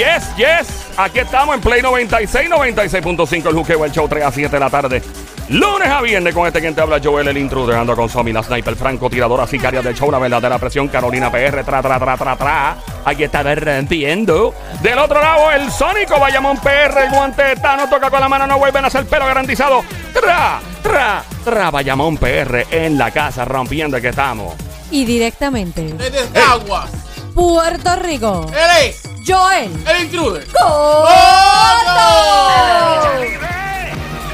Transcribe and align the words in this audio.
yes, 0.00 0.36
yes. 0.36 0.86
Aquí 0.96 1.18
estamos 1.18 1.54
en 1.54 1.60
Play 1.60 1.82
96, 1.82 2.48
96.5, 2.50 3.48
el 3.48 3.54
juqueo, 3.54 3.84
el 3.84 3.92
show 3.92 4.08
3 4.08 4.24
a 4.24 4.32
7 4.32 4.50
de 4.50 4.60
la 4.60 4.70
tarde. 4.70 5.02
Lunes 5.48 5.88
a 5.88 6.00
viernes 6.00 6.34
con 6.34 6.46
este 6.46 6.60
quien 6.60 6.74
te 6.74 6.80
habla, 6.80 7.00
Joel, 7.02 7.28
el 7.28 7.36
intruder, 7.36 7.76
ando 7.76 7.94
con 7.96 8.08
Somi, 8.08 8.32
la 8.32 8.42
sniper, 8.42 8.76
franco, 8.76 9.10
tiradora, 9.10 9.46
sicaria 9.46 9.82
del 9.82 9.94
show, 9.94 10.10
la 10.10 10.18
verdadera 10.18 10.58
presión, 10.58 10.88
Carolina 10.88 11.30
PR, 11.30 11.64
tra, 11.64 11.82
tra, 11.82 11.98
tra, 11.98 12.16
tra, 12.16 12.36
tra. 12.36 12.76
Aquí 13.04 13.24
está 13.24 13.42
rompiendo. 13.42 14.54
Del 14.80 14.98
otro 14.98 15.20
lado, 15.20 15.50
el 15.50 15.70
Sónico, 15.70 16.18
Bayamón 16.18 16.58
PR, 16.58 17.02
el 17.04 17.10
guante 17.10 17.42
de 17.42 17.56
Thanos, 17.56 17.90
toca 17.90 18.10
con 18.10 18.20
la 18.20 18.28
mano, 18.28 18.46
no 18.46 18.58
vuelven 18.58 18.84
a 18.84 18.88
hacer 18.88 19.04
pelo 19.06 19.26
garantizado. 19.26 19.82
Tra, 20.14 20.60
tra, 20.82 21.24
tra, 21.44 21.70
Bayamón 21.70 22.16
PR 22.16 22.66
en 22.70 22.96
la 22.96 23.10
casa, 23.10 23.44
rompiendo 23.44 24.00
que 24.00 24.08
estamos. 24.08 24.54
Y 24.90 25.04
directamente, 25.04 25.82
Desde 25.94 26.40
Aguas. 26.40 27.09
Puerto 27.40 27.96
Rico, 27.96 28.46
Él 28.52 28.84
es 28.90 29.02
Joel 29.26 29.70
el 29.88 30.02
intruder. 30.04 30.46
Coto. 30.48 31.08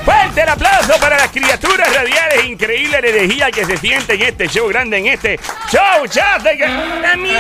Fuerte 0.05 0.43
el 0.43 0.49
aplauso 0.49 0.93
para 1.01 1.17
las 1.17 1.29
criaturas 1.31 1.95
radiales. 1.95 2.47
Increíble 2.47 3.01
la 3.01 3.09
energía 3.09 3.53
que 3.53 3.65
se 3.65 3.77
siente 3.77 4.15
en 4.15 4.23
este 4.23 4.49
show 4.49 4.67
grande, 4.67 4.99
en 4.99 5.07
este 5.07 5.39
show 5.71 6.03
que- 6.43 6.67
Permiso. 7.01 7.39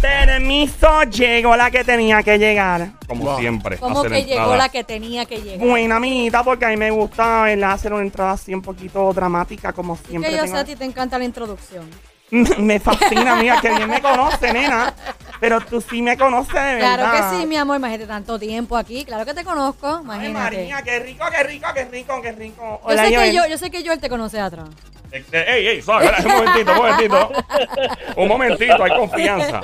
Permiso, 0.00 1.02
llegó 1.04 1.54
la 1.56 1.70
que 1.70 1.84
tenía 1.84 2.20
que 2.24 2.36
llegar. 2.36 2.88
Como 3.06 3.26
Wow. 3.26 3.38
siempre. 3.38 3.78
Como 3.78 4.02
que 4.02 4.24
llegó 4.24 4.56
la 4.56 4.68
que 4.70 4.82
tenía 4.82 5.24
que 5.24 5.36
llegar. 5.40 5.64
Buena 5.68 5.96
amiguita, 5.98 6.42
porque 6.42 6.64
a 6.64 6.68
mí 6.70 6.76
me 6.76 6.90
gusta 6.90 7.42
¿verdad? 7.42 7.70
hacer 7.70 7.92
una 7.92 8.02
entrada 8.02 8.32
así 8.32 8.52
un 8.52 8.62
poquito 8.62 9.12
dramática, 9.12 9.72
como 9.72 9.96
siempre. 9.96 10.30
Que 10.32 10.36
yo 10.36 10.42
tengo- 10.42 10.56
sé, 10.56 10.60
a 10.60 10.64
ti 10.64 10.74
te 10.74 10.84
encanta 10.84 11.16
la 11.16 11.24
introducción. 11.24 11.88
me 12.58 12.80
fascina, 12.80 13.36
mía, 13.36 13.58
que 13.60 13.70
bien 13.70 13.88
me 13.88 14.00
conoce, 14.00 14.52
nena. 14.52 14.92
Pero 15.38 15.60
tú 15.60 15.80
sí 15.80 16.02
me 16.02 16.16
conoces 16.16 16.54
de 16.54 16.74
verdad. 16.76 16.96
Claro 16.96 17.12
que 17.12 17.36
sí, 17.36 17.46
mi 17.46 17.56
amor, 17.56 17.76
imagínate 17.76 18.06
tanto 18.06 18.38
tiempo 18.38 18.76
aquí. 18.76 19.04
Claro 19.04 19.24
que 19.24 19.34
te 19.34 19.44
conozco, 19.44 19.86
Ay, 19.86 20.02
imagínate. 20.02 20.56
María, 20.56 20.82
qué 20.82 20.98
rico, 21.00 21.24
qué 21.30 21.42
rico, 21.42 21.68
qué 21.74 21.84
rico, 21.84 22.22
qué 22.22 22.32
rico. 22.32 22.80
Yo 22.88 22.96
sé, 22.96 23.08
que 23.10 23.34
yo, 23.34 23.46
yo 23.46 23.58
sé 23.58 23.70
que 23.70 23.84
Joel 23.84 24.00
te 24.00 24.08
conoce 24.08 24.38
de 24.38 24.42
atrás. 24.42 24.68
Eh, 25.12 25.24
eh, 25.32 25.44
Ey, 25.48 25.66
ey, 25.68 25.82
un 25.86 26.32
momentito, 26.32 26.72
un 26.72 26.78
momentito. 26.78 27.32
Un 28.16 28.28
momentito, 28.28 28.82
hay 28.82 28.90
confianza. 28.96 29.60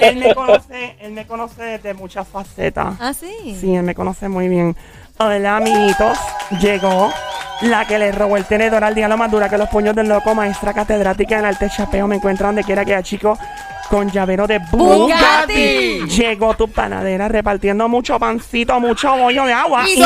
Él 0.00 0.16
me 0.16 0.34
conoce, 0.34 0.96
él 1.00 1.12
me 1.12 1.26
conoce 1.26 1.62
desde 1.62 1.92
muchas 1.92 2.26
facetas. 2.26 2.94
Ah, 3.00 3.12
sí. 3.12 3.56
Sí, 3.60 3.74
él 3.74 3.82
me 3.82 3.94
conoce 3.94 4.28
muy 4.28 4.48
bien. 4.48 4.76
Hola, 5.18 5.56
amiguitos. 5.56 6.18
Llegó 6.60 7.10
la 7.62 7.86
que 7.86 7.98
le 7.98 8.12
robó 8.12 8.36
el 8.36 8.44
tenedor 8.44 8.84
al 8.84 8.94
día 8.94 9.08
lo 9.08 9.16
más 9.16 9.30
dura 9.30 9.48
que 9.48 9.56
los 9.56 9.68
puños 9.70 9.94
del 9.94 10.08
loco, 10.08 10.34
maestra 10.34 10.74
catedrática 10.74 11.38
en 11.38 11.46
arte 11.46 11.70
chapeo. 11.74 12.06
Me 12.06 12.16
encuentra 12.16 12.48
donde 12.48 12.62
quiera 12.62 12.84
que 12.84 12.94
haya 12.94 13.02
chico 13.02 13.38
con 13.88 14.10
llavero 14.10 14.46
de 14.46 14.58
Bugatti. 14.58 15.98
Bugatti. 16.00 16.06
Llegó 16.08 16.54
tu 16.54 16.68
panadera 16.68 17.28
repartiendo 17.28 17.88
mucho 17.88 18.18
pancito, 18.18 18.78
mucho 18.78 19.16
bollo 19.16 19.46
de 19.46 19.54
agua. 19.54 19.88
Y 19.88 20.02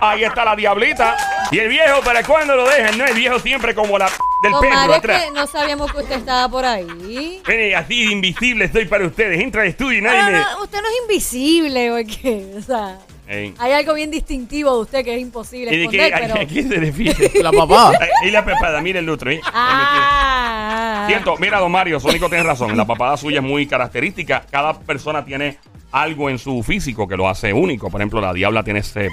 Ahí 0.00 0.24
está 0.24 0.44
la 0.44 0.56
diablita. 0.56 1.16
Y 1.50 1.58
el 1.58 1.68
viejo, 1.68 2.00
¿para 2.02 2.22
cuándo 2.22 2.56
lo 2.56 2.66
dejan? 2.66 2.96
No, 2.96 3.04
el 3.04 3.14
viejo 3.14 3.38
siempre 3.40 3.74
como 3.74 3.98
la 3.98 4.06
del 4.42 4.52
perro 4.58 4.74
Mario, 4.74 4.92
es 4.92 4.98
atrás. 5.00 5.22
que 5.24 5.30
no 5.32 5.46
sabíamos 5.48 5.92
que 5.92 5.98
usted 5.98 6.16
estaba 6.16 6.48
por 6.48 6.64
ahí. 6.64 7.42
Mire, 7.46 7.76
así 7.76 8.06
de 8.06 8.12
invisible 8.12 8.64
estoy 8.64 8.86
para 8.86 9.04
ustedes. 9.06 9.38
Entra 9.38 9.62
al 9.62 9.68
estudio 9.68 9.98
y 9.98 10.02
nadie 10.02 10.32
me... 10.32 10.38
no, 10.38 10.62
usted 10.62 10.80
no 10.80 10.88
es 10.88 10.94
invisible, 11.02 11.90
porque, 11.90 12.54
o 12.56 12.62
sea, 12.62 12.96
Ey. 13.32 13.54
hay 13.58 13.72
algo 13.72 13.94
bien 13.94 14.10
distintivo 14.10 14.74
de 14.74 14.82
usted 14.82 15.04
que 15.04 15.14
es 15.14 15.20
imposible 15.20 15.72
¿Y 15.72 15.76
de 15.76 15.82
esconder, 15.84 16.12
qué, 16.12 16.18
pero... 16.20 16.34
a 16.40 16.44
qué 16.46 16.62
se 16.64 16.74
refiere? 16.80 17.30
La 17.42 17.52
papá. 17.52 17.92
Y 18.24 18.30
la 18.30 18.44
pepada, 18.44 18.80
mire 18.80 18.98
el 18.98 19.06
lutro, 19.06 19.30
¿eh? 19.30 19.40
Ah, 19.52 21.04
Siento, 21.06 21.36
mira, 21.38 21.58
don 21.60 21.70
Mario, 21.72 22.00
Sónico 22.00 22.28
tiene 22.28 22.44
razón. 22.44 22.76
La 22.76 22.84
papada 22.84 23.16
suya 23.16 23.38
es 23.38 23.44
muy 23.44 23.66
característica. 23.66 24.42
Cada 24.50 24.74
persona 24.80 25.24
tiene 25.24 25.58
algo 25.92 26.28
en 26.28 26.38
su 26.38 26.62
físico 26.62 27.06
que 27.08 27.16
lo 27.16 27.28
hace 27.28 27.52
único. 27.52 27.88
Por 27.90 28.00
ejemplo, 28.00 28.20
la 28.20 28.32
diabla 28.32 28.62
tiene 28.62 28.80
ese... 28.80 29.10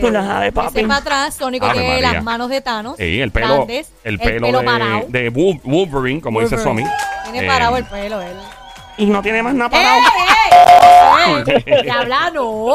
Tú 0.00 0.10
lo 0.10 0.22
sabes, 0.22 0.52
papi. 0.52 0.82
para 0.82 0.96
atrás, 0.96 1.34
Sónico 1.34 1.66
Ave 1.66 1.74
tiene 1.80 1.94
María. 1.96 2.12
las 2.12 2.22
manos 2.24 2.48
de 2.48 2.60
Thanos. 2.60 2.96
Sí, 2.96 3.20
el 3.20 3.32
pelo, 3.32 3.56
grandes, 3.56 3.92
el 4.04 4.18
pelo, 4.18 4.64
parado. 4.64 5.04
de, 5.08 5.22
de 5.24 5.32
Wol- 5.32 5.60
Wolverine, 5.64 6.20
como 6.20 6.40
dice 6.40 6.56
Somi. 6.58 6.82
Wolverine. 6.82 7.04
Tiene 7.32 7.44
Eh, 7.46 7.48
parado 7.48 7.76
el 7.76 7.84
pelo 7.84 8.20
él. 8.22 8.36
Y 8.98 9.06
no 9.06 9.20
tiene 9.22 9.42
más 9.42 9.54
nada 9.54 9.70
¡Ey, 9.76 9.82
parado. 9.84 10.00
ey! 10.00 10.58
ey! 10.68 10.69
¡Que 11.44 11.90
habla 11.90 12.30
no! 12.32 12.74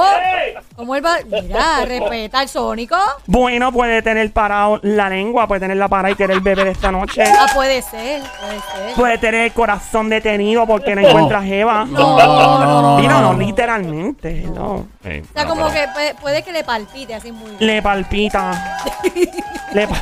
¿Cómo 0.76 0.96
él 0.96 1.06
va? 1.06 1.18
Mira, 1.26 1.86
respeta 1.86 2.40
al 2.40 2.50
Sónico. 2.50 2.96
Bueno, 3.26 3.72
puede 3.72 4.02
tener 4.02 4.32
parado 4.32 4.80
la 4.84 5.10
lengua, 5.10 5.48
puede 5.48 5.62
tener 5.62 5.78
la 5.78 5.88
parada 5.88 6.12
y 6.12 6.16
querer 6.16 6.40
beber 6.42 6.68
esta 6.68 6.92
noche. 6.92 7.24
Ah, 7.24 7.48
puede 7.54 7.82
ser, 7.82 8.22
puede 8.40 8.60
ser. 8.86 8.96
Puede 8.96 9.18
tener 9.18 9.42
el 9.46 9.54
corazón 9.54 10.10
detenido 10.10 10.66
porque 10.66 10.96
no 10.96 11.02
encuentra 11.08 11.42
jeva. 11.42 11.86
No, 11.86 12.18
no, 12.18 12.98
no. 12.98 13.04
Y 13.04 13.08
no, 13.08 13.22
no, 13.22 13.34
literalmente, 13.40 14.44
no. 14.54 14.74
O 14.74 14.88
sea, 15.34 15.46
como 15.46 15.68
pero- 15.68 15.74
que 15.74 15.88
puede, 15.94 16.16
puede 16.16 16.44
que 16.44 16.52
le 16.52 16.64
palpite 16.64 17.16
así 17.16 17.32
muy 17.32 17.52
Le 17.60 17.82
palpita. 17.82 18.80
le, 19.76 19.88
pa- 19.88 20.02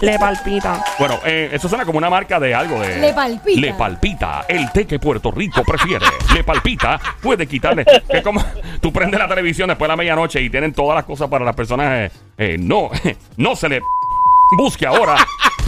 le 0.00 0.18
palpita. 0.18 0.84
Bueno, 0.98 1.18
eh, 1.24 1.50
eso 1.52 1.68
suena 1.68 1.84
como 1.84 1.98
una 1.98 2.08
marca 2.10 2.38
de 2.38 2.54
algo 2.54 2.80
de... 2.80 2.98
Le 3.00 3.12
palpita. 3.12 3.60
Le 3.60 3.74
palpita. 3.74 4.44
El 4.48 4.70
té 4.70 4.86
que 4.86 4.98
Puerto 4.98 5.30
Rico 5.30 5.62
prefiere. 5.64 6.06
Le 6.34 6.44
palpita. 6.44 7.00
Puede 7.20 7.46
quitarle... 7.46 7.84
Que 8.10 8.22
como 8.22 8.44
tú 8.80 8.92
prendes 8.92 9.18
la 9.18 9.26
televisión 9.28 9.68
después 9.68 9.86
de 9.88 9.92
la 9.92 9.96
medianoche 9.96 10.40
y 10.40 10.50
tienen 10.50 10.72
todas 10.72 10.94
las 10.94 11.04
cosas 11.04 11.28
para 11.28 11.44
las 11.44 11.56
personas... 11.56 12.10
eh, 12.10 12.10
eh, 12.38 12.56
no, 12.58 12.90
no 13.36 13.56
se 13.56 13.68
le... 13.68 13.80
Busque 14.56 14.86
ahora. 14.86 15.16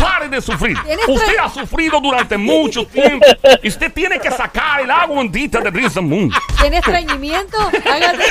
Pare 0.00 0.28
de 0.28 0.40
sufrir. 0.40 0.76
Usted 1.08 1.36
ha 1.38 1.48
sufrido 1.48 2.00
durante 2.00 2.36
mucho 2.36 2.86
tiempo. 2.86 3.26
Y 3.62 3.68
usted 3.68 3.92
tiene 3.92 4.18
que 4.18 4.30
sacar 4.30 4.80
el 4.80 4.90
agua 4.90 5.18
bendita 5.18 5.60
de 5.60 5.70
Risa 5.70 6.00
Moon. 6.00 6.30
¿Tiene 6.60 6.78
estreñimiento? 6.78 7.56
Hágate. 7.58 8.24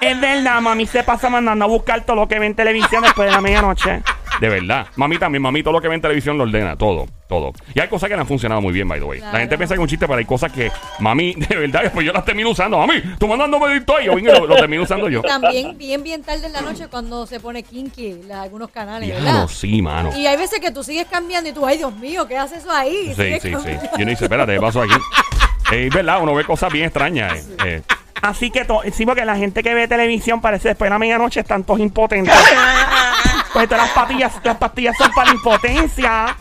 Es 0.00 0.20
verdad, 0.20 0.60
mami 0.60 0.86
se 0.86 1.02
pasa 1.02 1.28
mandando 1.28 1.64
a 1.64 1.68
buscar 1.68 2.04
todo 2.04 2.16
lo 2.16 2.28
que 2.28 2.38
ve 2.38 2.46
en 2.46 2.54
televisión 2.54 3.02
después 3.02 3.28
de 3.28 3.32
la 3.32 3.40
medianoche. 3.40 4.02
De 4.42 4.48
verdad. 4.48 4.88
Mami 4.96 5.18
también, 5.18 5.40
mami, 5.40 5.62
todo 5.62 5.72
lo 5.74 5.80
que 5.80 5.86
ve 5.86 5.94
en 5.94 6.00
televisión 6.00 6.36
lo 6.36 6.42
ordena, 6.42 6.74
todo, 6.76 7.06
todo. 7.28 7.52
Y 7.74 7.78
hay 7.78 7.86
cosas 7.86 8.08
que 8.08 8.16
le 8.16 8.22
han 8.22 8.26
funcionado 8.26 8.60
muy 8.60 8.72
bien, 8.72 8.88
by 8.88 8.98
the 8.98 9.06
way. 9.06 9.20
La 9.20 9.38
gente 9.38 9.56
piensa 9.56 9.74
que 9.74 9.78
es 9.78 9.82
un 9.82 9.86
chiste, 9.86 10.04
pero 10.06 10.18
hay 10.18 10.24
cosas 10.24 10.50
que, 10.50 10.68
mami, 10.98 11.34
de 11.36 11.56
verdad, 11.56 11.82
después 11.82 12.04
yo 12.04 12.12
las 12.12 12.24
termino 12.24 12.50
usando. 12.50 12.76
Mami, 12.76 13.00
tú 13.20 13.28
mandándome 13.28 13.76
esto 13.76 14.00
y 14.00 14.06
yo 14.06 14.16
vengo 14.16 14.32
lo, 14.32 14.46
lo 14.48 14.56
termino 14.56 14.82
usando 14.82 15.08
yo. 15.08 15.22
También 15.22 15.78
bien, 15.78 16.02
bien 16.02 16.24
tarde 16.24 16.46
en 16.46 16.52
la 16.52 16.60
noche 16.60 16.88
cuando 16.88 17.24
se 17.26 17.38
pone 17.38 17.62
kinky 17.62 18.22
la- 18.26 18.42
algunos 18.42 18.70
canales, 18.70 19.08
Diablo, 19.10 19.24
¿verdad? 19.24 19.46
sí, 19.48 19.80
mano. 19.80 20.10
Y 20.16 20.26
hay 20.26 20.36
veces 20.36 20.58
que 20.58 20.72
tú 20.72 20.82
sigues 20.82 21.06
cambiando 21.06 21.48
y 21.48 21.52
tú, 21.52 21.64
ay 21.64 21.78
Dios 21.78 21.94
mío, 21.96 22.26
¿qué 22.26 22.36
haces 22.36 22.58
eso 22.64 22.72
ahí? 22.72 23.12
Sí, 23.14 23.34
sí, 23.34 23.40
sí. 23.42 23.50
cambiando. 23.52 23.88
Y 23.96 24.02
uno 24.02 24.10
dice, 24.10 24.24
espérate, 24.24 24.54
¿qué 24.54 24.60
pasó 24.60 24.82
aquí? 24.82 24.94
Es 25.72 25.94
verdad, 25.94 26.20
uno 26.20 26.34
ve 26.34 26.44
cosas 26.44 26.70
bien 26.72 26.86
extrañas. 26.86 27.32
eh, 27.38 27.46
eh. 27.64 27.82
Así 28.20 28.50
que, 28.50 28.64
to- 28.64 28.82
sí, 28.92 29.06
porque 29.06 29.24
la 29.24 29.36
gente 29.36 29.62
que 29.62 29.72
ve 29.74 29.88
televisión 29.88 30.40
parece 30.40 30.68
después 30.68 30.86
de 30.88 30.90
la 30.94 30.98
medianoche 30.98 31.40
están 31.40 31.64
todos 31.64 31.80
impotentes. 31.80 32.34
pues 33.52 33.68
todas 33.68 33.86
las 33.86 33.90
pastillas, 33.94 34.32
las 34.44 34.56
pastillas 34.56 34.96
son 34.96 35.10
para 35.12 35.28
la 35.30 35.34
impotencia. 35.34 36.36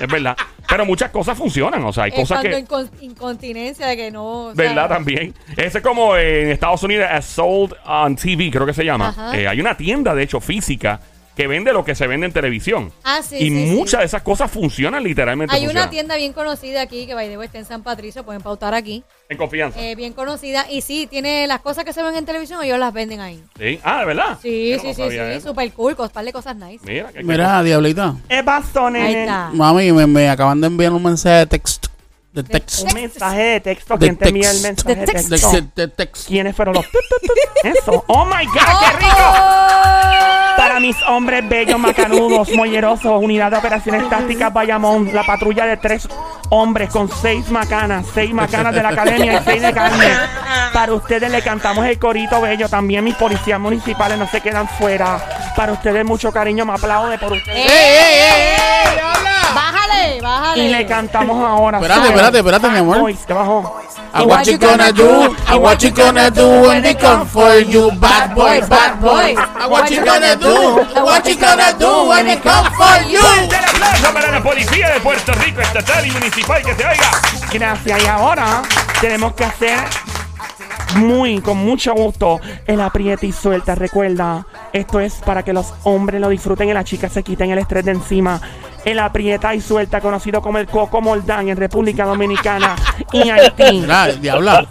Es 0.00 0.08
verdad. 0.08 0.36
Pero 0.68 0.84
muchas 0.84 1.10
cosas 1.10 1.38
funcionan, 1.38 1.84
o 1.84 1.92
sea, 1.92 2.04
hay 2.04 2.10
Es 2.10 2.16
cosas 2.16 2.42
que... 2.42 2.50
incon- 2.66 2.90
incontinencia 3.00 3.86
de 3.86 3.96
que 3.96 4.10
no. 4.10 4.46
o 4.46 4.54
sea, 4.54 4.64
¿Verdad? 4.66 4.88
También. 4.88 5.32
Ese 5.56 5.78
es 5.78 5.84
como 5.84 6.16
en 6.16 6.50
Estados 6.50 6.82
Unidos, 6.82 7.06
Assault 7.10 7.72
on 7.86 8.16
TV, 8.16 8.50
creo 8.50 8.66
que 8.66 8.74
se 8.74 8.84
llama. 8.84 9.08
Ajá. 9.10 9.36
Eh, 9.38 9.46
hay 9.46 9.60
una 9.60 9.76
tienda, 9.76 10.12
de 10.14 10.24
hecho, 10.24 10.40
física 10.40 11.00
que 11.36 11.46
vende 11.46 11.72
lo 11.74 11.84
que 11.84 11.94
se 11.94 12.06
vende 12.06 12.26
en 12.26 12.32
televisión. 12.32 12.90
Ah, 13.04 13.20
sí, 13.22 13.36
y 13.36 13.50
sí, 13.50 13.68
sí. 13.68 13.74
muchas 13.76 14.00
de 14.00 14.06
esas 14.06 14.22
cosas 14.22 14.50
funcionan 14.50 15.04
literalmente. 15.04 15.54
Hay 15.54 15.66
una 15.66 15.90
tienda 15.90 16.16
bien 16.16 16.32
conocida 16.32 16.80
aquí 16.80 17.06
que 17.06 17.14
by 17.14 17.28
the 17.28 17.36
way, 17.36 17.44
está 17.46 17.58
en 17.58 17.66
San 17.66 17.82
Patricio, 17.82 18.24
pueden 18.24 18.40
pautar 18.40 18.72
aquí. 18.72 19.04
En 19.28 19.36
confianza. 19.36 19.78
Eh, 19.80 19.94
bien 19.96 20.14
conocida. 20.14 20.66
Y 20.70 20.80
sí, 20.80 21.06
tiene 21.06 21.46
las 21.46 21.60
cosas 21.60 21.84
que 21.84 21.92
se 21.92 22.02
ven 22.02 22.16
en 22.16 22.24
televisión, 22.24 22.64
ellos 22.64 22.78
las 22.78 22.92
venden 22.92 23.20
ahí. 23.20 23.44
¿Sí? 23.58 23.78
Ah, 23.84 24.00
¿de 24.00 24.06
verdad? 24.06 24.38
Sí, 24.40 24.70
Yo 24.70 24.76
no 24.78 24.82
sí, 24.82 24.94
sí, 24.94 25.10
sí. 25.10 25.16
eso. 25.18 25.48
Super 25.48 25.70
cool, 25.72 25.94
par 25.94 26.24
de 26.24 26.32
cosas 26.32 26.56
nice. 26.56 26.80
Mira, 26.86 27.12
que 27.12 27.22
Mira, 27.22 27.62
diablita. 27.62 28.14
¿Qué 28.28 28.42
pasó, 28.42 28.86
Ahí 28.86 29.14
está. 29.14 29.50
Mami, 29.52 29.92
me, 29.92 30.06
me 30.06 30.30
acaban 30.30 30.58
de 30.60 30.68
enviar 30.68 30.92
un 30.92 31.02
mensaje 31.02 31.36
de 31.36 31.46
texto. 31.46 31.88
De 32.32 32.44
texto. 32.44 32.84
Un 32.86 32.94
mensaje 32.94 33.42
de 33.42 33.60
texto. 33.60 33.94
De 33.96 34.06
¿Quién 34.06 34.16
te 34.16 34.28
envía 34.28 34.50
el 34.50 34.60
mensaje 34.62 34.94
De 34.94 35.00
de 35.00 35.06
text. 35.06 35.28
De, 35.28 35.36
texto? 35.38 35.70
de- 35.74 35.88
texto. 35.88 36.28
¿Quiénes 36.28 36.56
fueron 36.56 36.74
los? 36.76 36.86
Eso. 37.62 38.04
¡Oh, 38.08 38.24
my 38.24 38.44
God! 38.46 38.54
¡Qué 38.54 38.96
rico! 38.98 40.35
Para 40.56 40.80
mis 40.80 40.96
hombres 41.02 41.48
bellos, 41.48 41.78
macanudos, 41.78 42.48
mollerosos, 42.54 43.22
unidad 43.22 43.50
de 43.50 43.58
operaciones 43.58 44.08
tácticas 44.08 44.52
Bayamón, 44.52 45.12
la 45.12 45.22
patrulla 45.22 45.66
de 45.66 45.76
tres 45.76 46.08
hombres 46.48 46.90
con 46.90 47.10
seis 47.10 47.50
macanas, 47.50 48.06
seis 48.14 48.32
macanas 48.32 48.74
de 48.74 48.82
la 48.82 48.90
academia 48.90 49.34
y 49.34 49.44
seis 49.44 49.62
de 49.62 49.72
carne. 49.72 50.06
Para 50.72 50.92
ustedes 50.94 51.30
le 51.30 51.42
cantamos 51.42 51.86
el 51.86 51.98
corito 51.98 52.40
bello, 52.40 52.68
también 52.68 53.04
mis 53.04 53.14
policías 53.14 53.60
municipales 53.60 54.18
no 54.18 54.28
se 54.28 54.40
quedan 54.40 54.68
fuera. 54.68 55.18
Para 55.56 55.72
ustedes 55.72 56.04
mucho 56.04 56.32
cariño, 56.32 56.64
me 56.64 56.72
aplaude 56.72 57.18
por 57.18 57.32
ustedes. 57.32 57.56
¡Ey, 57.58 57.66
ey, 57.66 58.20
ey! 59.00 59.35
Bájale, 59.56 60.20
bájale. 60.20 60.62
Y 60.64 60.68
le 60.68 60.86
cantamos 60.86 61.42
ahora. 61.42 61.78
Espérate, 61.78 62.08
espérate, 62.08 62.38
espérate, 62.38 62.68
mi 62.68 62.78
amor. 62.78 62.98
Boys, 62.98 63.18
¿qué 63.26 63.32
bajó? 63.32 63.80
And 64.12 64.30
what 64.30 64.44
you 64.44 64.58
gonna 64.58 64.92
do? 64.92 65.34
And 65.46 65.62
what 65.62 65.78
you 65.78 65.90
gonna 65.90 66.30
do 66.30 66.46
when 66.62 66.82
they 66.82 66.94
come 66.94 67.26
for 67.26 67.58
you? 67.60 67.90
Bad 67.92 68.34
boys, 68.34 68.68
bad 68.68 69.00
boys. 69.00 69.38
And 69.38 69.70
what 69.70 69.90
you 69.90 70.04
gonna 70.04 70.36
do? 70.36 70.76
What 71.02 71.26
you 71.26 71.36
gonna 71.38 71.72
do 71.78 72.08
when 72.08 72.26
they 72.26 72.36
come 72.36 72.70
for 72.76 73.10
you? 73.10 73.20
¡Fuerte 73.20 73.56
el 73.56 73.64
aplauso 73.64 74.12
para 74.12 74.30
la 74.30 74.42
policía 74.42 74.90
de 74.90 75.00
Puerto 75.00 75.32
Rico, 75.32 75.60
estatal 75.60 76.06
y 76.06 76.10
municipal 76.10 76.62
que 76.62 76.74
se 76.74 76.84
oiga! 76.84 77.10
Gracias. 77.52 78.02
Y 78.02 78.06
ahora 78.06 78.62
tenemos 79.00 79.34
que 79.34 79.44
hacer 79.44 79.78
muy, 80.96 81.40
con 81.40 81.58
mucho 81.58 81.94
gusto, 81.94 82.40
el 82.66 82.80
apriete 82.80 83.26
y 83.26 83.32
suelta. 83.32 83.74
Recuerda, 83.74 84.46
esto 84.72 85.00
es 85.00 85.14
para 85.16 85.42
que 85.42 85.52
los 85.52 85.74
hombres 85.84 86.20
lo 86.20 86.28
disfruten 86.28 86.68
y 86.68 86.72
las 86.72 86.84
chicas 86.84 87.12
se 87.12 87.22
quiten 87.22 87.50
el 87.50 87.58
estrés 87.58 87.84
de 87.84 87.92
encima. 87.92 88.40
El 88.86 89.00
aprieta 89.00 89.52
y 89.52 89.60
suelta, 89.60 90.00
conocido 90.00 90.40
como 90.40 90.58
el 90.58 90.68
Coco 90.68 91.00
Moldán 91.00 91.48
en 91.48 91.56
República 91.56 92.04
Dominicana 92.04 92.76
y 93.12 93.28
Haití. 93.28 93.84
Diabla. 94.20 94.64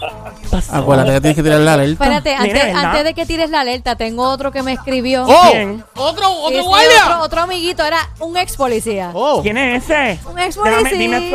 Acuérdate 0.72 1.12
que 1.12 1.20
tienes 1.20 1.36
que 1.36 1.44
tirar 1.44 1.60
la 1.60 1.74
alerta. 1.74 2.04
Espérate, 2.04 2.34
antes, 2.34 2.54
¿verdad? 2.54 2.86
antes 2.86 3.04
de 3.04 3.14
que 3.14 3.26
tires 3.26 3.50
la 3.50 3.60
alerta, 3.60 3.98
tengo 3.98 4.24
otro 4.24 4.54
que 4.54 4.64
me 4.64 4.72
escribió. 4.72 5.26
¡Oh! 5.28 5.52
Bien. 5.52 5.84
¿Otro, 5.96 6.32
otro 6.32 6.62
sí, 6.62 6.66
guardia? 6.66 7.06
otro, 7.08 7.22
otro 7.24 7.42
amiguito, 7.42 7.84
era 7.84 7.98
un 8.20 8.38
ex 8.38 8.56
policía. 8.56 9.12
¡Oh! 9.14 9.42
¿Quién 9.42 9.58
es 9.58 9.84
ese? 9.84 10.18
Un 10.30 10.40
ex 10.40 10.58
Déjame- 10.58 10.92
dime. 10.98 11.32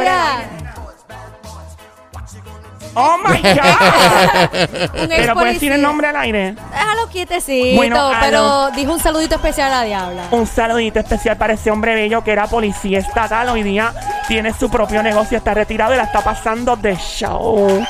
Oh 2.95 3.17
my 3.19 3.41
God. 3.43 5.03
Un 5.03 5.13
ex 5.13 5.21
Pero 5.21 5.35
puedes 5.35 5.55
decir 5.55 5.73
el 5.73 5.83
nombre 5.83 6.09
al 6.09 6.17
aire. 6.17 6.55
Déjalo 6.73 7.09
quietecito, 7.09 7.77
Bueno, 7.77 8.11
pero 8.21 8.71
dijo 8.73 8.93
un 8.93 9.01
saludito 9.01 9.37
especial 9.37 9.73
a 9.73 9.81
la 9.81 9.83
diabla. 9.85 10.23
Un 10.31 10.47
saludito 10.47 10.99
especial 10.99 11.37
para 11.37 11.55
ese 11.55 11.71
hombre 11.71 11.95
bello 11.95 12.23
que 12.25 12.33
era 12.33 12.47
policía 12.47 12.99
estatal. 12.99 13.49
Hoy 13.51 13.63
día 13.63 13.93
tiene 14.29 14.53
su 14.53 14.71
propio 14.71 15.03
negocio, 15.03 15.39
está 15.39 15.55
retirado 15.55 15.95
y 15.95 15.97
la 15.97 16.05
está 16.05 16.21
pasando 16.23 16.77
de 16.77 16.97
show. 16.97 17.85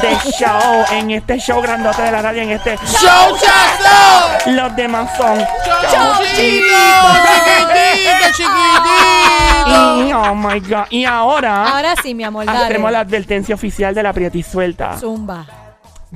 De 0.00 0.16
show. 0.32 0.84
En 0.92 1.10
este 1.10 1.38
show 1.38 1.60
grandote 1.60 2.02
de 2.02 2.12
la 2.12 2.22
radio, 2.22 2.42
en 2.42 2.50
este 2.50 2.76
¡Show 2.78 3.36
chazo! 3.38 4.50
Los 4.50 4.74
demás 4.76 5.10
son. 5.16 5.38
¡Chiquitito! 5.38 6.76
¡Chiquitito! 7.26 8.26
¡Chiquitito! 8.36 8.90
Y, 10.06 10.12
oh 10.12 10.34
my 10.34 10.58
God. 10.60 10.84
Y 10.90 11.04
ahora, 11.04 11.68
Ahora 11.68 11.94
sí, 12.02 12.14
mi 12.14 12.24
amor, 12.24 12.46
dale. 12.46 12.64
hacemos 12.64 12.90
la 12.90 13.00
advertencia 13.00 13.54
oficial 13.54 13.94
de 13.94 14.02
la 14.02 14.12
Prieta 14.12 14.36
y 14.38 14.42
Suelta. 14.42 14.96
Zumba. 14.98 15.46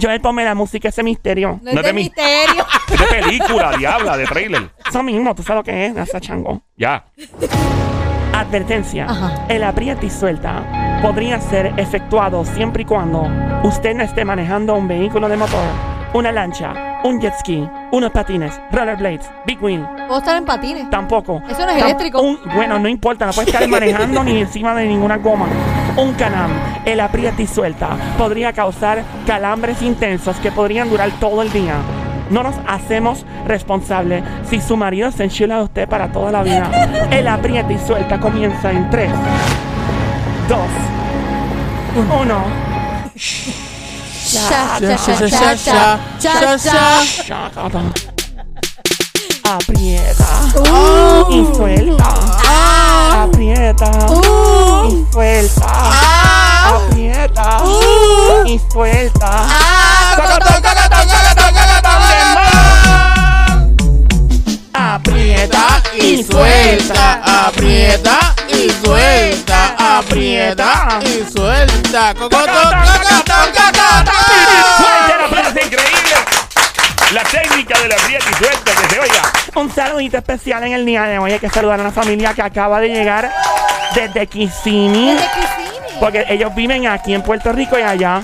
Joel, 0.01 0.21
ponme 0.21 0.45
la 0.45 0.55
música, 0.55 0.89
ese 0.89 1.03
misterio. 1.03 1.61
No 1.63 1.69
es 1.71 1.75
No 1.75 1.81
es 1.83 1.87
de 1.87 1.93
mi- 1.93 2.03
misterio. 2.05 2.67
Es 2.91 2.99
de 2.99 3.07
película, 3.07 3.73
diabla, 3.77 4.17
de 4.17 4.25
trailer. 4.25 4.71
Eso 4.89 5.03
mismo, 5.03 5.35
tú 5.35 5.43
sabes 5.43 5.61
lo 5.61 5.65
que 5.65 5.87
es, 5.87 5.97
esa 5.97 6.21
chango. 6.21 6.63
Ya. 6.77 7.05
Advertencia. 8.33 9.07
Ajá. 9.09 9.45
El 9.49 9.63
aprieta 9.63 10.05
y 10.05 10.11
suelta 10.11 10.63
podría 11.03 11.41
ser 11.41 11.73
efectuado 11.77 12.45
siempre 12.45 12.83
y 12.83 12.87
cuando 12.87 13.29
usted 13.63 13.95
no 13.95 14.03
esté 14.03 14.25
manejando 14.25 14.75
un 14.75 14.89
vehículo 14.89 15.29
de 15.29 15.37
motor, 15.37 15.61
una 16.15 16.33
lancha, 16.33 16.73
un 17.05 17.21
jet 17.21 17.35
ski, 17.39 17.69
unos 17.91 18.11
patines, 18.13 18.59
rollerblades, 18.71 19.29
big 19.47 19.63
wheel. 19.63 19.87
Puedo 20.07 20.21
estar 20.21 20.37
en 20.37 20.45
patines. 20.45 20.89
Tampoco. 20.91 21.43
Eso 21.51 21.65
no 21.67 21.71
es 21.73 21.79
Tam- 21.79 21.85
eléctrico. 21.87 22.23
un- 22.23 22.39
bueno, 22.55 22.79
no 22.79 22.89
importa, 22.89 23.27
no 23.27 23.33
puede 23.33 23.51
estar 23.51 23.69
manejando 23.69 24.23
ni 24.25 24.41
encima 24.41 24.75
de 24.75 24.87
ninguna 24.87 25.17
goma. 25.19 25.47
Un 25.97 26.13
canam, 26.15 26.51
el 26.85 27.01
aprieta 27.01 27.43
y 27.43 27.47
suelta, 27.47 27.91
podría 28.17 28.53
causar 28.53 29.03
calambres 29.27 29.83
intensos 29.83 30.37
que 30.37 30.51
podrían 30.53 30.89
durar 30.89 31.11
todo 31.21 31.43
el 31.43 31.53
día. 31.53 31.75
No 32.31 32.43
nos 32.43 32.55
hacemos 32.67 33.27
responsables 33.47 34.25
si 34.49 34.61
su 34.61 34.77
marido 34.79 35.11
se 35.13 35.25
enchila 35.25 35.59
de 35.59 35.63
usted 35.65 35.89
para 35.89 36.11
toda 36.11 36.33
la 36.33 36.43
vida. 36.43 36.71
El 37.11 37.29
aprieta 37.29 37.71
y 37.73 37.79
suelta 37.79 38.19
comienza 38.19 38.73
en 38.73 38.89
3, 38.89 39.11
2, 40.49 40.55
1. 41.95 42.29
Cha, 44.33 44.79
Cha, 44.79 44.97
cha, 44.97 45.29
cha, 45.29 45.57
cha, 45.57 45.99
cha, 46.21 46.59
cha. 46.59 47.05
Shakata. 47.05 47.81
Aprieta. 49.45 50.29
Y 51.31 51.47
suelta. 51.57 52.09
Aprieta. 53.23 53.91
Y 54.89 55.05
suelta. 55.13 55.71
Aprieta. 56.67 57.63
Y 58.45 58.61
suelta. 58.71 59.47
Aprieta 64.75 65.83
y 66.01 66.23
suelta, 66.23 67.47
aprieta 67.47 68.35
y 68.65 68.71
suelta, 68.85 69.75
aprieta 69.99 70.99
y 71.03 71.31
suelta. 71.31 72.15
Cocotón, 72.15 72.47
cacatón, 72.47 73.53
cacatón. 73.55 74.15
¡Fuerte 74.77 75.13
el 75.13 75.25
aplauso 75.25 75.51
increíble! 75.51 76.15
La 77.13 77.23
técnica 77.25 77.79
de 77.81 77.89
la 77.89 77.97
prieta 77.97 78.25
y 78.31 78.35
suelta 78.35 78.73
que 78.73 78.89
se 78.95 79.01
oiga. 79.01 79.23
Un 79.55 79.73
saludito 79.73 80.17
especial 80.19 80.65
en 80.65 80.73
el 80.73 80.87
día 80.87 81.03
de 81.05 81.19
hoy. 81.19 81.33
Hay 81.33 81.39
que 81.39 81.51
saludar 81.51 81.79
a 81.79 81.83
una 81.83 81.93
familia 81.93 82.33
que 82.35 82.43
acaba 82.43 82.81
de 82.81 82.89
llegar 82.89 83.31
desde 83.95 84.27
Kissimmee. 84.27 85.13
Desde 85.15 85.29
Kissimmee. 85.29 85.99
Porque 86.01 86.25
ellos 86.29 86.55
viven 86.55 86.87
aquí 86.87 87.15
en 87.15 87.23
Puerto 87.23 87.53
Rico 87.53 87.79
y 87.79 87.83
allá. 87.83 88.23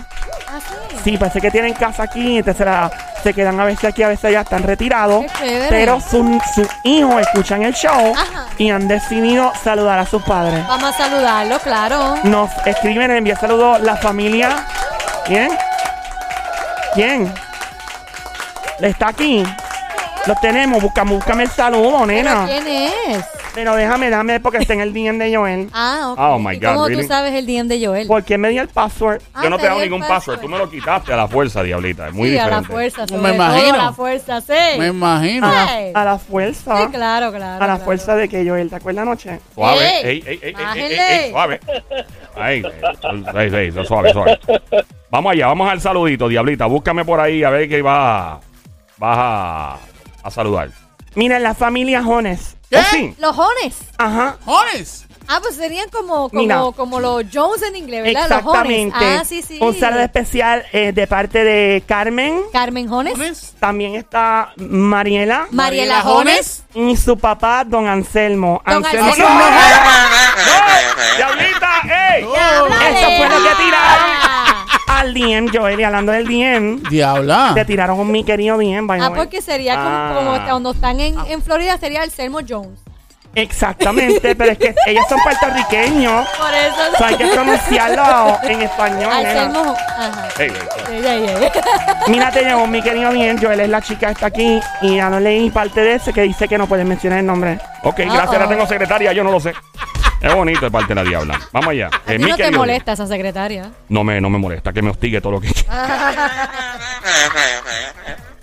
Ah, 0.48 0.58
sí. 0.58 0.96
Sí, 1.12 1.16
parece 1.18 1.40
que 1.40 1.50
tienen 1.50 1.72
casa 1.74 2.02
aquí, 2.04 2.38
entonces 2.38 2.66
la- 2.66 2.90
se 3.22 3.34
quedan 3.34 3.58
a 3.60 3.64
veces 3.64 3.84
aquí, 3.84 4.02
a 4.02 4.08
veces 4.08 4.24
allá, 4.26 4.40
están 4.40 4.62
retirados. 4.62 5.24
Pero 5.68 6.00
su- 6.00 6.40
sus 6.54 6.68
hijos 6.84 7.20
escuchan 7.20 7.62
el 7.62 7.74
show 7.74 8.12
Ajá. 8.14 8.46
y 8.58 8.70
han 8.70 8.88
decidido 8.88 9.52
saludar 9.62 9.98
a 9.98 10.06
sus 10.06 10.22
padres. 10.22 10.66
Vamos 10.66 10.94
a 10.94 10.98
saludarlo, 10.98 11.58
claro. 11.60 12.16
Nos 12.24 12.50
escriben, 12.66 13.10
envía 13.10 13.36
saludos 13.36 13.80
la 13.80 13.96
familia. 13.96 14.64
¿Quién? 15.26 15.50
¿Quién? 16.94 17.32
¿Está 18.80 19.08
aquí? 19.08 19.44
Los 20.26 20.40
tenemos, 20.40 20.82
búscame, 20.82 21.12
búscame 21.14 21.42
el 21.44 21.50
saludo, 21.50 21.92
¿Pero 21.92 22.06
nena. 22.06 22.46
quién 22.46 22.66
es? 22.66 23.24
Pero 23.54 23.74
déjame, 23.74 24.10
déjame 24.10 24.38
porque 24.38 24.58
está 24.58 24.74
en 24.74 24.80
el 24.80 24.92
DM 24.92 25.18
de 25.18 25.34
Joel. 25.34 25.68
Ah, 25.74 26.10
ok. 26.12 26.18
Oh, 26.20 26.38
my 26.38 26.54
¿Y 26.54 26.60
God, 26.60 26.66
¿Cómo 26.74 26.86
really? 26.88 27.02
tú 27.02 27.08
sabes 27.08 27.34
el 27.34 27.46
DM 27.46 27.66
de 27.68 27.84
Joel? 27.84 28.06
¿Por 28.06 28.22
qué 28.22 28.38
me 28.38 28.48
dio 28.50 28.62
el 28.62 28.68
password? 28.68 29.20
Ah, 29.34 29.40
Yo 29.42 29.50
no 29.50 29.58
te 29.58 29.64
he 29.64 29.68
dado 29.68 29.80
ningún 29.80 30.00
password. 30.02 30.38
Tú 30.40 30.48
me 30.48 30.56
lo 30.58 30.70
quitaste 30.70 31.12
a 31.12 31.16
la 31.16 31.26
fuerza, 31.28 31.62
diablita. 31.62 32.08
Es 32.08 32.14
muy 32.14 32.28
sí, 32.28 32.32
diferente. 32.34 32.54
a 32.54 32.60
la 32.60 32.66
fuerza, 32.66 33.06
sobre 33.08 33.22
Me 33.22 33.34
imagino. 33.34 33.68
todo 33.70 33.74
a 33.80 33.84
la 33.84 33.92
fuerza, 33.92 34.40
sí. 34.40 34.78
Me 34.78 34.86
imagino. 34.88 35.46
A 35.46 35.66
Hey. 35.68 35.90
la, 35.92 36.02
a 36.02 36.04
la 36.04 36.18
fuerza. 36.18 36.76
Sí, 36.86 36.92
claro, 36.92 37.30
claro. 37.32 37.44
a 37.56 37.58
la 37.58 37.64
claro. 37.66 37.84
fuerza 37.84 38.14
de 38.16 38.28
que 38.28 38.48
Joel, 38.48 38.70
¿te 38.70 38.76
acuerdas 38.76 39.02
anoche? 39.02 39.40
Suave. 39.54 39.78
Ey, 39.80 40.04
Ey, 40.04 40.22
ey, 40.26 40.38
ey, 40.42 40.54
ey, 40.54 40.54
ey, 40.54 40.54
ey, 40.54 40.54
bájale. 40.54 41.24
ey, 41.24 41.30
suave. 41.30 41.60
Ay, 42.36 42.62
ey, 43.34 43.54
ey, 43.54 43.84
suave, 43.86 44.12
suave. 44.12 44.38
Vamos 45.10 45.32
allá, 45.32 45.46
vamos 45.48 45.68
al 45.70 45.80
saludito, 45.80 46.28
diablita. 46.28 46.66
Búscame 46.66 47.04
por 47.04 47.18
ahí 47.20 47.42
a 47.42 47.50
ver 47.50 47.68
qué 47.68 47.82
vas, 47.82 48.38
vas 48.96 49.18
a, 49.18 49.76
a 50.22 50.30
saludar. 50.30 50.68
Miren, 51.16 51.42
la 51.42 51.54
familia 51.54 52.02
Jones. 52.04 52.56
¿Qué? 52.70 52.78
Oh, 52.78 52.82
sí. 52.90 53.14
Los 53.18 53.34
Jones. 53.36 53.76
Ajá. 53.98 54.36
¡Jones! 54.44 55.06
Ah, 55.32 55.38
pues 55.40 55.54
serían 55.54 55.88
como, 55.90 56.28
Mira. 56.32 56.56
como, 56.58 56.72
como 56.72 56.98
los 57.00 57.24
Jones 57.32 57.62
en 57.62 57.76
inglés, 57.76 58.02
¿verdad? 58.02 58.28
Los 58.28 58.38
Exactamente. 58.38 58.96
Jones. 58.98 59.20
Ah, 59.20 59.24
sí, 59.24 59.42
sí. 59.42 59.58
Un 59.60 59.78
saludo 59.78 60.00
especial 60.00 60.64
eh, 60.72 60.90
de 60.92 61.06
parte 61.06 61.44
de 61.44 61.84
Carmen. 61.86 62.40
Carmen 62.52 62.88
Jones. 62.88 63.12
¿Jones? 63.16 63.54
También 63.60 63.94
está 63.94 64.52
Mariela. 64.56 65.46
Mariela 65.52 66.00
Jones. 66.00 66.64
y 66.74 66.96
su 66.96 67.16
papá, 67.16 67.62
don 67.64 67.86
Anselmo. 67.86 68.60
Don 68.66 68.84
Anselmo. 68.84 69.06
Anselmo. 69.06 69.28
no, 69.30 69.50
¡No! 69.50 71.16
¡Diablita! 71.16 71.68
¡Ey! 72.14 72.22
Eso 72.24 73.06
fue 73.16 73.28
lo 73.28 73.36
que 73.48 73.54
tiraron 73.62 74.10
Ah, 74.12 74.19
DM, 75.20 75.48
Joel. 75.52 75.78
Y 75.80 75.84
hablando 75.84 76.12
del 76.12 76.26
DM, 76.26 76.82
Diabla. 76.88 77.52
te 77.54 77.64
tiraron 77.64 77.98
un 78.00 78.10
mi 78.10 78.24
querido 78.24 78.56
DM, 78.58 78.86
by 78.86 78.98
the 78.98 79.04
Ah, 79.06 79.08
way. 79.10 79.18
porque 79.18 79.42
sería 79.42 79.74
como, 79.76 79.88
Ah. 79.88 80.12
como 80.16 80.44
cuando 80.46 80.70
están 80.72 81.00
en, 81.00 81.16
en 81.28 81.42
Florida, 81.42 81.76
sería 81.78 82.02
el 82.04 82.10
Selmo 82.10 82.38
Jones. 82.48 82.80
Exactamente, 83.34 84.34
pero 84.36 84.50
es 84.52 84.58
que 84.58 84.74
ellos 84.86 85.04
son 85.08 85.20
puertorriqueños. 85.20 86.26
Por 86.36 86.52
eso. 86.52 86.74
O 86.94 86.98
sea, 86.98 87.06
hay 87.06 87.14
que 87.16 87.26
pronunciarlo 87.28 88.38
en 88.42 88.62
español. 88.62 89.12
Al 89.12 89.22
nena. 89.22 89.40
Selmo. 89.40 89.74
Ajá. 89.96 90.28
Ey, 90.38 90.52
ey, 90.90 91.04
ey. 91.06 91.26
Sí, 91.28 91.44
sí, 91.54 91.60
sí. 92.06 92.10
Mira, 92.10 92.30
te 92.32 92.42
llevo 92.44 92.66
mi 92.66 92.82
querido 92.82 93.10
bien. 93.12 93.38
Joel 93.40 93.60
es 93.60 93.68
la 93.68 93.80
chica 93.82 94.06
que 94.08 94.12
está 94.14 94.26
aquí 94.26 94.60
y 94.82 94.96
ya 94.96 95.08
no 95.08 95.20
leí 95.20 95.48
parte 95.50 95.80
de 95.80 95.94
ese 95.94 96.12
que 96.12 96.22
dice 96.22 96.48
que 96.48 96.58
no 96.58 96.66
pueden 96.66 96.88
mencionar 96.88 97.20
el 97.20 97.26
nombre. 97.26 97.60
Ok, 97.84 97.98
gracias, 98.00 98.38
la 98.40 98.48
tengo 98.48 98.66
secretaria, 98.66 99.12
yo 99.12 99.22
no 99.22 99.30
lo 99.30 99.38
sé. 99.40 99.52
Es 100.20 100.34
bonito 100.34 100.60
de 100.60 100.70
parte 100.70 100.88
de 100.88 100.94
la 100.96 101.02
diabla. 101.08 101.40
Vamos 101.52 101.70
allá. 101.70 101.86
A 101.88 102.12
Eh, 102.12 102.18
ti 102.18 102.24
no 102.24 102.36
te 102.36 102.50
molesta 102.50 102.92
esa 102.92 103.06
secretaria. 103.06 103.70
No 103.88 104.04
me, 104.04 104.20
no 104.20 104.28
me 104.28 104.38
molesta, 104.38 104.72
que 104.72 104.82
me 104.82 104.90
hostigue 104.90 105.20
todo 105.20 105.32
lo 105.32 105.40
que 105.40 105.48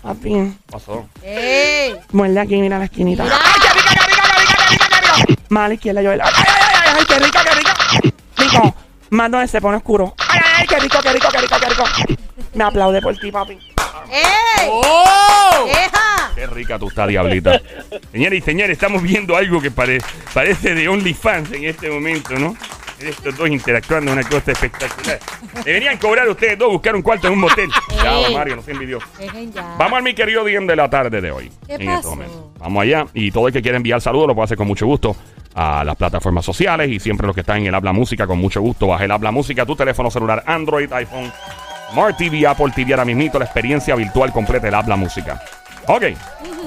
Papi, 0.01 0.29
¿Qué 0.29 0.51
pasó. 0.72 1.07
¡Ey! 1.24 1.96
muerde 2.12 2.39
aquí, 2.39 2.55
mira 2.57 2.77
la 2.79 2.86
esquinita. 2.86 3.24
Mira. 3.24 3.36
Más 5.50 5.65
a 5.65 5.67
la 5.67 5.74
izquierda, 5.74 6.01
Joel. 6.01 6.22
¡Ay, 6.22 6.29
ay, 6.36 6.43
ay! 6.48 6.93
ay 7.00 7.05
qué 7.05 7.19
rico, 7.19 7.39
qué 7.43 7.55
rico! 7.55 7.72
Rico, 8.38 8.75
más 9.12 9.31
donde 9.31 9.48
se 9.48 9.60
pone 9.62 9.77
oscuro. 9.77 10.13
¡Ay, 10.29 10.39
ay, 10.43 10.51
ay! 10.62 10.67
¡Qué 10.67 10.79
rico, 10.79 11.00
qué 11.01 11.13
rico, 11.13 11.27
qué 11.31 11.38
rico, 11.41 11.55
qué 11.60 11.69
rico! 11.69 11.84
Me 12.53 12.63
aplaude 12.63 13.01
por 13.01 13.15
ti, 13.17 13.31
papi. 13.31 13.57
¡Ey! 14.12 14.68
¡Oh! 14.70 15.68
¡Eja! 15.70 16.32
Qué 16.36 16.48
rica 16.48 16.77
tú 16.80 16.88
estás, 16.89 17.08
diablita. 17.08 17.62
Señores 18.12 18.39
y 18.39 18.42
señores, 18.42 18.72
estamos 18.74 19.01
viendo 19.01 19.36
algo 19.36 19.62
que 19.62 19.72
pare- 19.72 20.01
parece 20.34 20.74
de 20.75 20.88
OnlyFans 20.88 21.51
en 21.54 21.66
este 21.66 21.89
momento, 21.89 22.34
¿no? 22.38 22.56
Estos 23.00 23.38
dos 23.38 23.48
interactuando, 23.50 24.12
una 24.12 24.24
cosa 24.24 24.54
espectacular. 24.54 25.20
Deberían 25.63 25.98
cobrar 25.98 26.27
ustedes 26.30 26.58
dos, 26.58 26.72
buscar 26.72 26.96
un 26.96 27.04
cuarto 27.04 27.27
en 27.27 27.34
un 27.34 27.39
motel. 27.42 27.70
Ya. 28.04 28.30
Mario, 28.32 28.56
no 28.58 28.62
se 28.62 28.72
envidió. 28.72 29.00
Vamos 29.77 29.98
al 29.98 30.04
mi 30.04 30.13
querido 30.13 30.44
DM 30.44 30.66
de 30.68 30.75
la 30.75 30.89
tarde 30.89 31.20
de 31.22 31.32
hoy. 31.32 31.51
¿Qué 31.68 31.74
en 31.75 31.86
pasó? 31.86 31.98
este 31.98 32.08
momento. 32.10 32.54
Vamos 32.60 32.84
allá. 32.84 33.06
Y 33.13 33.32
todo 33.32 33.48
el 33.48 33.54
que 33.54 33.62
quiera 33.62 33.77
enviar 33.77 34.00
saludos 34.01 34.27
lo 34.27 34.36
puede 34.36 34.46
hacer 34.46 34.58
con 34.58 34.68
mucho 34.68 34.86
gusto 34.86 35.16
a 35.56 35.84
las 35.84 35.96
plataformas 35.96 36.46
sociales 36.46 36.89
y 36.89 37.00
siempre 37.00 37.25
los 37.27 37.36
que 37.36 37.42
están 37.42 37.58
en 37.58 37.68
el 37.68 37.75
Habla 37.75 37.92
Música, 37.94 38.25
con 38.27 38.38
mucho 38.39 38.62
gusto, 38.62 38.88
baje 38.88 39.06
el 39.06 39.12
Habla 39.12 39.32
Música 39.32 39.63
a 39.63 39.66
tu 39.66 39.75
teléfono 39.75 40.10
celular, 40.12 40.44
Android, 40.46 40.92
iPhone, 40.94 41.32
Smart 41.91 42.17
TV, 42.17 42.46
Apple 42.46 42.72
TV, 42.75 42.94
ahora 42.94 43.06
mismito, 43.06 43.39
la 43.39 43.46
experiencia 43.46 43.96
virtual 43.96 44.32
completa 44.32 44.65
del 44.65 44.75
Habla 44.75 44.96
Música. 44.96 45.41
Ok, 45.88 46.03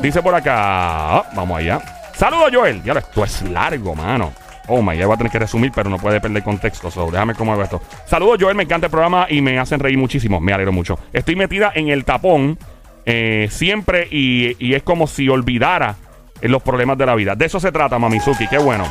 dice 0.01 0.23
por 0.23 0.35
acá, 0.35 0.55
ah, 0.57 1.25
vamos 1.35 1.59
allá. 1.59 1.81
Saludos, 2.15 2.51
Joel. 2.53 2.83
Ya 2.83 2.93
esto 2.95 3.25
es 3.25 3.43
largo, 3.43 3.95
mano. 3.95 4.33
Oh 4.69 4.83
my, 4.83 4.97
ya 4.97 5.07
voy 5.07 5.15
a 5.15 5.17
tener 5.19 5.33
que 5.33 5.39
resumir, 5.39 5.73
pero 5.75 5.91
no 5.91 5.99
puede 5.99 6.21
perder 6.21 6.43
contexto. 6.43 6.91
So, 6.91 7.11
déjame 7.11 7.35
cómo 7.35 7.53
hago 7.53 7.63
esto. 7.63 7.83
Saludos, 8.07 8.39
Joel. 8.41 8.55
Me 8.57 8.63
encanta 8.63 8.87
el 8.87 8.91
programa 8.91 9.27
y 9.29 9.41
me 9.41 9.59
hacen 9.59 9.81
reír 9.81 9.99
muchísimo. 9.99 10.41
Me 10.41 10.53
alegro 10.53 10.73
mucho. 10.73 10.99
Estoy 11.13 11.37
metida 11.37 11.73
en 11.75 11.89
el 11.89 12.05
tapón 12.05 12.59
eh, 13.05 13.49
siempre 13.51 14.07
y, 14.11 14.57
y 14.59 14.75
es 14.75 14.83
como 14.83 15.07
si 15.07 15.29
olvidara 15.29 15.97
en 16.41 16.53
los 16.53 16.63
problemas 16.63 16.97
de 16.99 17.07
la 17.07 17.15
vida. 17.15 17.35
De 17.35 17.47
eso 17.47 17.59
se 17.61 17.73
trata, 17.73 17.99
Mamizuki. 17.99 18.47
Qué 18.49 18.59
bueno. 18.59 18.85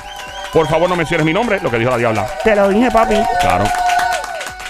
Por 0.53 0.67
favor, 0.67 0.89
no 0.89 0.95
menciones 0.95 1.25
mi 1.25 1.33
nombre, 1.33 1.59
lo 1.61 1.69
que 1.69 1.77
dijo 1.77 1.91
la 1.91 1.97
diabla. 1.97 2.27
Te 2.43 2.55
lo 2.55 2.69
dije, 2.69 2.89
papi. 2.91 3.15
Claro. 3.41 3.65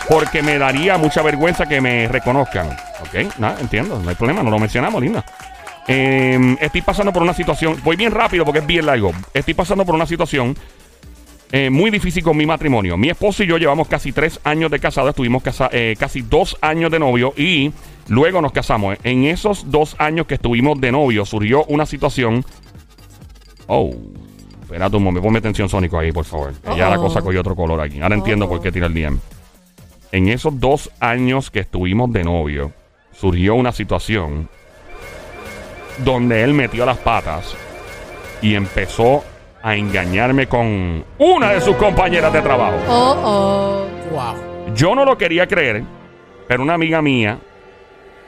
Porque 0.09 0.41
me 0.41 0.57
daría 0.57 0.97
mucha 0.97 1.21
vergüenza 1.21 1.67
que 1.67 1.79
me 1.81 2.07
reconozcan. 2.07 2.67
Ok, 3.01 3.37
nada, 3.37 3.57
entiendo. 3.61 3.99
No 3.99 4.09
hay 4.09 4.15
problema, 4.15 4.41
no 4.41 4.49
lo 4.49 4.57
mencionamos, 4.59 5.01
linda. 5.01 5.23
Eh, 5.87 6.57
estoy 6.61 6.81
pasando 6.81 7.13
por 7.13 7.21
una 7.23 7.33
situación. 7.33 7.79
Voy 7.83 7.95
bien 7.95 8.11
rápido 8.11 8.43
porque 8.43 8.59
es 8.59 8.65
bien 8.67 8.85
largo. 8.85 9.11
Estoy 9.33 9.53
pasando 9.53 9.85
por 9.85 9.95
una 9.95 10.05
situación 10.07 10.55
eh, 11.51 11.69
muy 11.69 11.89
difícil 11.91 12.23
con 12.23 12.35
mi 12.37 12.45
matrimonio. 12.45 12.97
Mi 12.97 13.09
esposo 13.09 13.43
y 13.43 13.47
yo 13.47 13.57
llevamos 13.57 13.87
casi 13.87 14.11
tres 14.11 14.39
años 14.43 14.69
de 14.71 14.79
casado. 14.79 15.09
Estuvimos 15.09 15.41
casa- 15.43 15.69
eh, 15.71 15.95
casi 15.99 16.21
dos 16.21 16.57
años 16.61 16.91
de 16.91 16.99
novio 16.99 17.33
y 17.37 17.71
luego 18.07 18.41
nos 18.41 18.51
casamos. 18.51 18.97
En 19.03 19.25
esos 19.25 19.69
dos 19.71 19.95
años 19.99 20.25
que 20.27 20.35
estuvimos 20.35 20.79
de 20.81 20.91
novio 20.91 21.25
surgió 21.25 21.65
una 21.65 21.85
situación. 21.85 22.43
Oh, 23.67 23.91
espérate 24.63 24.95
un 24.97 25.03
momento. 25.03 25.23
Ponme 25.25 25.39
atención, 25.39 25.69
Sónico, 25.69 25.97
ahí, 25.99 26.11
por 26.11 26.25
favor. 26.25 26.53
Que 26.53 26.75
Ya 26.75 26.89
la 26.89 26.97
cosa 26.97 27.21
cogió 27.21 27.39
otro 27.41 27.55
color 27.55 27.79
aquí. 27.81 28.01
Ahora 28.01 28.15
entiendo 28.15 28.47
por 28.49 28.59
qué 28.61 28.71
tira 28.71 28.87
el 28.87 28.93
DM. 28.93 29.19
En 30.11 30.27
esos 30.27 30.59
dos 30.59 30.89
años 30.99 31.51
que 31.51 31.59
estuvimos 31.59 32.11
de 32.11 32.23
novio, 32.23 32.71
surgió 33.11 33.55
una 33.55 33.71
situación 33.71 34.49
donde 35.99 36.43
él 36.43 36.53
metió 36.53 36.85
las 36.85 36.97
patas 36.97 37.55
y 38.41 38.55
empezó 38.55 39.23
a 39.61 39.75
engañarme 39.75 40.47
con 40.47 41.03
una 41.17 41.53
de 41.53 41.61
sus 41.61 41.75
compañeras 41.75 42.31
de 42.33 42.41
trabajo. 42.41 42.77
Oh, 42.87 43.17
oh. 43.23 43.85
Wow. 44.11 44.73
Yo 44.75 44.95
no 44.95 45.05
lo 45.05 45.17
quería 45.17 45.45
creer, 45.45 45.83
pero 46.47 46.63
una 46.63 46.73
amiga 46.73 47.01
mía 47.01 47.37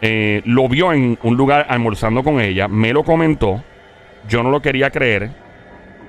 eh, 0.01 0.41
lo 0.45 0.67
vio 0.67 0.91
en 0.93 1.17
un 1.23 1.38
lugar 1.38 1.65
almorzando 1.69 2.23
con 2.23 2.41
ella, 2.41 2.67
me 2.67 2.93
lo 2.93 3.03
comentó, 3.03 3.63
yo 4.27 4.43
no 4.43 4.50
lo 4.50 4.61
quería 4.61 4.89
creer, 4.89 5.31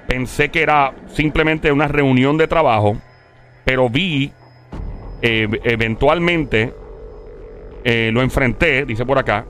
pensé 0.06 0.50
que 0.50 0.62
era 0.62 0.92
simplemente 1.08 1.70
una 1.70 1.88
reunión 1.88 2.36
de 2.36 2.48
trabajo, 2.48 2.96
pero 3.64 3.88
vi, 3.88 4.32
eh, 5.22 5.48
eventualmente, 5.64 6.74
eh, 7.84 8.10
lo 8.12 8.22
enfrenté, 8.22 8.84
dice 8.84 9.06
por 9.06 9.18
acá, 9.18 9.46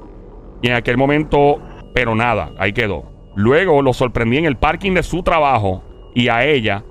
y 0.60 0.68
en 0.68 0.74
aquel 0.74 0.96
momento, 0.96 1.60
pero 1.94 2.14
nada, 2.14 2.52
ahí 2.58 2.72
quedó. 2.72 3.10
Luego 3.34 3.82
lo 3.82 3.92
sorprendí 3.92 4.38
en 4.38 4.44
el 4.44 4.56
parking 4.56 4.92
de 4.92 5.02
su 5.02 5.22
trabajo 5.22 5.82
y 6.14 6.28
a 6.28 6.44
ella 6.44 6.84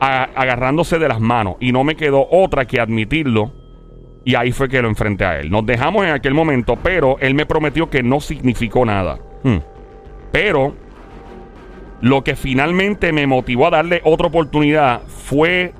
a- 0.00 0.28
agarrándose 0.34 0.98
de 0.98 1.08
las 1.08 1.20
manos 1.20 1.56
y 1.60 1.72
no 1.72 1.82
me 1.84 1.96
quedó 1.96 2.26
otra 2.30 2.64
que 2.66 2.80
admitirlo 2.80 3.52
y 4.24 4.34
ahí 4.34 4.52
fue 4.52 4.68
que 4.68 4.80
lo 4.82 4.88
enfrenté 4.88 5.24
a 5.24 5.40
él. 5.40 5.50
Nos 5.50 5.66
dejamos 5.66 6.04
en 6.04 6.10
aquel 6.12 6.34
momento, 6.34 6.76
pero 6.82 7.16
él 7.20 7.34
me 7.34 7.46
prometió 7.46 7.90
que 7.90 8.02
no 8.02 8.20
significó 8.20 8.84
nada. 8.84 9.18
Hmm. 9.42 9.58
Pero 10.32 10.74
lo 12.00 12.22
que 12.24 12.36
finalmente 12.36 13.12
me 13.12 13.26
motivó 13.26 13.66
a 13.68 13.70
darle 13.70 14.00
otra 14.04 14.26
oportunidad 14.26 15.02
fue 15.06 15.72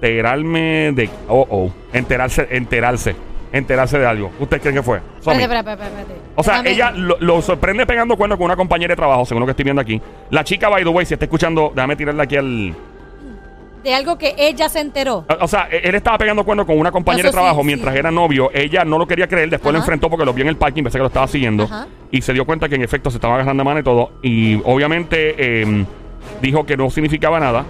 enterarme 0.00 0.92
de... 0.92 1.10
Oh, 1.28 1.46
oh. 1.50 1.70
Enterarse, 1.92 2.46
enterarse. 2.50 3.14
Enterarse 3.52 3.98
de 3.98 4.06
algo. 4.06 4.30
¿Usted 4.38 4.60
cree 4.60 4.74
que 4.74 4.82
fue? 4.82 5.00
Somi. 5.20 5.42
Espérate, 5.42 5.70
espérate, 5.70 5.84
espérate, 5.84 6.12
espérate. 6.12 6.30
O 6.36 6.42
sea, 6.42 6.54
Déjame- 6.62 6.70
ella 6.70 6.90
lo, 6.92 7.16
lo 7.18 7.42
sorprende 7.42 7.84
pegando 7.86 8.16
cuernos 8.16 8.38
con 8.38 8.44
una 8.44 8.56
compañera 8.56 8.92
de 8.92 8.96
trabajo, 8.96 9.24
según 9.24 9.40
lo 9.40 9.46
que 9.46 9.50
estoy 9.50 9.64
viendo 9.64 9.82
aquí. 9.82 10.00
La 10.30 10.44
chica, 10.44 10.68
by 10.68 10.84
the 10.84 10.88
way, 10.90 11.04
si 11.04 11.14
está 11.14 11.24
escuchando, 11.26 11.72
déjame 11.74 11.96
tirarle 11.96 12.22
aquí 12.22 12.36
al... 12.36 12.74
De 13.82 13.94
algo 13.94 14.18
que 14.18 14.34
ella 14.36 14.68
se 14.68 14.78
enteró. 14.80 15.24
O 15.40 15.48
sea, 15.48 15.66
e- 15.70 15.80
él 15.88 15.94
estaba 15.94 16.18
pegando 16.18 16.44
cuernos 16.44 16.66
con 16.66 16.78
una 16.78 16.92
compañera 16.92 17.28
Eso 17.28 17.36
de 17.36 17.40
trabajo 17.40 17.60
sí, 17.62 17.66
mientras 17.66 17.96
era 17.96 18.10
novio. 18.10 18.50
Ella 18.54 18.84
no 18.84 18.98
lo 18.98 19.06
quería 19.06 19.26
creer, 19.26 19.48
después 19.50 19.72
lo 19.72 19.78
Ajá. 19.78 19.84
enfrentó 19.86 20.08
porque 20.10 20.24
lo 20.26 20.32
vio 20.34 20.42
en 20.42 20.48
el 20.50 20.56
parking, 20.56 20.82
pensé 20.82 20.98
que 20.98 21.02
lo 21.02 21.06
estaba 21.08 21.26
siguiendo. 21.26 21.64
Ajá. 21.64 21.86
Y 22.10 22.20
se 22.22 22.32
dio 22.34 22.44
cuenta 22.44 22.68
que 22.68 22.74
en 22.76 22.82
efecto 22.82 23.10
se 23.10 23.16
estaba 23.16 23.34
agarrando 23.34 23.62
de 23.62 23.64
mano 23.64 23.80
y 23.80 23.82
todo. 23.82 24.12
Y 24.22 24.60
obviamente 24.64 25.34
eh, 25.62 25.84
dijo 26.42 26.66
que 26.66 26.76
no 26.76 26.90
significaba 26.90 27.40
nada. 27.40 27.64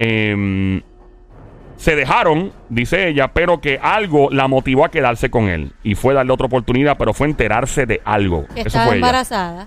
Eh, 0.00 0.82
se 1.80 1.96
dejaron, 1.96 2.52
dice 2.68 3.08
ella, 3.08 3.28
pero 3.28 3.62
que 3.62 3.78
algo 3.82 4.28
la 4.30 4.48
motivó 4.48 4.84
a 4.84 4.90
quedarse 4.90 5.30
con 5.30 5.48
él. 5.48 5.72
Y 5.82 5.94
fue 5.94 6.12
darle 6.12 6.30
otra 6.30 6.44
oportunidad, 6.44 6.98
pero 6.98 7.14
fue 7.14 7.26
enterarse 7.26 7.86
de 7.86 8.02
algo. 8.04 8.44
Que 8.54 8.60
Eso 8.60 8.68
estaba 8.68 8.84
fue 8.84 8.96
ella. 8.96 9.06
embarazada. 9.06 9.66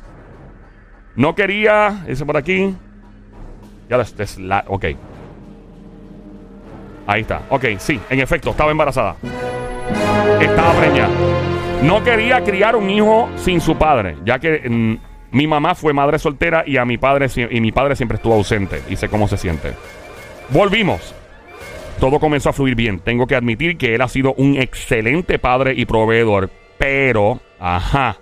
No 1.15 1.33
quería, 1.33 2.03
ese 2.07 2.23
por 2.23 2.37
aquí. 2.37 2.75
Ya 3.89 3.97
lo 3.97 4.03
es 4.03 4.37
la, 4.37 4.63
ok. 4.67 4.85
Ahí 7.07 7.21
está. 7.21 7.41
Ok, 7.49 7.65
sí, 7.79 7.99
en 8.11 8.19
efecto, 8.19 8.51
estaba 8.51 8.69
embarazada. 8.69 9.15
Estaba 10.39 10.71
preñada. 10.73 11.09
No 11.81 12.03
quería 12.03 12.43
criar 12.43 12.75
un 12.75 12.91
hijo 12.91 13.27
sin 13.37 13.59
su 13.59 13.75
padre, 13.75 14.17
ya 14.23 14.37
que 14.37 14.69
mm, 14.69 14.97
mi 15.35 15.47
mamá 15.47 15.73
fue 15.73 15.93
madre 15.93 16.19
soltera 16.19 16.63
y 16.63 16.77
a 16.77 16.85
mi 16.85 16.99
padre 16.99 17.25
y 17.49 17.59
mi 17.59 17.71
padre 17.71 17.95
siempre 17.95 18.17
estuvo 18.17 18.35
ausente 18.35 18.83
y 18.87 18.97
sé 18.97 19.09
cómo 19.09 19.27
se 19.27 19.37
siente. 19.37 19.73
Volvimos. 20.49 21.15
Todo 21.99 22.19
comenzó 22.19 22.49
a 22.49 22.53
fluir 22.53 22.75
bien. 22.75 22.99
Tengo 22.99 23.27
que 23.27 23.35
admitir 23.35 23.77
que 23.77 23.95
él 23.95 24.01
ha 24.01 24.07
sido 24.07 24.33
un 24.33 24.55
excelente 24.61 25.39
padre 25.39 25.73
y 25.75 25.85
proveedor, 25.85 26.49
pero, 26.77 27.39
ajá. 27.59 28.17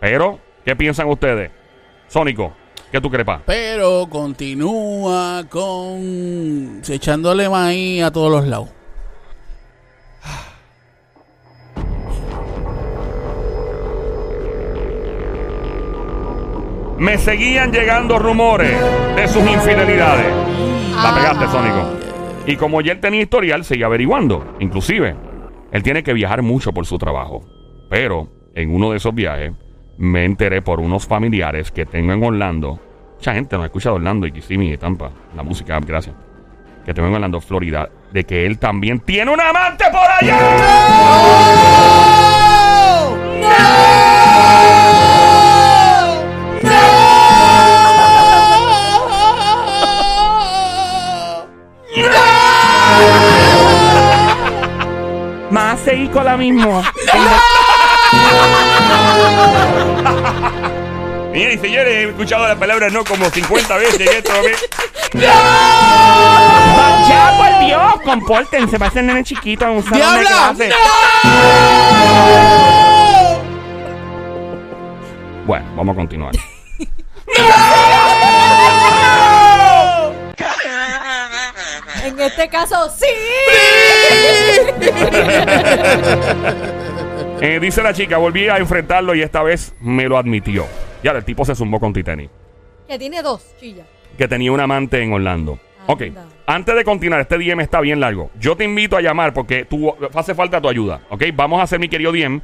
Pero, 0.00 0.38
¿qué 0.64 0.74
piensan 0.74 1.08
ustedes? 1.08 1.50
Sónico, 2.08 2.52
¿qué 2.90 3.00
tú 3.00 3.10
crees, 3.10 3.26
pa? 3.26 3.42
Pero 3.46 4.06
continúa 4.08 5.44
con 5.48 6.80
echándole 6.88 7.48
maíz 7.48 8.02
a 8.02 8.10
todos 8.10 8.30
los 8.32 8.46
lados. 8.46 8.68
Me 16.98 17.16
seguían 17.16 17.70
llegando 17.70 18.18
rumores 18.18 18.72
de 19.14 19.28
sus 19.28 19.42
infidelidades. 19.48 20.26
La 21.00 21.14
pegaste, 21.14 21.44
Ah. 21.44 21.52
Sónico. 21.52 22.07
Y 22.48 22.56
como 22.56 22.80
ya 22.80 22.92
él 22.92 23.00
tenía 23.00 23.20
historial, 23.20 23.62
seguía 23.62 23.84
averiguando. 23.84 24.56
Inclusive, 24.58 25.14
él 25.70 25.82
tiene 25.82 26.02
que 26.02 26.14
viajar 26.14 26.40
mucho 26.40 26.72
por 26.72 26.86
su 26.86 26.96
trabajo. 26.96 27.44
Pero 27.90 28.30
en 28.54 28.74
uno 28.74 28.90
de 28.90 28.96
esos 28.96 29.14
viajes, 29.14 29.52
me 29.98 30.24
enteré 30.24 30.62
por 30.62 30.80
unos 30.80 31.06
familiares 31.06 31.70
que 31.70 31.84
tengo 31.84 32.14
en 32.14 32.24
Orlando. 32.24 32.80
Mucha 33.16 33.34
gente 33.34 33.54
nos 33.54 33.66
escucha 33.66 33.90
de 33.90 33.96
Orlando 33.96 34.26
y 34.26 34.32
Kissimmee 34.32 34.72
y 34.72 34.78
Tampa. 34.78 35.10
La 35.36 35.42
música, 35.42 35.78
gracias. 35.80 36.16
Que 36.86 36.94
tengo 36.94 37.08
en 37.08 37.16
Orlando, 37.16 37.38
Florida. 37.42 37.90
De 38.12 38.24
que 38.24 38.46
él 38.46 38.58
también 38.58 39.00
tiene 39.00 39.30
un 39.30 39.40
amante 39.42 39.84
por 39.92 40.10
allá. 40.10 40.38
Más 55.50 55.80
seguir 55.80 56.10
con 56.10 56.24
la 56.24 56.36
misma. 56.36 56.92
Y 61.34 61.58
señores, 61.58 61.94
he 61.94 62.08
escuchado 62.08 62.48
la 62.48 62.56
palabra 62.56 62.88
no 62.90 63.04
como 63.04 63.30
50 63.30 63.76
veces. 63.76 64.00
en 64.00 64.08
esto, 64.08 64.32
¿ve? 64.42 64.56
ya, 67.08 67.34
por 67.38 67.64
Dios, 67.64 67.94
compórtense. 68.04 68.78
Parecen 68.78 69.06
nene 69.06 69.22
chiquito 69.22 69.64
en 69.66 69.70
un 69.70 69.84
salón 69.84 70.18
de 70.18 70.24
clase. 70.24 70.70
Bueno, 75.46 75.66
vamos 75.76 75.92
a 75.94 75.96
continuar. 75.96 76.34
En 82.18 82.24
este 82.24 82.48
caso, 82.48 82.90
sí. 82.90 83.06
Eh, 87.40 87.60
dice 87.60 87.80
la 87.84 87.94
chica, 87.94 88.18
volví 88.18 88.48
a 88.48 88.56
enfrentarlo 88.56 89.14
y 89.14 89.22
esta 89.22 89.44
vez 89.44 89.72
me 89.80 90.08
lo 90.08 90.18
admitió. 90.18 90.66
Ya, 91.04 91.12
el 91.12 91.24
tipo 91.24 91.44
se 91.44 91.54
zumbó 91.54 91.78
con 91.78 91.92
Titanic. 91.92 92.28
que 92.88 92.98
tiene 92.98 93.22
dos, 93.22 93.54
chilla. 93.60 93.84
Que 94.16 94.26
tenía 94.26 94.50
un 94.50 94.58
amante 94.58 95.00
en 95.00 95.12
Orlando. 95.12 95.60
Ok, 95.86 96.02
antes 96.46 96.74
de 96.74 96.82
continuar, 96.82 97.20
este 97.20 97.38
DM 97.38 97.60
está 97.60 97.80
bien 97.80 98.00
largo. 98.00 98.32
Yo 98.40 98.56
te 98.56 98.64
invito 98.64 98.96
a 98.96 99.00
llamar 99.00 99.32
porque 99.32 99.64
tú 99.64 99.94
hace 100.12 100.34
falta 100.34 100.60
tu 100.60 100.68
ayuda. 100.68 101.02
Ok, 101.10 101.26
vamos 101.32 101.60
a 101.60 101.62
hacer 101.62 101.78
mi 101.78 101.88
querido 101.88 102.10
DM. 102.10 102.40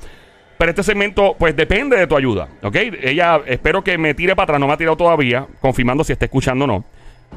Pero 0.57 0.71
este 0.71 0.85
segmento, 0.85 1.35
pues 1.37 1.57
depende 1.57 1.97
de 1.97 2.07
tu 2.07 2.17
ayuda, 2.17 2.49
¿ok? 2.63 2.77
Ella, 3.03 3.41
espero 3.47 3.83
que 3.83 3.99
me 3.99 4.15
tire 4.15 4.37
para 4.37 4.45
atrás, 4.45 4.61
no 4.61 4.69
me 4.69 4.73
ha 4.73 4.77
tirado 4.77 4.97
todavía, 4.97 5.49
confirmando 5.61 6.05
si 6.05 6.13
está 6.13 6.27
escuchando 6.27 6.65
o 6.65 6.69
no. 6.69 6.85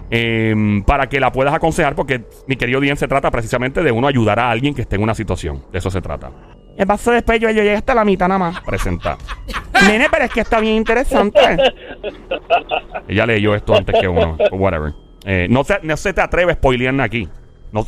Em, 0.10 0.84
para 0.84 1.08
que 1.08 1.20
la 1.20 1.32
puedas 1.32 1.54
aconsejar, 1.54 1.96
porque 1.96 2.24
mi 2.48 2.56
querido 2.56 2.80
Dien 2.80 2.98
se 2.98 3.08
trata 3.08 3.32
precisamente 3.32 3.84
de 3.84 3.92
uno 3.92 4.08
ayudar 4.08 4.40
a 4.40 4.50
alguien 4.50 4.74
que 4.74 4.82
esté 4.82 4.96
en 4.96 5.04
una 5.04 5.16
situación. 5.16 5.64
De 5.72 5.80
eso 5.80 5.90
se 5.90 6.02
trata. 6.02 6.32
El 6.78 6.86
vaso 6.86 7.10
de 7.10 7.18
después 7.18 7.40
yo, 7.40 7.50
yo 7.50 7.64
llegué 7.64 7.76
hasta 7.76 7.96
la 7.96 8.06
mitad 8.06 8.28
nada 8.28 8.40
más. 8.40 8.62
Presentar. 8.62 9.18
Nene, 9.88 10.08
pero 10.12 10.26
es 10.26 10.32
que 10.32 10.42
está 10.42 10.60
bien 10.60 10.76
interesante. 10.76 11.40
Ella 13.08 13.26
leyó 13.26 13.56
esto 13.56 13.76
antes 13.76 14.00
que 14.00 14.08
uno, 14.08 14.38
whatever. 14.52 14.94
Eh, 15.26 15.48
no, 15.50 15.64
se, 15.64 15.80
no 15.84 15.98
se 15.98 16.14
te 16.14 16.22
atreve 16.22 16.52
a 16.52 16.56
spoilearme 16.56 17.04
aquí. 17.04 17.28
No, 17.72 17.86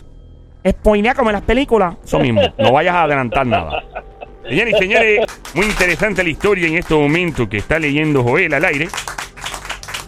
Spoilea 0.68 1.16
como 1.16 1.30
en 1.30 1.36
las 1.36 1.44
películas. 1.44 1.96
eso 2.04 2.20
mismo, 2.20 2.42
no 2.58 2.72
vayas 2.72 2.96
a 2.96 3.04
adelantar 3.04 3.46
nada. 3.46 3.84
Señores 4.48 4.74
y 4.76 4.78
señores, 4.80 5.26
muy 5.54 5.66
interesante 5.66 6.24
la 6.24 6.30
historia 6.30 6.68
en 6.68 6.76
este 6.76 6.94
momento 6.96 7.48
que 7.48 7.58
está 7.58 7.80
leyendo 7.80 8.24
Joel 8.24 8.54
al 8.54 8.66
aire. 8.66 8.88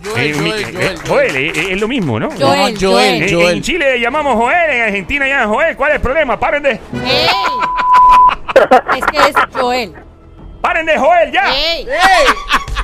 Joel, 0.03 0.25
Eh, 0.29 0.33
Joel, 0.33 0.51
eh, 0.53 0.73
Joel, 0.73 0.99
Joel, 1.07 1.35
eh, 1.35 1.71
es 1.73 1.79
lo 1.81 1.87
mismo, 1.87 2.19
¿no? 2.19 2.27
No, 2.29 2.35
Joel, 2.47 2.75
Joel, 2.79 3.23
En- 3.23 3.33
Joel. 3.33 3.57
En 3.57 3.61
Chile 3.61 3.91
le 3.93 3.99
llamamos 3.99 4.35
Joel, 4.35 4.69
en 4.71 4.81
Argentina 4.81 5.27
ya 5.27 5.45
Joel. 5.47 5.75
¿Cuál 5.75 5.91
es 5.91 5.95
el 5.97 6.01
problema? 6.01 6.39
Paren 6.39 6.63
de, 6.63 6.71
¡Ey! 6.71 7.27
Es 8.97 9.05
que 9.05 9.17
es 9.17 9.35
Joel. 9.53 9.93
paren 10.61 10.85
de 10.85 10.97
Joel, 10.97 11.31
ya. 11.31 11.53
¡Ey! 11.55 11.85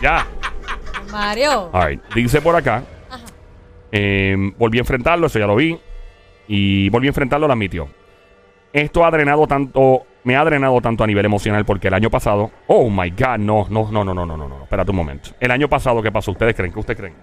Ya. 0.01 0.25
Mario. 1.11 1.69
All 1.73 1.87
right. 1.89 2.01
Dice 2.13 2.41
por 2.41 2.55
acá. 2.55 2.83
Eh, 3.91 4.35
volví 4.57 4.77
a 4.77 4.81
enfrentarlo, 4.81 5.27
eso 5.27 5.39
ya 5.39 5.47
lo 5.47 5.55
vi. 5.55 5.79
Y 6.47 6.89
volví 6.89 7.07
a 7.07 7.09
enfrentarlo, 7.09 7.47
lo 7.47 7.53
admitió. 7.53 7.89
Esto 8.73 9.05
ha 9.05 9.11
drenado 9.11 9.47
tanto, 9.47 10.05
me 10.27 10.35
ha 10.35 10.43
drenado 10.43 10.81
tanto 10.81 11.05
a 11.05 11.07
nivel 11.07 11.23
emocional 11.23 11.63
porque 11.63 11.87
el 11.87 11.93
año 11.93 12.09
pasado, 12.09 12.51
oh 12.67 12.89
my 12.89 13.11
god, 13.11 13.37
no, 13.39 13.65
no, 13.69 13.89
no, 13.89 14.03
no, 14.03 14.13
no, 14.13 14.25
no, 14.25 14.35
no, 14.35 14.49
no, 14.49 14.63
espérate 14.63 14.91
un 14.91 14.97
momento. 14.97 15.29
El 15.39 15.51
año 15.51 15.69
pasado, 15.69 16.01
¿qué 16.01 16.11
pasó? 16.11 16.31
¿Ustedes 16.31 16.53
creen? 16.53 16.73
¿Qué 16.73 16.79
ustedes 16.79 16.99
creen? 16.99 17.13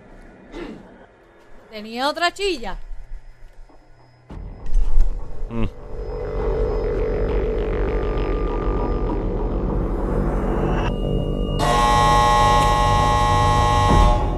Tenía 1.70 2.08
otra 2.08 2.32
chilla. 2.32 2.78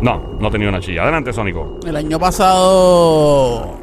No, 0.00 0.38
no 0.40 0.50
tenía 0.50 0.70
una 0.70 0.80
chilla. 0.80 1.04
Adelante, 1.04 1.32
Sónico. 1.32 1.78
El 1.86 1.94
año 1.94 2.18
pasado, 2.18 3.78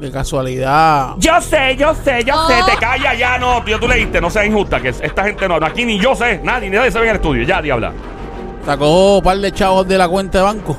de 0.00 0.12
casualidad, 0.12 1.14
Yo 1.18 1.40
sé, 1.40 1.76
yo 1.76 1.94
sé, 1.94 2.22
yo 2.24 2.46
sé. 2.46 2.54
Oh. 2.62 2.66
Te 2.66 2.76
calla 2.76 3.14
ya, 3.14 3.38
no, 3.38 3.62
tío, 3.64 3.80
tú 3.80 3.88
leíste, 3.88 4.20
no 4.20 4.30
seas 4.30 4.46
injusta, 4.46 4.80
que 4.80 4.90
esta 4.90 5.24
gente 5.24 5.48
no, 5.48 5.56
aquí 5.56 5.84
ni 5.84 5.98
yo 5.98 6.14
sé, 6.14 6.40
nadie, 6.42 6.70
ni 6.70 6.76
nadie 6.76 6.90
se 6.90 6.98
ve 6.98 7.04
en 7.06 7.10
el 7.10 7.16
estudio, 7.16 7.42
ya, 7.42 7.60
diabla. 7.60 7.92
sacó 8.64 9.16
un 9.18 9.24
par 9.24 9.38
de 9.38 9.52
chavos 9.52 9.88
de 9.88 9.98
la 9.98 10.08
cuenta 10.08 10.38
de 10.38 10.44
banco. 10.44 10.76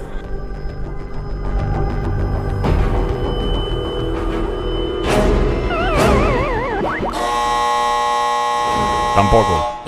Tampoco. 9.15 9.78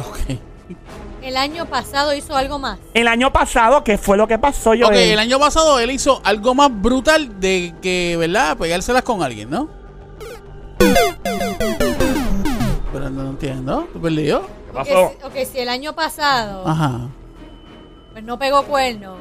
Año 1.42 1.66
pasado 1.66 2.14
hizo 2.14 2.36
algo 2.36 2.60
más. 2.60 2.78
El 2.94 3.08
año 3.08 3.34
pasado, 3.34 3.84
¿qué 3.84 3.98
fue 3.98 4.16
lo 4.16 4.28
que 4.28 4.38
pasó, 4.38 4.76
yo? 4.76 4.86
Ok, 4.86 4.94
el 4.94 5.18
año 5.18 5.40
pasado 5.40 5.80
él 5.80 5.90
hizo 5.90 6.22
algo 6.24 6.54
más 6.54 6.70
brutal 6.72 7.40
de 7.40 7.74
que, 7.82 8.16
¿verdad? 8.20 8.56
Pegárselas 8.56 9.02
con 9.02 9.24
alguien, 9.24 9.50
¿no? 9.50 9.68
Pero 12.94 13.10
no, 13.10 13.32
entiendo. 13.32 13.88
¿Tú 13.92 14.00
perdido? 14.00 14.46
¿Qué 14.68 14.72
pasó? 14.72 15.14
ok, 15.24 15.34
si 15.52 15.58
el 15.58 15.70
año 15.70 15.94
pasado 15.94 16.68
Ajá. 16.68 17.08
pues 18.12 18.24
no 18.24 18.38
pegó 18.38 18.62
cuerno. 18.66 19.16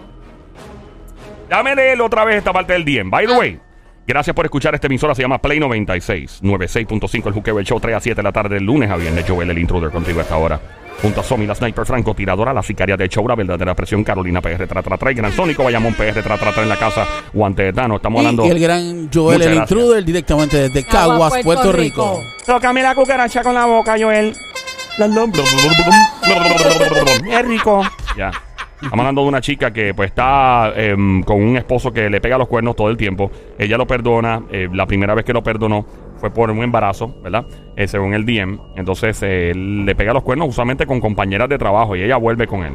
Dame 1.48 1.74
leerlo 1.74 2.04
otra 2.04 2.26
vez 2.26 2.36
esta 2.36 2.52
parte 2.52 2.74
del 2.74 2.84
DM. 2.84 3.08
By 3.08 3.28
the 3.28 3.32
way, 3.32 3.60
gracias 4.06 4.36
por 4.36 4.44
escuchar 4.44 4.74
esta 4.74 4.88
emisora. 4.88 5.14
Se 5.14 5.22
llama 5.22 5.38
Play 5.38 5.58
96, 5.58 6.42
96.5 6.42 7.28
el 7.28 7.32
Juqueo, 7.32 7.58
el 7.58 7.64
show 7.64 7.80
3 7.80 7.96
a 7.96 8.00
7 8.00 8.14
de 8.14 8.22
la 8.22 8.32
tarde, 8.32 8.58
el 8.58 8.64
lunes 8.64 8.90
a 8.90 8.96
viernes. 8.96 9.24
Joel, 9.26 9.48
el 9.48 9.58
intruder, 9.58 9.90
contigo 9.90 10.18
a 10.18 10.22
esta 10.22 10.36
hora. 10.36 10.60
Junto 11.02 11.20
a 11.20 11.24
Somi, 11.24 11.46
la 11.46 11.54
sniper 11.54 11.86
francotiradora, 11.86 12.52
la 12.52 12.62
sicaria 12.62 12.94
de 12.96 13.08
show, 13.08 13.26
la 13.26 13.34
verdadera 13.34 13.74
presión, 13.74 14.04
Carolina 14.04 14.42
PR, 14.42 14.66
tra, 14.66 14.82
tra, 14.82 14.98
tra, 14.98 15.10
y 15.10 15.14
Gran 15.14 15.32
Sónico, 15.32 15.64
Bayamón 15.64 15.94
PR, 15.94 16.22
tra, 16.22 16.36
tra, 16.36 16.52
tra, 16.52 16.62
en 16.62 16.68
la 16.68 16.76
casa, 16.76 17.06
Guante 17.32 17.62
de 17.62 17.72
Tano. 17.72 17.96
Estamos 17.96 18.18
hablando... 18.18 18.44
y 18.44 18.50
el 18.50 18.58
gran 18.58 19.10
Joel, 19.12 19.40
el 19.40 19.54
intruder, 19.54 20.04
directamente 20.04 20.68
desde 20.68 20.84
Caguas, 20.84 21.32
Puerto. 21.42 21.72
Rico. 21.72 22.22
Tócame 22.44 22.82
la 22.82 22.94
cucaracha 22.94 23.42
con 23.42 23.54
la 23.54 23.64
boca, 23.64 23.96
Joel. 23.98 24.34
Es 27.30 27.46
rico. 27.46 27.82
Ya. 28.16 28.30
Estamos 28.82 28.98
hablando 28.98 29.22
de 29.22 29.28
una 29.28 29.40
chica 29.40 29.70
que 29.72 29.92
pues 29.94 30.08
está 30.08 30.72
em, 30.74 31.22
con 31.22 31.42
un 31.42 31.56
esposo 31.56 31.92
que 31.92 32.08
le 32.08 32.20
pega 32.20 32.38
los 32.38 32.48
cuernos 32.48 32.76
todo 32.76 32.88
el 32.88 32.96
tiempo. 32.96 33.30
Ella 33.58 33.76
lo 33.76 33.86
perdona. 33.86 34.42
eh, 34.50 34.68
la 34.72 34.86
primera 34.86 35.14
vez 35.14 35.24
que 35.24 35.32
lo 35.32 35.42
perdonó 35.42 35.86
fue 36.20 36.30
por 36.30 36.50
un 36.50 36.62
embarazo, 36.62 37.14
¿verdad? 37.22 37.46
Eh, 37.76 37.88
según 37.88 38.12
el 38.14 38.26
DM. 38.26 38.58
Entonces 38.76 39.22
eh, 39.22 39.50
él 39.50 39.86
le 39.86 39.94
pega 39.94 40.12
los 40.12 40.22
cuernos 40.22 40.48
usualmente 40.50 40.86
con 40.86 41.00
compañeras 41.00 41.48
de 41.48 41.56
trabajo 41.58 41.96
y 41.96 42.02
ella 42.02 42.16
vuelve 42.16 42.46
con 42.46 42.62
él. 42.62 42.74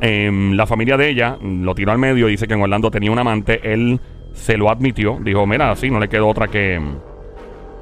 Em, 0.00 0.52
la 0.52 0.64
familia 0.64 0.96
de 0.96 1.10
ella 1.10 1.36
lo 1.42 1.74
tiró 1.74 1.90
al 1.90 1.98
medio. 1.98 2.28
Dice 2.28 2.46
que 2.46 2.54
en 2.54 2.62
Orlando 2.62 2.90
tenía 2.90 3.10
un 3.10 3.18
amante. 3.18 3.60
Él 3.64 4.00
se 4.32 4.56
lo 4.56 4.70
admitió. 4.70 5.18
Dijo, 5.20 5.46
mira, 5.46 5.74
sí, 5.74 5.90
no 5.90 5.98
le 5.98 6.08
quedó 6.08 6.28
otra 6.28 6.46
que, 6.46 6.80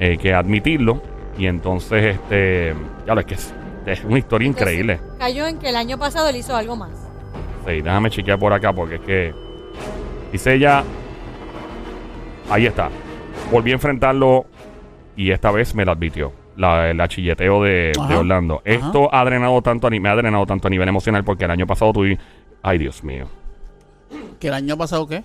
eh, 0.00 0.16
que 0.16 0.32
admitirlo. 0.32 1.02
Y 1.36 1.46
entonces, 1.46 2.14
este, 2.16 2.74
ya 3.06 3.14
lo 3.14 3.20
es 3.20 3.26
que 3.26 3.34
es, 3.34 3.54
es 3.84 4.04
una 4.04 4.18
historia 4.18 4.48
increíble. 4.48 5.00
Cayó 5.18 5.46
en 5.46 5.58
que 5.58 5.68
el 5.68 5.76
año 5.76 5.98
pasado 5.98 6.30
él 6.30 6.36
hizo 6.36 6.56
algo 6.56 6.76
más. 6.76 7.06
Sí, 7.66 7.82
déjame 7.82 8.08
chequear 8.08 8.38
por 8.38 8.54
acá 8.54 8.72
porque 8.72 8.94
es 8.94 9.00
que. 9.02 9.34
Dice 10.32 10.54
ella. 10.54 10.82
Ahí 12.48 12.64
está. 12.64 12.88
Volví 13.50 13.70
a 13.70 13.74
enfrentarlo 13.74 14.46
y 15.16 15.30
esta 15.30 15.50
vez 15.50 15.74
me 15.74 15.84
lo 15.84 15.92
admitió. 15.92 16.32
La, 16.56 16.90
el 16.90 17.00
achilleteo 17.00 17.62
de, 17.62 17.92
Ajá. 17.98 18.08
de 18.08 18.16
Orlando. 18.16 18.54
Ajá. 18.56 18.62
Esto 18.64 19.14
ha 19.14 19.24
drenado 19.24 19.60
tanto 19.62 19.86
a 19.86 19.90
ni- 19.90 20.00
me 20.00 20.08
ha 20.08 20.16
drenado 20.16 20.46
tanto 20.46 20.68
a 20.68 20.70
nivel 20.70 20.88
emocional 20.88 21.22
porque 21.22 21.44
el 21.44 21.50
año 21.50 21.66
pasado 21.66 21.92
tuve. 21.92 22.18
Ay, 22.62 22.78
Dios 22.78 23.04
mío. 23.04 23.26
¿Que 24.40 24.48
el 24.48 24.54
año 24.54 24.76
pasado 24.76 25.06
qué? 25.06 25.22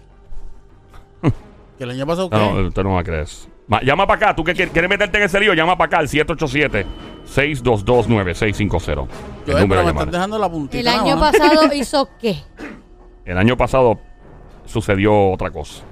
¿Que 1.78 1.84
el 1.86 1.92
año 1.92 2.06
pasado 2.06 2.30
qué? 2.30 2.36
No, 2.36 2.54
no, 2.62 2.68
usted 2.68 2.84
no 2.84 3.00
eso. 3.00 3.48
Ma- 3.68 3.82
llama 3.82 4.06
para 4.06 4.26
acá. 4.26 4.36
¿Tú 4.36 4.44
que 4.44 4.54
quieres, 4.54 4.74
quieres 4.74 4.90
meterte 4.90 5.18
en 5.18 5.24
ese 5.24 5.40
lío? 5.40 5.54
Llama 5.54 5.78
para 5.78 5.88
acá 5.88 6.00
al 6.00 6.08
787-622-9650. 6.10 9.08
El 9.46 9.54
Joel, 9.54 9.62
número 9.62 9.68
pero 9.68 9.80
de 9.80 9.86
me 9.86 9.92
estás 10.00 10.12
dejando 10.12 10.38
la 10.38 10.50
puntita. 10.50 10.82
El 10.82 10.88
año 11.00 11.18
pasado 11.20 11.62
hizo 11.74 12.10
qué? 12.20 12.36
El 13.26 13.38
año 13.38 13.56
pasado 13.56 14.00
sucedió 14.66 15.32
otra 15.32 15.50
cosa. 15.52 15.84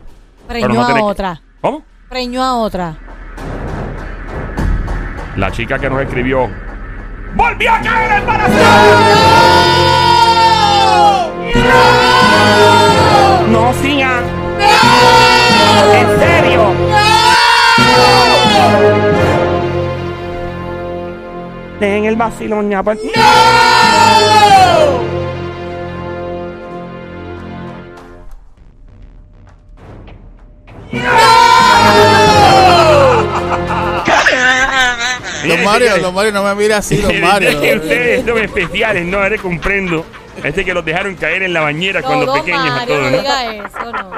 Pero 0.47 0.67
no 0.67 0.85
tiene 0.85 0.91
a 0.91 0.95
que- 0.95 1.01
otra. 1.09 1.41
¿Cómo? 1.61 1.83
Preñó 2.09 2.43
a 2.43 2.55
otra. 2.55 2.95
La 5.35 5.51
chica 5.51 5.77
que 5.77 5.87
nos 5.87 6.01
escribió. 6.01 6.49
¡Volvió 7.35 7.71
a 7.71 7.79
caer 7.81 8.19
embarazada! 8.19 8.97
No 13.51 13.73
sigan. 13.81 14.23
En 15.93 16.19
serio. 16.19 16.73
Dejen 21.79 22.05
el 22.05 22.15
vacilón 22.15 22.71
ya, 22.71 22.81
pues. 22.81 22.97
Los 23.03 23.13
Mario, 35.71 35.97
los 35.97 36.13
Mario, 36.13 36.31
no 36.31 36.43
me 36.43 36.55
mires 36.55 36.77
así, 36.77 37.01
los 37.01 37.13
Mario. 37.21 37.51
Ustedes 37.51 38.25
son 38.25 38.37
especiales, 38.39 39.05
no, 39.05 39.19
ahora 39.21 39.37
comprendo. 39.37 40.05
Este 40.43 40.63
que 40.63 40.73
los 40.73 40.85
dejaron 40.85 41.15
caer 41.15 41.43
en 41.43 41.51
la 41.51 41.59
bañera 41.61 42.01
cuando 42.01 42.25
Todo 42.25 42.35
pequeños 42.35 42.61
a 42.61 42.75
Mario, 42.75 42.95
todos, 42.95 43.11
no 43.11 43.11
¿no? 43.11 43.17
diga 43.21 43.55
eso, 43.55 43.91
no. 43.91 44.11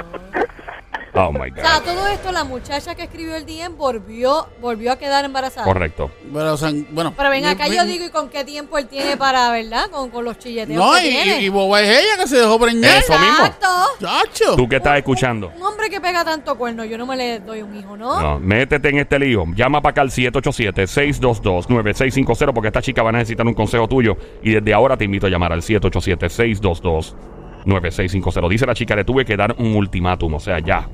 Oh 1.13 1.31
my 1.33 1.51
O 1.51 1.55
sea, 1.55 1.79
God. 1.79 1.83
todo 1.85 2.07
esto, 2.07 2.31
la 2.31 2.45
muchacha 2.45 2.95
que 2.95 3.03
escribió 3.03 3.35
el 3.35 3.45
DM 3.45 3.75
volvió, 3.75 4.47
volvió 4.61 4.93
a 4.93 4.95
quedar 4.95 5.25
embarazada. 5.25 5.65
Correcto. 5.65 6.09
Pero, 6.33 6.53
o 6.53 6.57
sea, 6.57 6.71
bueno. 6.91 7.13
Pero 7.17 7.29
ven 7.29 7.45
acá, 7.45 7.67
mi- 7.67 7.75
yo 7.75 7.83
digo, 7.85 8.05
¿y 8.05 8.09
con 8.09 8.29
qué 8.29 8.45
tiempo 8.45 8.77
él 8.77 8.87
tiene 8.87 9.17
para, 9.17 9.51
verdad? 9.51 9.89
Con, 9.91 10.09
con 10.09 10.23
los 10.23 10.39
chilleteos 10.39 10.79
No, 10.83 10.93
que 10.93 11.07
y, 11.07 11.09
tiene. 11.09 11.41
y, 11.41 11.45
y 11.45 11.49
boba 11.49 11.81
es 11.81 11.89
ella 11.99 12.15
que 12.21 12.27
se 12.27 12.37
dejó 12.37 12.57
preñar. 12.57 12.97
Eso 12.99 13.11
mismo. 13.19 13.45
Exacto. 13.45 13.67
Chacho. 13.99 14.55
Tú 14.55 14.69
que 14.69 14.77
estás 14.77 14.97
escuchando. 14.99 15.51
Un 15.57 15.63
hombre 15.63 15.89
que 15.89 15.99
pega 15.99 16.23
tanto 16.23 16.57
cuerno, 16.57 16.85
yo 16.85 16.97
no 16.97 17.05
me 17.05 17.17
le 17.17 17.39
doy 17.41 17.61
un 17.61 17.75
hijo, 17.75 17.97
¿no? 17.97 18.21
No, 18.21 18.39
métete 18.39 18.87
en 18.89 18.99
este 18.99 19.19
lío. 19.19 19.43
Llama 19.53 19.81
para 19.81 19.91
acá 19.91 20.01
al 20.01 20.11
787-622-9650 20.11 22.53
porque 22.53 22.67
esta 22.67 22.81
chica 22.81 23.03
va 23.03 23.09
a 23.09 23.13
necesitar 23.13 23.45
un 23.45 23.53
consejo 23.53 23.87
tuyo. 23.87 24.15
Y 24.41 24.51
desde 24.51 24.73
ahora 24.73 24.95
te 24.97 25.03
invito 25.05 25.27
a 25.27 25.29
llamar 25.29 25.51
al 25.51 25.61
787-622-9650. 25.61 28.49
Dice 28.49 28.65
la 28.65 28.73
chica, 28.73 28.95
le 28.95 29.03
tuve 29.03 29.25
que 29.25 29.35
dar 29.37 29.55
un 29.57 29.75
ultimátum. 29.75 30.33
O 30.35 30.39
sea, 30.39 30.59
ya. 30.59 30.87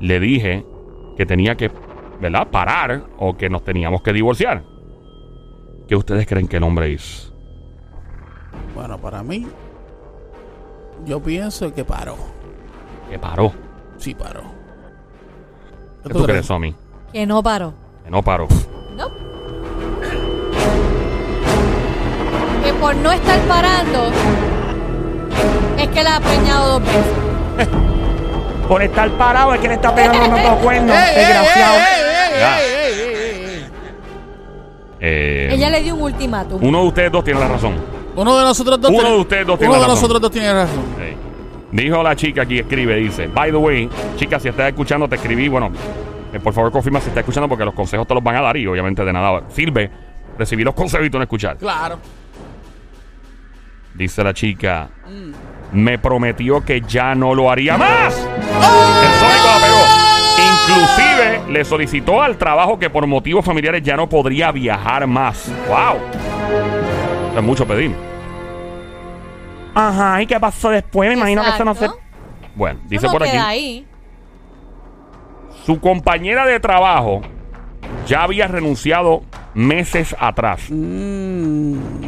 Le 0.00 0.18
dije 0.18 0.64
que 1.16 1.26
tenía 1.26 1.54
que, 1.54 1.70
¿verdad? 2.20 2.48
Parar 2.50 3.04
o 3.18 3.36
que 3.36 3.48
nos 3.48 3.62
teníamos 3.64 4.02
que 4.02 4.12
divorciar. 4.12 4.64
¿qué 5.90 5.96
ustedes 5.96 6.24
creen 6.24 6.46
que 6.46 6.58
el 6.58 6.62
hombre 6.62 6.94
es? 6.94 7.32
Bueno, 8.76 8.96
para 8.96 9.24
mí, 9.24 9.44
yo 11.04 11.20
pienso 11.20 11.74
que 11.74 11.84
paró. 11.84 12.14
Que 13.10 13.18
paró. 13.18 13.52
Sí, 13.96 14.14
paró. 14.14 14.42
¿Qué 16.04 16.10
tú 16.10 16.22
crees, 16.22 16.46
Somi? 16.46 16.72
Que 17.12 17.26
no 17.26 17.42
paró. 17.42 17.74
Que 18.04 18.10
no 18.12 18.22
paró. 18.22 18.46
No. 18.96 19.08
Que 22.62 22.72
por 22.74 22.94
no 22.94 23.10
estar 23.10 23.40
parando 23.48 24.12
es 25.76 25.88
que 25.88 26.04
la 26.04 26.16
ha 26.16 26.20
preñado 26.20 26.78
dos 26.78 26.82
veces. 26.82 27.90
Por 28.70 28.82
estar 28.84 29.10
parado 29.18 29.52
es 29.52 29.60
que 29.60 29.66
le 29.66 29.74
está 29.74 29.92
pegando 29.92 30.28
los 30.28 30.42
dos 30.44 30.54
cuernos. 30.62 30.94
¡Ey, 30.96 31.02
ey, 31.08 31.26
desgraciado. 31.26 31.74
ey, 31.74 31.82
ey, 31.82 32.38
Ya. 32.40 32.60
ey, 32.60 32.70
ey, 32.70 33.00
ey, 33.00 33.44
ey! 33.64 33.66
Eh, 35.00 35.48
Ella 35.50 35.70
le 35.70 35.82
dio 35.82 35.96
un 35.96 36.02
ultimátum. 36.02 36.62
Uno 36.62 36.82
de 36.82 36.86
ustedes 36.86 37.10
dos 37.10 37.24
tiene 37.24 37.40
la 37.40 37.48
razón. 37.48 37.74
Uno 38.14 38.38
de 38.38 38.44
nosotros 38.44 38.80
dos 38.80 38.90
Uno 38.90 39.00
tiene- 39.00 39.14
de 39.16 39.20
ustedes 39.22 39.46
dos 39.48 39.58
tiene 39.58 39.70
Uno 39.72 39.80
de 39.80 39.86
razón. 39.88 39.96
nosotros 39.96 40.20
dos 40.20 40.30
tiene 40.30 40.52
razón. 40.52 40.84
Sí. 40.98 41.16
Dijo 41.72 42.00
la 42.00 42.14
chica 42.14 42.42
aquí, 42.42 42.60
escribe, 42.60 42.94
dice, 42.94 43.26
by 43.26 43.50
the 43.50 43.56
way, 43.56 43.90
chica, 44.16 44.38
si 44.38 44.48
estás 44.48 44.68
escuchando, 44.68 45.08
te 45.08 45.16
escribí, 45.16 45.48
bueno, 45.48 45.72
eh, 46.32 46.38
por 46.38 46.52
favor 46.52 46.70
confirma 46.70 47.00
si 47.00 47.08
estás 47.08 47.22
escuchando 47.22 47.48
porque 47.48 47.64
los 47.64 47.74
consejos 47.74 48.06
te 48.06 48.14
los 48.14 48.22
van 48.22 48.36
a 48.36 48.40
dar 48.40 48.56
y 48.56 48.68
obviamente 48.68 49.04
de 49.04 49.12
nada 49.12 49.42
sirve 49.48 49.90
recibir 50.38 50.64
los 50.64 50.76
consejos 50.76 51.08
y 51.08 51.10
tú 51.10 51.16
no 51.18 51.24
escuchar. 51.24 51.56
Claro. 51.56 51.98
Dice 53.94 54.22
la 54.22 54.32
chica, 54.32 54.88
me 55.72 55.98
prometió 55.98 56.64
que 56.64 56.80
ya 56.80 57.14
no 57.14 57.34
lo 57.34 57.50
haría 57.50 57.76
más. 57.76 58.16
El 58.16 59.12
Sónico 59.18 59.46
la 59.46 59.66
pegó. 59.66 60.10
Inclusive 60.40 61.52
le 61.52 61.64
solicitó 61.64 62.22
al 62.22 62.36
trabajo 62.36 62.78
que 62.78 62.90
por 62.90 63.06
motivos 63.06 63.44
familiares 63.44 63.82
ya 63.82 63.96
no 63.96 64.08
podría 64.08 64.52
viajar 64.52 65.06
más. 65.06 65.50
¡Wow! 65.68 65.98
Es 67.36 67.42
mucho 67.42 67.66
pedir. 67.66 67.94
Ajá, 69.74 70.22
¿y 70.22 70.26
qué 70.26 70.38
pasó 70.40 70.70
después? 70.70 71.08
Me 71.08 71.14
imagino 71.14 71.42
que 71.42 71.50
eso 71.50 71.64
no 71.64 71.74
se. 71.74 71.88
Bueno, 72.54 72.80
dice 72.86 73.08
por 73.08 73.22
aquí. 73.22 73.36
ahí. 73.36 73.86
Su 75.64 75.80
compañera 75.80 76.46
de 76.46 76.58
trabajo 76.58 77.20
ya 78.06 78.22
había 78.22 78.48
renunciado 78.48 79.22
meses 79.54 80.14
atrás. 80.18 80.68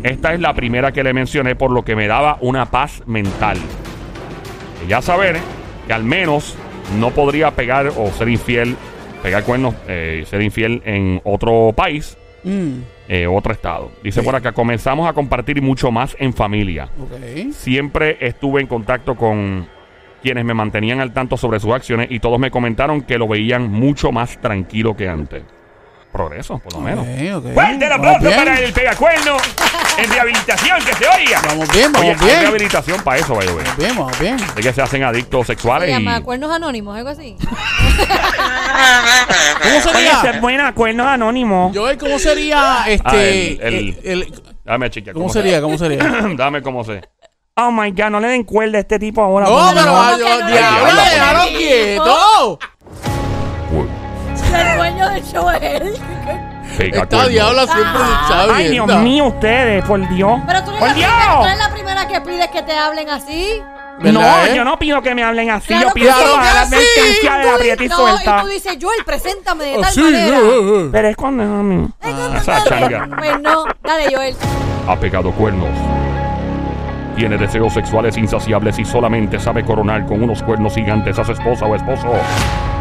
Esta 0.02 0.34
es 0.34 0.40
la 0.40 0.54
primera 0.54 0.92
que 0.92 1.02
le 1.02 1.12
mencioné 1.12 1.54
por 1.54 1.70
lo 1.70 1.82
que 1.84 1.96
me 1.96 2.06
daba 2.06 2.38
una 2.40 2.66
paz 2.66 3.02
mental. 3.06 3.58
Y 4.84 4.88
ya 4.88 5.02
saber 5.02 5.36
que 5.86 5.92
al 5.92 6.04
menos 6.04 6.56
no 6.98 7.10
podría 7.10 7.50
pegar 7.52 7.88
o 7.96 8.10
ser 8.10 8.28
infiel, 8.28 8.76
pegar 9.22 9.44
cuernos, 9.44 9.74
eh, 9.88 10.24
ser 10.26 10.42
infiel 10.42 10.82
en 10.84 11.20
otro 11.24 11.72
país, 11.74 12.16
Mm, 12.44 12.80
eh, 13.08 13.28
otro 13.28 13.52
estado. 13.52 13.92
Dice 14.02 14.18
Sí. 14.18 14.26
por 14.26 14.34
acá, 14.34 14.50
comenzamos 14.50 15.08
a 15.08 15.12
compartir 15.12 15.62
mucho 15.62 15.92
más 15.92 16.16
en 16.18 16.32
familia. 16.34 16.88
Siempre 17.52 18.16
estuve 18.20 18.60
en 18.60 18.66
contacto 18.66 19.14
con 19.14 19.68
quienes 20.20 20.44
me 20.44 20.52
mantenían 20.52 20.98
al 20.98 21.12
tanto 21.12 21.36
sobre 21.36 21.60
sus 21.60 21.70
acciones 21.72 22.08
y 22.10 22.18
todos 22.18 22.40
me 22.40 22.50
comentaron 22.50 23.02
que 23.02 23.16
lo 23.16 23.28
veían 23.28 23.70
mucho 23.70 24.10
más 24.10 24.40
tranquilo 24.40 24.96
que 24.96 25.08
antes. 25.08 25.44
Progreso, 26.12 26.58
por 26.58 26.74
lo 26.74 26.80
menos. 26.80 27.06
Ok, 27.06 27.44
ok. 27.46 27.54
Fuerte 27.54 27.84
el 27.86 27.90
Vamos 27.90 28.06
aplauso 28.06 28.20
bien. 28.28 28.36
para 28.36 28.58
el 28.60 28.72
pegacuerno 28.74 29.36
en 29.96 30.10
rehabilitación, 30.10 30.84
que 30.84 30.92
se 30.94 31.06
oiga. 31.08 31.40
Vamos 31.46 31.68
bien, 31.72 31.86
Oye, 31.96 32.08
vamos 32.10 32.20
hay 32.22 32.26
bien. 32.28 32.40
rehabilitación 32.42 33.02
para 33.02 33.16
eso. 33.18 33.34
Vamos 33.34 33.76
bien, 33.78 33.96
vamos 33.96 34.18
bien. 34.18 34.36
De 34.54 34.62
que 34.62 34.72
se 34.74 34.82
hacen 34.82 35.02
adictos 35.04 35.46
Se 35.46 35.54
sexuales 35.54 35.88
y... 35.88 35.92
llama 35.92 36.20
cuernos 36.20 36.52
anónimos, 36.52 36.96
algo 36.96 37.08
así. 37.08 37.36
¿Cómo 39.62 39.74
Oye, 39.74 39.80
sería? 39.80 40.20
es 40.34 40.40
buena, 40.40 40.74
cuernos 40.74 41.06
anónimos. 41.06 41.74
Joel, 41.76 41.96
¿cómo 41.98 42.18
sería 42.18 42.84
este. 42.88 43.08
Ah, 43.08 43.14
el- 43.16 43.60
el- 43.62 43.98
el- 44.04 44.22
el- 44.22 44.42
Dame, 44.64 44.90
chica. 44.90 45.12
¿Cómo 45.12 45.28
sería? 45.28 45.60
¿Cómo 45.60 45.78
sería? 45.78 45.98
Dame 46.36 46.62
cómo 46.62 46.84
sé. 46.84 47.00
Oh 47.56 47.70
my 47.70 47.90
god, 47.90 48.10
no 48.10 48.20
le 48.20 48.28
den 48.28 48.44
cuerda 48.44 48.78
a 48.78 48.80
este 48.80 48.98
tipo 48.98 49.22
ahora. 49.22 49.46
No, 49.46 49.72
pero 49.74 50.16
que 51.48 51.96
yo- 51.96 52.04
no? 52.04 52.58
El 54.54 54.76
dueño 54.78 55.08
del 55.10 55.24
show 55.24 55.50
es 55.50 55.62
él. 55.62 55.94
Esta 56.78 57.26
diabla 57.28 57.66
siempre 57.66 58.00
se 58.28 58.52
Ay, 58.52 58.68
Dios 58.70 58.86
mío, 58.96 59.26
ustedes, 59.26 59.84
por 59.84 60.08
Dios. 60.08 60.40
Pero 60.46 60.64
tú 60.64 60.70
no, 60.72 60.78
¡Por 60.78 60.88
eres 60.88 60.98
la 61.02 61.06
Dios! 61.06 61.12
primera, 61.12 61.38
tú 61.40 61.44
eres 61.46 61.58
la 61.58 61.70
primera 61.72 62.08
que 62.08 62.20
pides 62.22 62.48
que 62.48 62.62
te 62.62 62.72
hablen 62.72 63.10
así. 63.10 63.62
¿Verdad, 64.00 64.20
No, 64.20 64.46
eh? 64.46 64.56
yo 64.56 64.64
no 64.64 64.78
pido 64.78 65.02
que 65.02 65.14
me 65.14 65.22
hablen 65.22 65.50
así. 65.50 65.66
Claro 65.68 65.88
yo 65.88 65.94
que 65.94 66.00
pido 66.00 66.12
sí. 66.14 66.18
la 66.20 66.24
Claro 66.24 66.40
que 66.42 66.58
advertencia 66.76 67.34
de 67.36 67.44
la 67.44 67.50
Tú 67.52 67.56
di- 67.58 67.62
prieta 67.62 67.84
y 67.84 67.88
no, 67.88 67.96
suelta. 67.96 68.38
y 68.38 68.40
tú 68.42 68.48
dices, 68.48 68.78
Joel, 68.80 69.04
preséntame 69.04 69.64
de 69.64 69.78
tal 69.78 69.92
sí, 69.92 70.00
manera. 70.02 70.36
eh, 70.38 70.40
eh. 70.40 70.88
Pero 70.90 71.08
es 71.08 71.16
cuando 71.16 71.42
es 71.42 71.48
a 71.48 71.52
mí. 71.62 71.88
Esa 72.38 72.64
changa. 72.64 73.08
Pues 73.18 73.40
no, 73.40 73.64
dale, 73.82 74.14
Joel. 74.14 74.36
ha 74.88 74.96
pegado 74.96 75.30
cuernos. 75.32 75.68
Tiene 77.22 77.38
deseos 77.38 77.72
sexuales 77.72 78.16
insaciables 78.16 78.80
y 78.80 78.84
solamente 78.84 79.38
sabe 79.38 79.62
coronar 79.62 80.04
con 80.06 80.24
unos 80.24 80.42
cuernos 80.42 80.74
gigantes 80.74 81.20
a 81.20 81.24
su 81.24 81.30
esposa 81.30 81.66
o 81.66 81.76
esposo. 81.76 82.12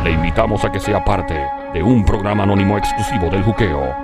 Le 0.03 0.13
invitamos 0.13 0.65
a 0.65 0.71
que 0.71 0.79
sea 0.79 1.05
parte 1.05 1.39
de 1.71 1.83
un 1.83 2.03
programa 2.03 2.41
anónimo 2.41 2.75
exclusivo 2.75 3.29
del 3.29 3.43
juqueo. 3.43 3.95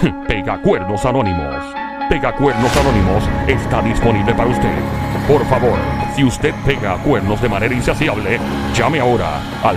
Pega 0.28 0.62
Cuernos 0.62 1.04
Anónimos. 1.04 1.56
Pega 2.08 2.36
Cuernos 2.36 2.70
Anónimos 2.76 3.24
está 3.48 3.82
disponible 3.82 4.32
para 4.32 4.48
usted. 4.48 4.78
Por 5.26 5.44
favor, 5.46 5.76
si 6.14 6.22
usted 6.22 6.54
pega 6.64 6.94
cuernos 6.98 7.42
de 7.42 7.48
manera 7.48 7.74
insaciable, 7.74 8.38
llame 8.76 9.00
ahora 9.00 9.40
al 9.64 9.76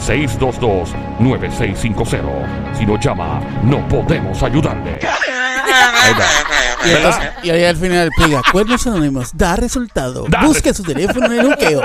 787-622-9650. 0.00 2.74
Si 2.76 2.84
no 2.84 2.98
llama, 2.98 3.40
no 3.62 3.86
podemos 3.86 4.42
ayudarle. 4.42 4.98
Y, 6.84 6.90
entonces- 6.90 7.30
y 7.42 7.50
ahí 7.50 7.64
al 7.64 7.76
final 7.76 8.10
pega 8.16 8.42
cuernos 8.50 8.86
anónimos, 8.86 9.36
da 9.36 9.56
resultado. 9.56 10.26
Da 10.28 10.44
Busque 10.44 10.72
su 10.74 10.82
teléfono 10.82 11.26
en 11.26 11.32
el 11.40 11.50
juqueo. 11.52 11.82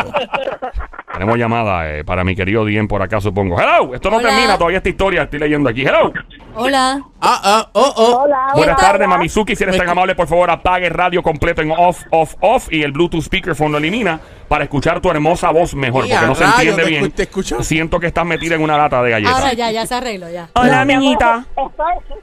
Tenemos 1.13 1.37
llamada 1.37 1.89
eh, 1.89 2.03
para 2.03 2.25
mi 2.25 2.35
querido 2.35 2.65
Dien 2.65 2.87
por 2.89 3.01
acá, 3.01 3.21
supongo. 3.21 3.57
Hello, 3.59 3.95
esto 3.95 4.09
no 4.09 4.17
Hola. 4.17 4.29
termina 4.29 4.57
todavía 4.57 4.77
esta 4.77 4.89
historia, 4.89 5.23
estoy 5.23 5.39
leyendo 5.39 5.69
aquí. 5.69 5.83
Hello. 5.83 6.11
Hola. 6.55 7.01
Ah, 7.21 7.41
ah, 7.43 7.69
oh, 7.71 7.93
oh. 7.95 8.21
Hola, 8.23 8.47
Buenas 8.53 8.77
tardes, 8.77 9.07
Mamizuki. 9.07 9.55
Si 9.55 9.63
eres 9.63 9.77
tan 9.77 9.87
amable, 9.87 10.13
por 10.15 10.27
favor, 10.27 10.49
apague 10.49 10.87
el 10.87 10.93
radio 10.93 11.23
completo 11.23 11.61
en 11.61 11.71
off, 11.71 12.01
off, 12.11 12.35
off 12.41 12.67
y 12.71 12.83
el 12.83 12.91
Bluetooth 12.91 13.23
speakerphone 13.23 13.71
lo 13.71 13.77
elimina 13.77 14.19
para 14.49 14.65
escuchar 14.65 14.99
tu 14.99 15.09
hermosa 15.09 15.51
voz 15.51 15.73
mejor, 15.73 16.05
porque 16.07 16.25
no 16.25 16.35
se 16.35 16.43
entiende 16.43 16.83
te 16.83 16.89
bien. 16.89 17.11
te 17.11 17.23
escucho. 17.23 17.63
Siento 17.63 17.99
que 17.99 18.07
estás 18.07 18.25
metida 18.25 18.55
en 18.55 18.61
una 18.61 18.77
lata 18.77 19.01
de 19.01 19.11
galletas. 19.11 19.35
Ahora 19.39 19.53
ya, 19.53 19.71
ya 19.71 19.85
se 19.85 19.95
arregló, 19.95 20.29
ya. 20.29 20.49
Hola, 20.53 20.81
amiguita. 20.81 21.45
Estoy 21.55 22.17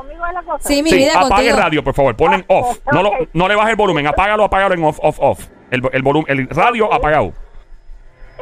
conmigo 0.00 0.26
es 0.26 0.34
la 0.34 0.42
cosa. 0.42 0.68
Sí, 0.68 0.82
mi 0.82 0.90
Sí, 0.90 0.96
vida 0.96 1.12
apague 1.12 1.28
contigo. 1.30 1.56
el 1.56 1.62
radio, 1.62 1.84
por 1.84 1.94
favor. 1.94 2.16
Ponlo 2.16 2.36
en 2.36 2.44
off. 2.48 2.78
No, 2.92 3.02
lo- 3.02 3.12
no 3.32 3.48
le 3.48 3.54
bajes 3.54 3.70
el 3.70 3.76
volumen. 3.76 4.06
Apágalo, 4.06 4.44
apágalo 4.44 4.74
en 4.74 4.84
off, 4.84 4.98
off, 5.02 5.16
off. 5.20 5.46
El, 5.70 5.82
el 5.92 6.02
volumen, 6.02 6.26
el 6.28 6.48
radio 6.48 6.92
apagado. 6.92 7.32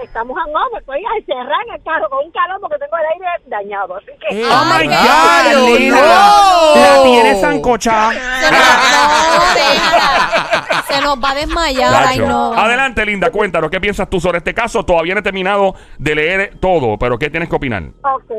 Estamos 0.03 0.37
en 0.47 0.55
over, 0.55 0.79
estoy 0.81 1.03
encerrada 1.19 1.57
en 1.67 1.75
el 1.75 1.83
carro 1.83 2.09
con 2.09 2.25
un 2.25 2.31
calor 2.31 2.61
porque 2.61 2.77
tengo 2.79 2.97
el 2.97 3.05
aire 3.15 3.27
dañado. 3.47 3.97
Así 3.97 4.07
que. 4.07 4.41
Eh, 4.41 4.45
Oh 4.49 4.65
my 4.67 4.89
Ay, 4.93 5.91
god, 5.91 5.97
no. 5.97 6.81
La 6.81 7.03
tienes 7.03 7.41
sancochada. 7.41 8.13
Se 8.13 8.51
no. 8.53 8.59
Se 10.87 11.01
nos 11.03 11.17
va 11.23 11.31
a 11.31 11.35
desmayar. 11.35 11.93
Ay, 12.07 12.19
Nacho. 12.19 12.29
no. 12.31 12.55
Adelante, 12.55 13.05
Linda, 13.07 13.31
cuéntanos. 13.31 13.71
¿Qué 13.71 13.81
piensas 13.81 14.09
tú 14.09 14.21
sobre 14.21 14.39
este 14.39 14.55
caso? 14.55 14.85
Todavía 14.85 15.15
no 15.15 15.21
he 15.21 15.23
terminado 15.25 15.75
de 15.99 16.15
leer 16.15 16.53
todo, 16.61 16.97
pero 16.97 17.19
¿qué 17.19 17.29
tienes 17.29 17.49
que 17.49 17.57
opinar? 17.57 17.83
Ok. 18.03 18.31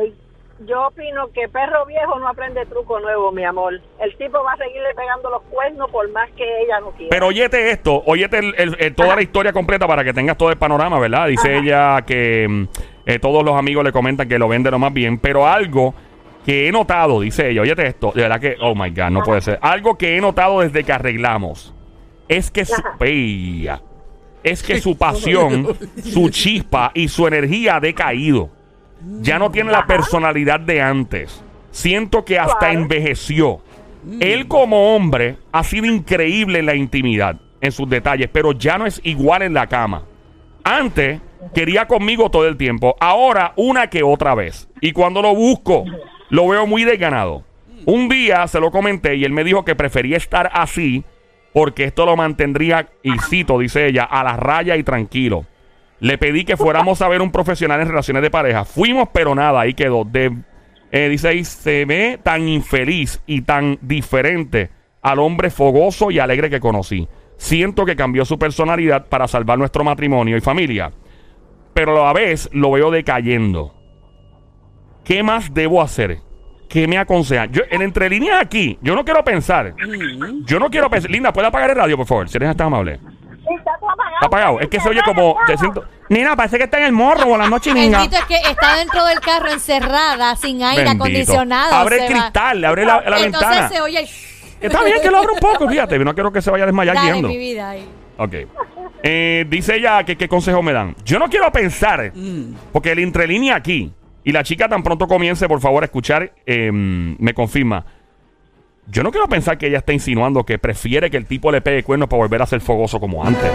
Yo 0.67 0.87
opino 0.87 1.27
que 1.33 1.47
perro 1.47 1.85
viejo 1.85 2.19
no 2.19 2.27
aprende 2.27 2.65
truco 2.65 2.99
nuevo, 2.99 3.31
mi 3.31 3.45
amor. 3.45 3.79
El 4.01 4.15
tipo 4.17 4.43
va 4.43 4.53
a 4.53 4.57
seguirle 4.57 4.89
pegando 4.95 5.29
los 5.29 5.41
cuernos 5.43 5.89
por 5.89 6.11
más 6.11 6.29
que 6.31 6.43
ella 6.63 6.79
no 6.81 6.91
quiera. 6.91 7.09
Pero 7.11 7.27
óyete 7.27 7.71
esto, 7.71 8.03
óyete 8.05 8.39
el- 8.39 8.55
el- 8.57 8.75
el- 8.79 8.93
toda 8.95 9.15
la 9.15 9.21
historia 9.21 9.53
completa 9.53 9.87
para 9.87 10.03
que 10.03 10.11
tengas 10.13 10.37
todo 10.37 10.49
el 10.49 10.57
panorama, 10.57 10.99
¿verdad? 10.99 11.27
Dice 11.27 11.57
ella 11.57 12.01
que 12.05 12.45
mm, 12.49 12.63
eh, 13.05 13.19
todos 13.19 13.43
los 13.45 13.55
amigos 13.55 13.85
le 13.85 13.93
comentan 13.93 14.27
que 14.27 14.37
lo 14.37 14.49
vende 14.49 14.69
lo 14.69 14.79
más 14.79 14.91
bien, 14.93 15.17
pero 15.17 15.47
algo 15.47 15.93
que 16.45 16.67
he 16.67 16.71
notado, 16.73 17.21
dice 17.21 17.49
ella, 17.49 17.61
óyete 17.61 17.87
esto, 17.87 18.11
de 18.13 18.23
verdad 18.23 18.41
que, 18.41 18.55
oh 18.59 18.75
my 18.75 18.89
God, 18.89 19.11
no 19.11 19.23
puede 19.23 19.39
ser. 19.41 19.59
Algo 19.61 19.97
que 19.97 20.17
he 20.17 20.21
notado 20.21 20.59
desde 20.59 20.83
que 20.83 20.91
arreglamos 20.91 21.73
es 22.27 22.51
que 22.51 22.65
su, 22.65 22.81
Ella. 22.99 23.81
es 24.43 24.61
que 24.61 24.79
su 24.81 24.97
pasión, 24.97 25.67
su 26.03 26.29
chispa 26.29 26.91
y 26.93 27.07
su 27.07 27.25
energía 27.27 27.77
ha 27.77 27.79
decaído. 27.79 28.49
Ya 29.21 29.39
no 29.39 29.49
tiene 29.51 29.71
la 29.71 29.85
personalidad 29.85 30.59
de 30.59 30.81
antes. 30.81 31.43
Siento 31.71 32.25
que 32.25 32.37
hasta 32.39 32.59
Claro. 32.59 32.79
envejeció. 32.79 33.61
Él 34.19 34.47
como 34.47 34.95
hombre 34.95 35.37
ha 35.51 35.63
sido 35.63 35.85
increíble 35.85 36.59
en 36.59 36.65
la 36.65 36.75
intimidad, 36.75 37.37
en 37.61 37.71
sus 37.71 37.89
detalles, 37.89 38.29
pero 38.31 38.53
ya 38.53 38.77
no 38.77 38.85
es 38.85 38.99
igual 39.03 39.41
en 39.41 39.53
la 39.53 39.67
cama. 39.67 40.03
Antes 40.63 41.21
quería 41.53 41.85
conmigo 41.87 42.29
todo 42.29 42.47
el 42.47 42.57
tiempo, 42.57 42.95
ahora 42.99 43.53
una 43.55 43.87
que 43.89 44.03
otra 44.03 44.35
vez. 44.35 44.67
Y 44.81 44.91
cuando 44.93 45.21
lo 45.21 45.35
busco, 45.35 45.85
lo 46.29 46.47
veo 46.47 46.65
muy 46.65 46.83
desganado. 46.83 47.43
Un 47.85 48.09
día 48.09 48.45
se 48.47 48.59
lo 48.59 48.71
comenté 48.71 49.15
y 49.15 49.23
él 49.25 49.31
me 49.31 49.43
dijo 49.43 49.63
que 49.65 49.75
prefería 49.75 50.17
estar 50.17 50.49
así 50.53 51.03
porque 51.53 51.85
esto 51.85 52.05
lo 52.05 52.15
mantendría, 52.15 52.87
y 53.01 53.17
cito, 53.27 53.57
dice 53.57 53.87
ella, 53.87 54.03
a 54.03 54.23
la 54.23 54.37
raya 54.37 54.75
y 54.77 54.83
tranquilo. 54.83 55.45
Le 55.99 56.17
pedí 56.17 56.45
que 56.45 56.57
fuéramos 56.57 57.01
a 57.01 57.07
ver 57.07 57.21
un 57.21 57.31
profesional 57.31 57.81
en 57.81 57.87
relaciones 57.89 58.21
de 58.23 58.31
pareja. 58.31 58.63
Fuimos, 58.65 59.09
pero 59.13 59.35
nada, 59.35 59.59
ahí 59.61 59.73
quedó. 59.73 60.03
De, 60.05 60.31
Eh, 60.91 61.07
dice 61.07 61.27
ahí, 61.27 61.43
se 61.43 61.85
ve 61.85 62.19
tan 62.23 62.47
infeliz 62.47 63.21
y 63.27 63.41
tan 63.41 63.77
diferente 63.81 64.71
al 65.03 65.19
hombre 65.19 65.51
fogoso 65.51 66.09
y 66.09 66.17
alegre 66.17 66.49
que 66.49 66.59
conocí. 66.59 67.07
Siento 67.37 67.85
que 67.85 67.95
cambió 67.95 68.25
su 68.25 68.39
personalidad 68.39 69.05
para 69.05 69.27
salvar 69.27 69.59
nuestro 69.59 69.83
matrimonio 69.83 70.35
y 70.35 70.41
familia. 70.41 70.91
Pero 71.75 72.01
a 72.01 72.07
la 72.07 72.13
vez 72.13 72.49
lo 72.53 72.71
veo 72.71 72.89
decayendo. 72.89 73.75
¿Qué 75.03 75.21
más 75.21 75.53
debo 75.53 75.81
hacer? 75.81 76.19
¿Qué 76.67 76.87
me 76.87 76.97
aconsejan? 76.97 77.51
Yo, 77.51 77.61
en 77.69 77.81
entre 77.81 78.09
líneas 78.09 78.41
aquí, 78.41 78.77
yo 78.81 78.95
no 78.95 79.03
quiero 79.05 79.23
pensar. 79.23 79.73
Yo 80.45 80.59
no 80.59 80.69
quiero 80.69 80.89
pensar. 80.89 81.09
Linda, 81.09 81.31
¿puede 81.33 81.47
apagar 81.47 81.69
el 81.69 81.75
radio, 81.75 81.97
por 81.97 82.05
favor? 82.05 82.29
Si 82.29 82.37
eres 82.37 82.55
tan 82.55 82.67
amable. 82.67 82.99
Está 84.19 84.25
apagado. 84.27 84.59
Es 84.59 84.67
que 84.67 84.79
se 84.79 84.89
oye 84.89 85.01
como. 85.05 85.35
Te 85.47 85.57
siento. 85.57 85.83
Nena, 86.09 86.35
parece 86.35 86.57
que 86.57 86.63
está 86.65 86.79
en 86.79 86.85
el 86.85 86.91
morro 86.91 87.25
volando 87.27 87.55
El 87.57 87.61
chininga. 87.61 87.99
grito 87.99 88.17
es 88.17 88.25
que 88.25 88.35
está 88.49 88.75
dentro 88.77 89.05
del 89.05 89.19
carro 89.19 89.49
encerrada, 89.51 90.35
sin 90.35 90.61
aire 90.63 90.83
Bendito. 90.83 91.03
acondicionado. 91.03 91.75
Abre 91.75 91.95
el 91.97 92.01
va. 92.03 92.07
cristal, 92.19 92.65
abre 92.65 92.85
la, 92.85 93.01
la 93.01 93.19
Entonces 93.19 93.49
ventana. 93.49 93.69
se 93.69 93.81
oye 93.81 93.99
el... 93.99 94.07
Está 94.59 94.83
bien 94.83 94.97
que 95.01 95.09
lo 95.11 95.19
abra 95.19 95.31
un 95.33 95.39
poco, 95.39 95.69
fíjate. 95.69 95.97
No 95.99 96.13
quiero 96.13 96.31
que 96.33 96.41
se 96.41 96.49
vaya 96.51 96.63
a 96.63 96.67
desmayar 96.67 96.95
Dale, 96.95 97.09
guiando. 97.11 97.27
mi 97.29 97.37
vida. 97.37 97.69
ahí. 97.69 97.87
Ok. 98.17 98.33
Eh, 99.03 99.45
dice 99.47 99.75
ella 99.77 100.03
que 100.03 100.17
qué 100.17 100.27
consejo 100.27 100.61
me 100.61 100.73
dan. 100.73 100.95
Yo 101.05 101.17
no 101.19 101.29
quiero 101.29 101.49
pensar, 101.51 102.11
porque 102.73 102.91
el 102.91 102.99
entrelínea 102.99 103.55
aquí, 103.55 103.93
y 104.23 104.31
la 104.33 104.43
chica 104.43 104.67
tan 104.67 104.83
pronto 104.83 105.07
comience, 105.07 105.47
por 105.47 105.61
favor, 105.61 105.83
a 105.83 105.85
escuchar, 105.85 106.33
eh, 106.45 106.69
me 106.73 107.33
confirma. 107.33 107.85
Yo 108.91 109.03
no 109.03 109.11
quiero 109.11 109.27
pensar 109.27 109.59
que 109.59 109.67
ella 109.67 109.77
está 109.77 109.93
insinuando 109.93 110.43
que 110.43 110.57
prefiere 110.57 111.11
que 111.11 111.17
el 111.17 111.27
tipo 111.27 111.51
le 111.51 111.61
pegue 111.61 111.83
cuernos 111.83 112.09
para 112.09 112.23
volver 112.23 112.41
a 112.41 112.47
ser 112.47 112.59
fogoso 112.59 112.99
como 112.99 113.23
antes. 113.23 113.51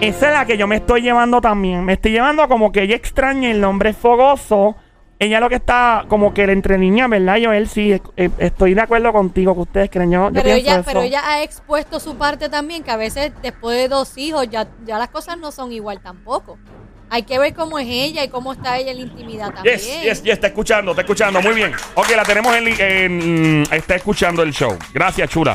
Esa 0.00 0.26
es 0.28 0.32
la 0.32 0.46
que 0.46 0.56
yo 0.56 0.66
me 0.66 0.76
estoy 0.76 1.02
llevando 1.02 1.42
también. 1.42 1.84
Me 1.84 1.92
estoy 1.92 2.12
llevando 2.12 2.48
como 2.48 2.72
que 2.72 2.82
ella 2.82 2.96
extraña 2.96 3.50
el 3.50 3.60
nombre 3.60 3.92
fogoso. 3.92 4.76
Ella 5.18 5.40
lo 5.40 5.48
que 5.50 5.56
está 5.56 6.06
como 6.08 6.32
que 6.32 6.46
le 6.46 6.54
entre 6.54 6.78
niña, 6.78 7.06
¿verdad? 7.06 7.36
Yo, 7.36 7.52
él 7.52 7.68
sí, 7.68 7.92
eh, 8.16 8.30
estoy 8.38 8.72
de 8.74 8.80
acuerdo 8.80 9.12
contigo 9.12 9.54
que 9.54 9.60
ustedes 9.60 9.90
creen. 9.90 10.10
Yo, 10.10 10.28
yo 10.28 10.32
Pero 10.32 10.44
pienso 10.44 10.60
ella, 10.62 10.74
eso. 10.76 10.84
pero 10.86 11.02
ella 11.02 11.20
ha 11.24 11.42
expuesto 11.42 12.00
su 12.00 12.16
parte 12.16 12.48
también, 12.48 12.82
que 12.82 12.90
a 12.90 12.96
veces 12.96 13.30
después 13.42 13.76
de 13.76 13.88
dos 13.88 14.16
hijos 14.16 14.48
ya, 14.48 14.66
ya 14.84 14.98
las 14.98 15.10
cosas 15.10 15.36
no 15.38 15.52
son 15.52 15.70
igual 15.70 16.00
tampoco. 16.00 16.58
Hay 17.14 17.24
que 17.24 17.38
ver 17.38 17.52
cómo 17.52 17.78
es 17.78 17.86
ella 17.88 18.24
y 18.24 18.28
cómo 18.28 18.54
está 18.54 18.78
ella 18.78 18.92
en 18.92 18.96
la 18.96 19.02
intimidad 19.02 19.52
también. 19.52 19.76
Yes, 19.76 20.02
yes, 20.02 20.22
yes, 20.22 20.32
está 20.32 20.46
escuchando, 20.46 20.92
está 20.92 21.02
escuchando, 21.02 21.42
muy 21.42 21.52
bien. 21.52 21.70
Ok, 21.94 22.08
la 22.16 22.22
tenemos 22.24 22.56
en, 22.56 22.68
en- 22.80 23.62
está 23.70 23.96
escuchando 23.96 24.42
el 24.42 24.52
show. 24.54 24.78
Gracias, 24.94 25.28
chula. 25.28 25.54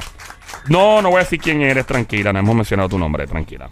No, 0.70 1.02
no 1.02 1.10
voy 1.10 1.18
a 1.18 1.24
decir 1.24 1.40
quién 1.40 1.62
eres, 1.64 1.86
tranquila, 1.88 2.32
no 2.32 2.38
hemos 2.40 2.56
mencionado 2.56 2.90
tu 2.90 3.00
nombre, 3.00 3.26
tranquila. 3.26 3.72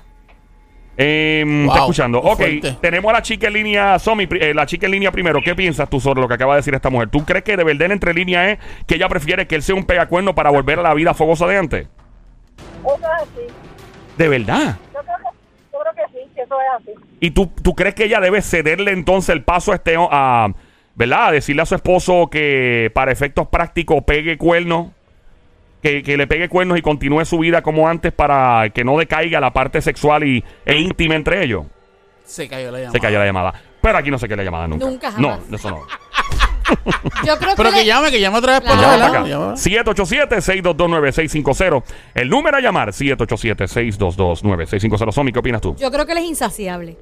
Eh, 0.98 1.44
Wow, 1.46 1.66
está 1.68 1.80
escuchando. 1.82 2.22
muy 2.22 2.32
Ok, 2.32 2.38
fuerte. 2.38 2.78
tenemos 2.82 3.10
a 3.12 3.14
la 3.14 3.22
chica 3.22 3.48
en 3.48 3.54
línea, 3.54 4.00
Somi, 4.00 4.28
eh, 4.32 4.54
la 4.56 4.66
chica 4.66 4.88
en 4.88 4.94
línea 4.94 5.12
primero. 5.12 5.40
¿Qué 5.44 5.54
piensas 5.54 5.88
tú 5.88 6.00
sobre 6.00 6.22
lo 6.22 6.28
que 6.28 6.34
acaba 6.34 6.56
de 6.56 6.62
decir 6.62 6.74
esta 6.74 6.90
mujer? 6.90 7.10
¿Tú 7.10 7.24
crees 7.24 7.44
que 7.44 7.56
de 7.56 7.64
verdad 7.64 7.84
en 7.88 7.92
entre 7.92 8.14
línea 8.16 8.50
es 8.50 8.60
que 8.88 8.96
ella 8.96 9.08
prefiere 9.10 9.46
que 9.46 9.56
él 9.56 9.62
sea 9.62 9.76
un 9.76 9.86
pegacuerno 9.86 10.34
para 10.34 10.50
volver 10.50 10.80
a 10.80 10.82
la 10.82 10.94
vida 10.96 11.14
fogosa 11.14 11.46
de 11.48 11.58
antes? 11.58 11.88
Eso 12.84 12.96
es 12.96 13.04
así. 13.04 13.54
¿De 14.18 14.28
verdad? 14.30 14.78
Yo 14.94 15.00
creo 15.02 15.16
que, 15.18 15.38
yo 15.74 15.80
creo 15.82 15.94
que 16.08 16.14
sí, 16.20 16.25
eso 16.36 16.56
es 16.60 16.68
así. 16.82 16.92
¿Y 17.20 17.32
tú, 17.32 17.48
tú 17.48 17.74
crees 17.74 17.96
que 17.96 18.06
ella 18.06 18.20
debe 18.20 18.42
cederle 18.42 18.92
entonces 18.92 19.30
el 19.30 19.44
paso 19.44 19.72
a 19.72 19.76
este, 19.76 19.96
a, 19.98 20.54
¿verdad? 20.96 21.28
A 21.28 21.32
decirle 21.32 21.62
a 21.62 21.66
su 21.66 21.76
esposo 21.76 22.30
que 22.30 22.92
para 22.94 23.12
efectos 23.12 23.48
prácticos 23.48 24.04
pegue 24.04 24.38
cuernos, 24.38 24.88
que, 25.82 26.04
que 26.04 26.18
le 26.18 26.28
pegue 26.28 26.50
cuernos 26.50 26.78
y 26.78 26.82
continúe 26.82 27.26
su 27.26 27.40
vida 27.40 27.62
como 27.62 27.88
antes 27.88 28.12
para 28.12 28.70
que 28.70 28.84
no 28.84 28.98
decaiga 28.98 29.40
la 29.40 29.54
parte 29.54 29.82
sexual 29.82 30.24
y, 30.24 30.44
e 30.66 30.78
íntima 30.78 31.16
entre 31.16 31.44
ellos? 31.44 31.66
Se 32.26 32.48
cayó 32.48 32.72
la 32.72 32.80
llamada. 32.80 32.92
Se 32.92 33.00
cayó 33.00 33.20
la 33.20 33.26
llamada. 33.26 33.54
Pero 33.82 33.98
aquí 33.98 34.10
no 34.10 34.18
se 34.18 34.28
cae 34.28 34.38
la 34.38 34.44
llamada 34.44 34.68
nunca. 34.68 34.86
Nunca, 34.86 35.12
jamás. 35.12 35.48
No, 35.48 35.56
eso 35.56 35.70
no. 35.70 35.82
Yo 37.26 37.38
creo 37.38 37.54
Pero 37.56 37.70
que, 37.70 37.76
que 37.76 37.82
le- 37.82 37.86
llame, 37.86 38.12
que 38.12 38.20
llame 38.20 38.38
otra 38.38 38.60
vez 38.60 38.70
por 38.70 38.78
Claro. 38.78 39.00
Para 39.00 39.08
acá. 39.20 39.28
Llama. 39.28 39.54
787-622-9650. 39.56 41.84
El 42.14 42.30
número 42.30 42.58
a 42.58 42.62
llamar, 42.62 42.90
787-622-9650. 42.92 45.12
Somi, 45.12 45.32
¿qué 45.32 45.40
opinas 45.40 45.62
tú? 45.62 45.76
yo 45.78 45.92
creo 45.92 46.06
que 46.06 46.12
él 46.14 46.18
es 46.20 46.26
insaciable 46.26 46.98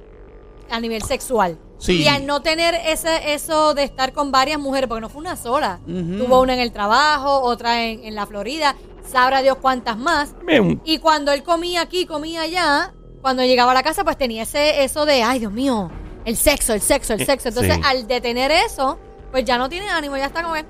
a 0.70 0.80
nivel 0.80 1.02
sexual. 1.02 1.58
Sí. 1.78 2.02
Y 2.02 2.08
al 2.08 2.26
no 2.26 2.40
tener 2.42 2.74
ese, 2.86 3.34
eso 3.34 3.74
de 3.74 3.82
estar 3.84 4.12
con 4.12 4.32
varias 4.32 4.58
mujeres, 4.58 4.88
porque 4.88 5.02
no 5.02 5.08
fue 5.08 5.20
una 5.20 5.36
sola. 5.36 5.80
Tuvo 5.86 6.40
una 6.40 6.54
en 6.54 6.60
el 6.60 6.72
trabajo, 6.72 7.40
otra 7.42 7.84
en, 7.84 8.04
en 8.04 8.14
la 8.14 8.26
Florida, 8.26 8.74
sabrá 9.06 9.42
Dios 9.42 9.58
cuántas 9.60 9.98
más. 9.98 10.34
Bien, 10.46 10.80
Y 10.84 10.98
cuando 10.98 11.32
él 11.32 11.42
comía 11.42 11.82
aquí, 11.82 12.06
comía 12.06 12.42
allá, 12.42 12.94
cuando 13.20 13.42
llegaba 13.44 13.72
a 13.72 13.74
la 13.74 13.82
casa, 13.82 14.04
pues 14.04 14.16
tenía 14.16 14.44
ese 14.44 14.82
eso 14.84 15.04
de, 15.04 15.22
ay, 15.22 15.40
Dios 15.40 15.52
mío, 15.52 15.90
el 16.24 16.36
sexo, 16.36 16.72
el 16.72 16.80
sexo, 16.80 17.12
el 17.12 17.20
Eh, 17.20 17.26
sexo. 17.26 17.48
Entonces, 17.50 17.74
sí. 17.74 17.80
al 17.84 18.06
detener 18.06 18.50
eso, 18.50 18.98
pues 19.34 19.44
ya 19.44 19.58
no 19.58 19.68
tiene 19.68 19.88
ánimo, 19.90 20.16
ya 20.16 20.26
está 20.26 20.42
como 20.44 20.54
que, 20.54 20.60
"Eh, 20.60 20.64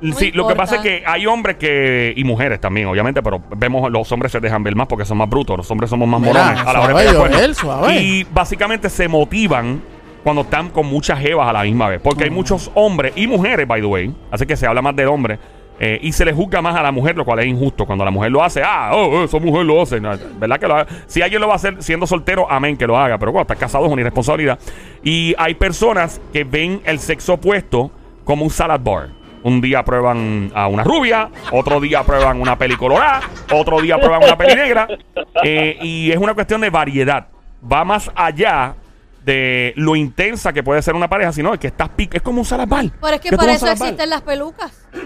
no 0.00 0.12
sí, 0.16 0.32
lo 0.32 0.48
que 0.48 0.52
importa". 0.54 0.56
pasa 0.56 0.76
es 0.76 0.80
que 0.82 1.04
hay 1.06 1.24
hombres 1.26 1.54
que 1.56 2.12
y 2.16 2.24
mujeres 2.24 2.60
también, 2.60 2.88
obviamente, 2.88 3.22
pero 3.22 3.40
vemos 3.56 3.88
los 3.92 4.10
hombres 4.10 4.32
se 4.32 4.40
dejan 4.40 4.64
ver 4.64 4.74
más 4.74 4.88
porque 4.88 5.04
son 5.04 5.18
más 5.18 5.28
brutos, 5.30 5.56
los 5.56 5.70
hombres 5.70 5.88
somos 5.88 6.08
más 6.08 6.20
Mira, 6.20 6.32
morones 6.32 6.60
a 6.66 6.72
la 6.72 6.80
hora 6.80 6.98
de 7.00 7.14
cuernos. 7.14 7.60
Joel. 7.60 7.96
Y 8.02 8.24
básicamente 8.24 8.90
se 8.90 9.06
motivan 9.06 9.80
cuando 10.24 10.42
están 10.42 10.70
con 10.70 10.86
muchas 10.86 11.20
jevas 11.20 11.48
a 11.48 11.52
la 11.52 11.62
misma 11.62 11.88
vez, 11.90 12.00
porque 12.02 12.24
hay 12.24 12.30
muchos 12.30 12.72
hombres 12.74 13.12
y 13.14 13.28
mujeres, 13.28 13.68
by 13.68 13.80
the 13.80 13.86
way, 13.86 14.12
así 14.32 14.46
que 14.46 14.56
se 14.56 14.66
habla 14.66 14.82
más 14.82 14.96
del 14.96 15.06
hombre. 15.06 15.38
eh, 15.80 15.96
y 16.02 16.10
se 16.10 16.24
le 16.24 16.32
juzga 16.32 16.60
más 16.60 16.74
a 16.74 16.82
la 16.82 16.90
mujer, 16.90 17.16
lo 17.16 17.24
cual 17.24 17.38
es 17.38 17.46
injusto. 17.46 17.86
Cuando 17.86 18.04
la 18.04 18.10
mujer 18.10 18.32
lo 18.32 18.42
hace, 18.42 18.60
ah, 18.64 18.90
oh, 18.94 19.22
esa 19.22 19.38
mujer 19.38 19.64
lo 19.64 19.80
hace. 19.80 20.00
No, 20.00 20.10
¿Verdad 20.36 20.58
que 20.58 20.66
lo 20.66 20.74
haga? 20.74 20.88
Si 21.06 21.22
alguien 21.22 21.40
lo 21.40 21.46
va 21.46 21.52
a 21.52 21.56
hacer 21.56 21.76
siendo 21.84 22.04
soltero, 22.04 22.50
amén, 22.50 22.76
que 22.76 22.84
lo 22.84 22.98
haga. 22.98 23.16
Pero 23.16 23.30
cuando 23.30 23.42
estás 23.44 23.58
casado 23.64 23.86
es 23.86 23.92
una 23.92 24.00
irresponsabilidad. 24.00 24.58
Y 25.04 25.36
hay 25.38 25.54
personas 25.54 26.20
que 26.32 26.42
ven 26.42 26.80
el 26.84 26.98
sexo 26.98 27.34
opuesto 27.34 27.92
como 28.28 28.44
un 28.44 28.50
salad 28.50 28.78
bar. 28.80 29.08
Un 29.42 29.62
día 29.62 29.82
prueban 29.82 30.52
a 30.54 30.66
una 30.66 30.84
rubia, 30.84 31.30
otro 31.50 31.80
día 31.80 32.02
prueban 32.02 32.38
una 32.42 32.58
peli 32.58 32.76
colorada, 32.76 33.22
otro 33.50 33.80
día 33.80 33.96
prueban 33.96 34.22
una 34.22 34.36
peli 34.36 34.54
negra. 34.54 34.86
eh, 35.42 35.78
y 35.80 36.12
es 36.12 36.18
una 36.18 36.34
cuestión 36.34 36.60
de 36.60 36.68
variedad. 36.68 37.26
Va 37.72 37.86
más 37.86 38.10
allá 38.14 38.74
de 39.24 39.72
lo 39.76 39.96
intensa 39.96 40.52
que 40.52 40.62
puede 40.62 40.82
ser 40.82 40.94
una 40.94 41.08
pareja, 41.08 41.32
sino 41.32 41.54
es 41.54 41.58
que 41.58 41.68
estás 41.68 41.88
pic 41.88 42.16
es 42.16 42.20
como 42.22 42.40
un 42.40 42.44
salad 42.44 42.68
bar. 42.68 42.90
Pero 43.00 43.14
es 43.14 43.20
que 43.22 43.34
para 43.34 43.54
eso 43.54 43.66
existen 43.70 44.10
las 44.10 44.20
pelucas. 44.20 44.72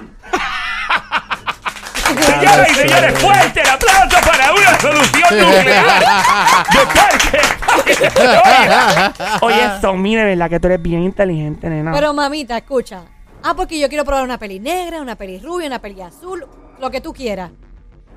Señoras 2.20 2.70
y 2.70 2.74
señores, 2.74 3.18
fuerte 3.20 3.61
el 3.61 3.70
aplauso 3.70 4.16
para 4.26 4.52
una 4.52 4.80
solución 4.80 5.38
nuclear 5.38 6.00
de 6.72 6.87
parte. 6.87 7.62
Oye, 9.42 9.70
Somi, 9.80 10.16
de 10.16 10.24
verdad 10.24 10.50
que 10.50 10.61
tú 10.61 10.66
eres 10.68 10.82
bien 10.82 11.02
inteligente, 11.02 11.68
nena. 11.68 11.92
Pero 11.92 12.12
mamita, 12.14 12.56
escucha. 12.56 13.02
Ah, 13.42 13.54
porque 13.54 13.78
yo 13.78 13.88
quiero 13.88 14.04
probar 14.04 14.22
una 14.24 14.38
peli 14.38 14.61
negra, 14.61 15.00
una 15.00 15.16
peli 15.16 15.38
rubia, 15.38 15.66
una 15.66 15.80
peli 15.80 16.00
azul, 16.00 16.46
lo 16.80 16.90
que 16.90 17.00
tú 17.00 17.12
quieras. 17.12 17.50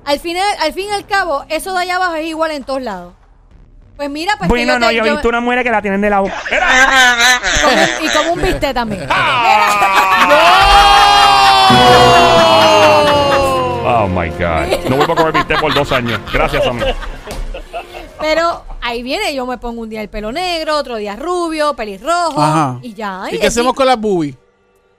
Al 0.04 0.20
final, 0.20 0.44
al 0.60 0.72
fin 0.72 0.86
y 0.88 0.92
al 0.92 1.04
cabo, 1.06 1.44
eso 1.48 1.72
de 1.72 1.80
allá 1.80 1.96
abajo 1.96 2.14
es 2.14 2.26
igual 2.26 2.52
en 2.52 2.62
todos 2.64 2.80
lados. 2.82 3.14
Pues 3.96 4.08
mira, 4.10 4.34
pues 4.38 4.42
que 4.48 4.52
bueno, 4.52 4.74
yo 4.74 4.78
no, 4.78 4.88
te- 4.88 4.94
yo 4.94 5.04
he 5.04 5.10
visto 5.10 5.28
una 5.28 5.40
mujer 5.40 5.64
que 5.64 5.70
la 5.70 5.80
tienen 5.82 6.00
de 6.02 6.10
lado. 6.10 6.24
como 7.62 7.72
un- 7.74 8.04
y 8.04 8.08
como 8.10 8.32
un 8.34 8.42
bistec 8.42 8.74
también. 8.74 9.08
Oh 13.88 14.06
my 14.08 14.28
God. 14.30 14.88
No 14.88 14.96
vuelvo 14.96 15.12
a 15.12 15.16
comer 15.16 15.32
bistec 15.32 15.60
por 15.60 15.72
dos 15.74 15.90
años. 15.92 16.20
Gracias, 16.32 16.64
Sammy. 16.64 16.82
Pero 18.34 18.64
ahí 18.82 19.02
viene, 19.02 19.34
yo 19.34 19.46
me 19.46 19.56
pongo 19.58 19.82
un 19.82 19.88
día 19.88 20.02
el 20.02 20.08
pelo 20.08 20.32
negro, 20.32 20.76
otro 20.76 20.96
día 20.96 21.14
rubio, 21.16 21.74
pelirrojo, 21.74 22.42
Ajá. 22.42 22.78
y 22.82 22.92
ya. 22.94 23.22
¿Y 23.30 23.38
qué 23.38 23.46
hacemos 23.46 23.72
con 23.74 23.86
las 23.86 23.98
boobies? 24.00 24.34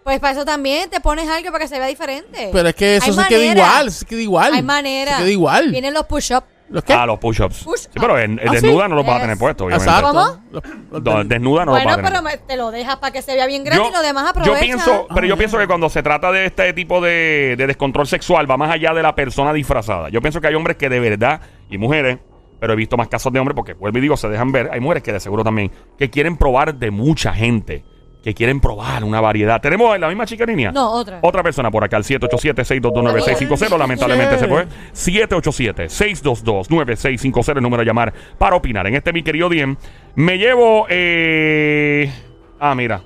Pues 0.04 0.20
para 0.22 0.32
eso 0.34 0.46
también 0.46 0.90
te 0.90 1.02
pones 1.02 1.28
algo 1.30 1.52
para 1.52 1.66
que 1.66 1.68
se 1.68 1.78
vea 1.78 1.88
diferente. 1.88 2.50
Pero 2.54 2.70
es 2.70 2.76
que 2.76 2.96
eso 2.96 3.08
Hay 3.08 3.14
se 3.14 3.28
queda 3.28 3.46
igual, 3.46 3.92
se 3.92 4.06
queda 4.06 4.22
igual. 4.22 4.54
Hay 4.54 4.64
manera. 4.64 5.12
Se 5.14 5.18
queda 5.24 5.32
igual. 5.32 5.72
Vienen 5.72 5.94
los 5.94 6.06
push-ups. 6.06 6.48
¿Los 6.70 6.84
qué? 6.84 6.94
Ah, 6.94 7.06
los 7.06 7.18
push-ups. 7.20 7.66
Push- 7.66 7.78
Sí, 7.80 7.90
pero 8.00 8.18
en, 8.20 8.40
en 8.40 8.48
¿Ah, 8.48 8.52
sí? 8.52 8.56
desnuda 8.62 8.88
no 8.90 8.96
los 8.96 9.06
vas 9.06 9.18
a 9.18 9.22
tener 9.22 9.38
puesto, 9.38 9.66
obviamente. 9.66 9.90
Exacto. 9.90 10.10
¿Cómo? 10.14 10.44
Los- 10.52 10.64
los 10.92 11.04
No, 11.04 11.18
del- 11.20 11.28
desnuda 11.28 11.66
no 11.66 11.72
los 11.72 11.84
bueno, 11.84 11.86
vas 11.86 11.94
a 11.94 11.96
tener. 11.98 12.12
pero 12.12 12.22
me- 12.24 12.38
te 12.38 12.56
lo 12.58 12.72
dejas 12.72 12.96
para 12.98 13.12
que 13.12 13.22
se 13.22 13.36
vea 13.36 13.46
bien 13.48 13.64
grande 13.66 13.88
y 13.90 13.92
lo 13.94 14.02
demás 14.02 14.30
aprovecha. 14.30 14.54
yo 14.54 14.60
pienso, 14.60 15.08
pero 15.14 15.28
yo 15.28 15.34
Ah, 15.34 15.38
pienso 15.38 15.58
que 15.58 15.68
cuando 15.68 15.90
se 15.90 16.02
trata 16.04 16.32
de 16.32 16.46
este 16.46 16.72
tipo 16.74 17.00
de, 17.02 17.56
de 17.58 17.68
descontrol 17.68 18.08
sexual 18.08 18.50
va 18.50 18.56
más 18.58 18.72
allá 18.72 18.94
de 18.94 19.02
la 19.04 19.14
persona 19.16 19.52
disfrazada. 19.54 20.08
Yo 20.10 20.22
pienso 20.22 20.40
que 20.42 20.48
hay 20.48 20.56
hombres 20.56 20.76
que 20.78 20.88
de 20.90 21.00
verdad 21.02 21.40
y 21.70 21.78
mujeres, 21.78 22.18
pero 22.60 22.74
he 22.74 22.76
visto 22.76 22.98
más 22.98 23.08
casos 23.08 23.32
de 23.32 23.40
hombres 23.40 23.56
porque 23.56 23.74
vuelvo 23.74 23.98
y 23.98 24.02
digo 24.02 24.18
se 24.18 24.30
dejan 24.30 24.52
ver. 24.52 24.70
Hay 24.72 24.80
mujeres 24.80 25.04
que 25.04 25.14
de 25.14 25.20
seguro 25.20 25.44
también 25.44 25.72
que 25.98 26.10
quieren 26.10 26.38
probar 26.38 26.76
de 26.76 26.92
mucha 26.92 27.34
gente, 27.34 27.84
que 28.24 28.34
quieren 28.34 28.60
probar 28.60 29.04
una 29.04 29.22
variedad. 29.22 29.62
Tenemos 29.62 30.00
la 30.00 30.08
misma 30.08 30.26
chica 30.26 30.44
en 30.44 30.50
línea. 30.50 30.72
No, 30.72 30.92
otra. 30.92 31.20
Otra 31.22 31.44
persona 31.44 31.70
por 31.72 31.84
acá, 31.84 31.98
el 31.98 32.04
787-622-9650. 32.04 33.78
Lamentablemente 33.78 34.40
se 34.40 34.48
fue. 34.48 34.66
787-622-9650, 34.94 37.58
el 37.58 37.64
número 37.64 37.82
a 37.82 37.86
llamar 37.86 38.14
para 38.38 38.56
opinar. 38.56 38.88
En 38.88 38.96
este, 38.96 39.14
mi 39.14 39.24
querido 39.24 39.50
Diem, 39.50 39.76
me 40.16 40.38
llevo. 40.38 40.86
Eh... 40.90 42.12
Ah, 42.60 42.76
mira. 42.76 43.04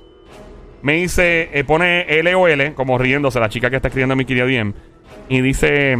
Me 0.82 0.94
dice, 0.94 1.50
eh, 1.52 1.62
pone 1.62 2.06
LOL, 2.24 2.74
como 2.74 2.98
riéndose 2.98 3.38
la 3.38 3.48
chica 3.48 3.70
que 3.70 3.76
está 3.76 3.88
escribiendo 3.88 4.16
mi 4.16 4.24
querido 4.24 4.46
Diem. 4.46 4.72
Y 5.28 5.40
dice: 5.40 5.96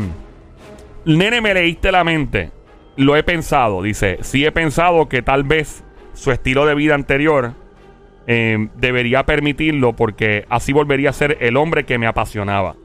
Nene, 1.04 1.40
me 1.40 1.54
leíste 1.54 1.92
la 1.92 2.02
mente. 2.02 2.50
Lo 2.96 3.16
he 3.16 3.22
pensado. 3.22 3.82
Dice: 3.82 4.18
Sí, 4.22 4.44
he 4.44 4.52
pensado 4.52 5.08
que 5.08 5.22
tal 5.22 5.44
vez 5.44 5.82
su 6.14 6.30
estilo 6.30 6.66
de 6.66 6.74
vida 6.74 6.94
anterior, 6.94 7.54
eh, 8.26 8.68
debería 8.76 9.24
permitirlo 9.24 9.94
porque 9.94 10.44
así 10.48 10.72
volvería 10.72 11.10
a 11.10 11.12
ser 11.12 11.38
el 11.40 11.56
hombre 11.56 11.84
que 11.84 11.98
me 11.98 12.06
apasionaba. 12.06 12.76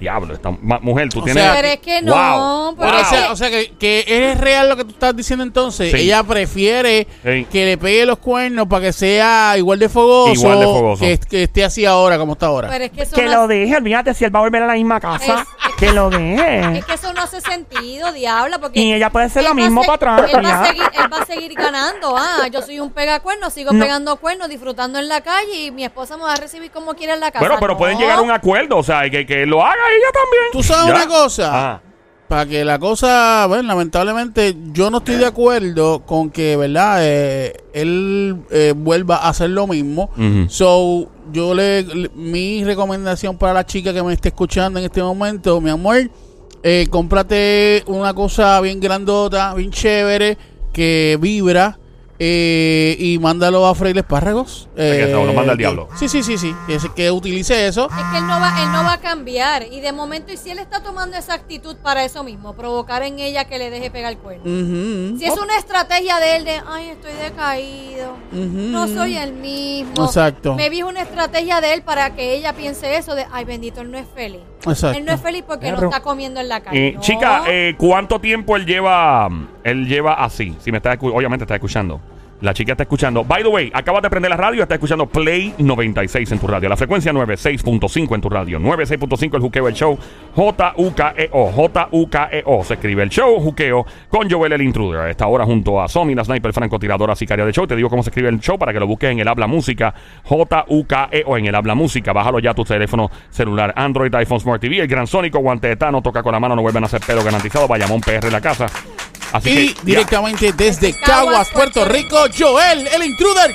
Diablo, 0.00 0.34
esta 0.34 0.50
mujer, 0.50 1.10
tú 1.10 1.20
O 1.20 1.22
tienes. 1.24 1.40
sea, 1.44 1.54
Pero 1.54 1.68
es 1.68 1.78
que 1.78 2.02
no, 2.02 2.12
Wow, 2.12 2.74
o 2.76 3.04
sea, 3.04 3.30
o 3.30 3.36
sea 3.36 3.50
que, 3.50 3.72
que 3.78 4.04
es 4.08 4.40
real 4.40 4.68
lo 4.68 4.76
que 4.76 4.82
tú 4.82 4.90
estás 4.90 5.14
diciendo 5.14 5.44
entonces. 5.44 5.92
Sí. 5.92 5.96
Ella 5.96 6.24
prefiere 6.24 7.06
Sí. 7.22 7.46
que 7.48 7.64
le 7.66 7.78
pegue 7.78 8.04
los 8.04 8.18
cuernos 8.18 8.66
para 8.66 8.86
que 8.86 8.92
sea 8.92 9.54
igual 9.56 9.78
de 9.78 9.88
fogoso, 9.88 10.32
Igual 10.32 10.58
de 10.58 10.64
fogoso. 10.64 11.04
Que, 11.04 11.18
que 11.18 11.42
esté 11.44 11.64
así 11.64 11.84
ahora 11.84 12.18
como 12.18 12.32
está 12.32 12.46
ahora. 12.46 12.68
Pero 12.68 12.84
es 12.86 12.90
que 12.90 13.02
eso 13.02 13.14
Que 13.14 13.26
no 13.26 13.42
lo 13.42 13.46
deje, 13.46 13.76
olvídate 13.76 14.12
si 14.12 14.24
él 14.24 14.34
va 14.34 14.40
a 14.40 14.42
volver 14.42 14.64
a 14.64 14.66
la 14.66 14.74
misma 14.74 14.98
casa. 14.98 15.46
Es 15.61 15.61
que 15.86 15.92
lo 15.92 16.10
deje. 16.10 16.78
Es 16.78 16.84
que 16.84 16.94
eso 16.94 17.12
no 17.12 17.22
hace 17.22 17.40
sentido, 17.40 18.12
diabla, 18.12 18.58
porque... 18.58 18.80
Y 18.80 18.92
ella 18.92 19.10
puede 19.10 19.26
hacer 19.26 19.44
lo 19.44 19.54
mismo 19.54 19.82
se- 19.82 19.86
para 19.88 20.16
atrás. 20.16 20.30
Él 20.32 20.44
va, 20.44 20.60
a 20.62 20.66
seguir, 20.66 20.82
él 20.94 21.12
va 21.12 21.18
a 21.18 21.26
seguir 21.26 21.54
ganando. 21.54 22.14
Ah, 22.16 22.46
yo 22.52 22.62
soy 22.62 22.80
un 22.80 22.90
pegacuerno, 22.90 23.50
sigo 23.50 23.72
No. 23.72 23.84
pegando 23.84 24.16
cuernos, 24.16 24.48
disfrutando 24.48 24.98
en 24.98 25.08
la 25.08 25.20
calle 25.22 25.66
y 25.66 25.70
mi 25.70 25.84
esposa 25.84 26.16
me 26.16 26.22
va 26.24 26.34
a 26.34 26.36
recibir 26.36 26.70
como 26.70 26.94
quiera 26.94 27.14
en 27.14 27.20
la 27.20 27.30
casa. 27.30 27.40
Bueno, 27.44 27.56
pero 27.60 27.72
No. 27.74 27.78
pueden 27.78 27.98
llegar 27.98 28.18
a 28.18 28.22
un 28.22 28.30
acuerdo, 28.30 28.76
o 28.78 28.82
sea, 28.82 29.08
que, 29.10 29.26
que 29.26 29.44
lo 29.46 29.62
haga 29.64 29.74
ella 29.74 30.12
también. 30.12 30.44
¿Tú 30.52 30.62
sabes 30.62 30.86
Ya. 30.86 30.94
una 30.94 31.06
cosa? 31.06 31.50
Ah. 31.74 31.80
Para 32.28 32.46
que 32.46 32.64
la 32.64 32.78
cosa, 32.78 33.44
bueno, 33.46 33.64
lamentablemente 33.64 34.56
yo 34.72 34.90
no 34.90 34.98
estoy 34.98 35.16
de 35.16 35.26
acuerdo 35.26 36.00
con 36.06 36.30
que, 36.30 36.56
¿verdad? 36.56 36.96
Eh, 37.02 37.52
él 37.74 38.38
eh, 38.50 38.72
vuelva 38.74 39.16
a 39.16 39.28
hacer 39.28 39.50
lo 39.50 39.66
mismo. 39.66 40.04
Ujú. 40.16 40.48
So, 40.48 41.10
yo 41.30 41.54
le, 41.54 42.10
mi 42.14 42.64
recomendación 42.64 43.36
para 43.36 43.52
la 43.52 43.66
chica 43.66 43.92
que 43.92 44.02
me 44.02 44.12
esté 44.12 44.28
escuchando 44.28 44.78
en 44.78 44.86
este 44.86 45.02
momento, 45.02 45.60
mi 45.60 45.70
amor, 45.70 46.10
eh, 46.62 46.86
cómprate 46.90 47.84
una 47.86 48.14
cosa 48.14 48.60
bien 48.60 48.80
grandota, 48.80 49.54
bien 49.54 49.70
chévere, 49.70 50.38
que 50.72 51.18
vibra. 51.20 51.78
Eh, 52.24 52.94
y 53.00 53.18
mándalo 53.18 53.66
a 53.66 53.74
freír 53.74 53.98
espárragos. 53.98 54.68
que 54.76 55.02
Eh, 55.02 55.06
se 55.06 55.12
lo 55.12 55.24
manda 55.32 55.42
al 55.52 55.58
que- 55.58 55.62
diablo. 55.64 55.88
Sí, 55.96 56.08
sí, 56.08 56.22
sí, 56.22 56.38
sí. 56.38 56.54
Que, 56.68 56.78
que 56.94 57.10
utilice 57.10 57.66
eso. 57.66 57.88
Es 57.90 58.04
que 58.12 58.18
él 58.18 58.26
no, 58.28 58.38
va, 58.40 58.62
él 58.62 58.70
no 58.70 58.84
va 58.84 58.92
a 58.92 59.00
cambiar. 59.00 59.64
Y 59.72 59.80
de 59.80 59.92
momento, 59.92 60.32
y 60.32 60.36
si 60.36 60.50
él 60.50 60.60
está 60.60 60.80
tomando 60.84 61.16
esa 61.16 61.34
actitud 61.34 61.76
para 61.82 62.04
eso 62.04 62.22
mismo, 62.22 62.54
provocar 62.54 63.02
en 63.02 63.18
ella 63.18 63.44
que 63.46 63.58
le 63.58 63.70
deje 63.70 63.90
pegar 63.90 64.12
el 64.12 64.18
cuerno. 64.18 64.44
Si 65.18 65.24
es 65.24 65.36
una 65.36 65.56
estrategia 65.58 66.20
de 66.20 66.36
él 66.36 66.44
de, 66.44 66.60
ay, 66.68 66.90
estoy 66.90 67.12
decaído, 67.14 68.16
no 68.30 68.86
soy 68.86 69.16
el 69.16 69.32
mismo. 69.32 70.04
Exacto. 70.04 70.54
Me 70.54 70.70
vi 70.70 70.82
una 70.82 71.02
estrategia 71.02 71.60
de 71.60 71.74
él 71.74 71.82
para 71.82 72.14
que 72.14 72.34
ella 72.34 72.52
piense 72.52 72.96
eso 72.96 73.16
de, 73.16 73.26
ay, 73.32 73.44
bendito, 73.44 73.80
él 73.80 73.90
no 73.90 73.98
es 73.98 74.06
feliz. 74.14 74.42
Exacto. 74.64 74.96
Él 74.96 75.04
no 75.04 75.12
es 75.12 75.20
feliz 75.20 75.42
porque 75.46 75.70
no 75.70 75.76
Perro. 75.76 75.88
está 75.88 76.02
comiendo 76.02 76.38
en 76.40 76.48
la 76.48 76.60
calle. 76.60 76.88
Eh, 76.88 76.92
No. 76.94 77.00
Chica, 77.00 77.42
eh, 77.48 77.74
¿cuánto 77.76 78.20
tiempo 78.20 78.54
él 78.56 78.64
lleva 78.64 79.28
él 79.64 79.86
lleva 79.88 80.14
así? 80.24 80.56
Si 80.60 80.70
me 80.70 80.76
está 80.78 80.96
obviamente 81.00 81.42
está 81.44 81.54
escuchando. 81.56 82.00
La 82.42 82.52
chica 82.52 82.72
está 82.72 82.82
escuchando. 82.82 83.22
By 83.24 83.44
the 83.44 83.48
way, 83.48 83.70
acabas 83.72 84.02
de 84.02 84.10
prender 84.10 84.28
la 84.28 84.36
radio, 84.36 84.62
está 84.62 84.74
escuchando 84.74 85.06
Play 85.06 85.54
96 85.58 86.32
en 86.32 86.40
tu 86.40 86.48
radio. 86.48 86.68
La 86.68 86.76
frecuencia 86.76 87.12
96.5 87.12 88.14
en 88.16 88.20
tu 88.20 88.28
radio. 88.28 88.58
96.5 88.58 89.36
el 89.36 89.40
juqueo 89.40 89.68
el 89.68 89.74
show. 89.74 89.96
J-U-K-E-O. 90.34 91.52
J-U-K-E-O. 91.52 92.64
Se 92.64 92.74
escribe 92.74 93.04
el 93.04 93.10
show, 93.10 93.40
juqueo, 93.40 93.86
con 94.08 94.28
Joel 94.28 94.54
el 94.54 94.62
Intruder. 94.62 95.08
Esta 95.08 95.28
hora 95.28 95.44
junto 95.44 95.80
a 95.80 95.86
Somi, 95.86 96.16
la 96.16 96.24
sniper 96.24 96.52
francotiradora 96.52 97.14
sicaria 97.14 97.44
del 97.44 97.54
show. 97.54 97.64
Te 97.64 97.76
digo 97.76 97.88
cómo 97.88 98.02
se 98.02 98.10
escribe 98.10 98.28
el 98.28 98.40
show 98.40 98.58
para 98.58 98.72
que 98.72 98.80
lo 98.80 98.88
busques 98.88 99.12
en 99.12 99.20
el 99.20 99.28
habla 99.28 99.46
música. 99.46 99.94
J-U-K-E-O 100.24 101.38
en 101.38 101.46
el 101.46 101.54
habla 101.54 101.76
música. 101.76 102.12
Bájalo 102.12 102.40
ya 102.40 102.50
a 102.50 102.54
tu 102.54 102.64
teléfono 102.64 103.08
celular. 103.30 103.72
Android, 103.76 104.12
iPhone, 104.16 104.40
Smart 104.40 104.60
TV. 104.60 104.80
El 104.80 104.88
gran 104.88 105.06
sónico, 105.06 105.38
guante 105.38 105.68
de 105.68 105.76
Tano, 105.76 106.02
toca 106.02 106.24
con 106.24 106.32
la 106.32 106.40
mano, 106.40 106.56
no 106.56 106.62
vuelven 106.62 106.82
a 106.82 106.86
hacer 106.86 107.02
pelo 107.06 107.22
garantizado. 107.22 107.68
Vayamón 107.68 108.00
PR 108.00 108.26
en 108.26 108.32
la 108.32 108.40
casa. 108.40 108.66
Así 109.32 109.50
Y 109.50 109.68
que, 109.68 109.74
ya. 109.74 109.80
directamente 109.84 110.52
desde 110.52 110.92
Caguas, 110.92 111.08
Caguas, 111.08 111.50
Puerto 111.50 111.84
Rico, 111.86 112.16
Joel, 112.38 112.86
el 112.86 113.02
intruder. 113.04 113.54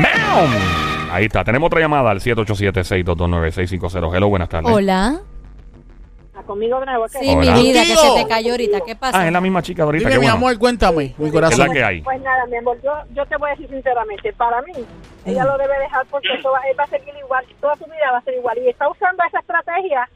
¡Meow! 0.00 0.48
Ahí 1.12 1.26
está. 1.26 1.44
Tenemos 1.44 1.68
otra 1.68 1.80
llamada 1.80 2.10
al 2.10 2.20
787-622-9650. 2.20 4.14
Hello, 4.16 4.28
buenas 4.28 4.48
tardes. 4.48 4.70
Hola. 4.72 5.20
Ah, 6.34 6.42
Conmigo 6.42 6.78
de 6.80 6.86
nuevo. 6.86 7.06
¿qué? 7.06 7.18
Sí, 7.20 7.28
Hola. 7.34 7.54
mi 7.54 7.62
vida, 7.62 7.82
que 7.82 7.96
se 7.96 8.14
te 8.22 8.26
cayó 8.28 8.50
ahorita. 8.52 8.80
¿Qué 8.82 8.94
pasa? 8.96 9.20
Ah, 9.20 9.26
es 9.26 9.32
la 9.32 9.40
misma 9.40 9.62
chica 9.62 9.82
de 9.82 9.86
ahorita. 9.86 10.00
Dime, 10.08 10.10
qué 10.12 10.18
mi 10.18 10.26
bueno. 10.26 10.36
amor, 10.36 10.58
cuéntame, 10.58 11.14
mi 11.16 11.26
Es 11.26 11.32
corazón. 11.32 11.68
la 11.68 11.72
que 11.72 11.84
hay. 11.84 12.02
Pues 12.02 12.20
nada, 12.20 12.44
mi 12.46 12.56
amor, 12.56 12.76
yo, 12.84 12.92
yo 13.14 13.24
te 13.26 13.36
voy 13.38 13.48
a 13.48 13.52
decir 13.52 13.68
sinceramente, 13.70 14.32
para 14.34 14.60
mí, 14.62 14.72
ella 15.24 15.44
lo 15.44 15.56
debe 15.56 15.78
dejar 15.78 16.04
porque 16.10 16.28
eso 16.38 16.50
va, 16.50 16.60
él 16.70 16.76
va 16.78 16.84
a 16.84 16.88
seguir 16.88 17.14
igual, 17.18 17.44
toda 17.60 17.74
su 17.76 17.84
vida 17.86 18.10
va 18.12 18.18
a 18.18 18.22
ser 18.22 18.34
igual. 18.34 18.58
Y 18.58 18.68
está 18.68 18.86
usando 18.90 19.22
esa 19.26 19.38
estrategia 19.40 20.08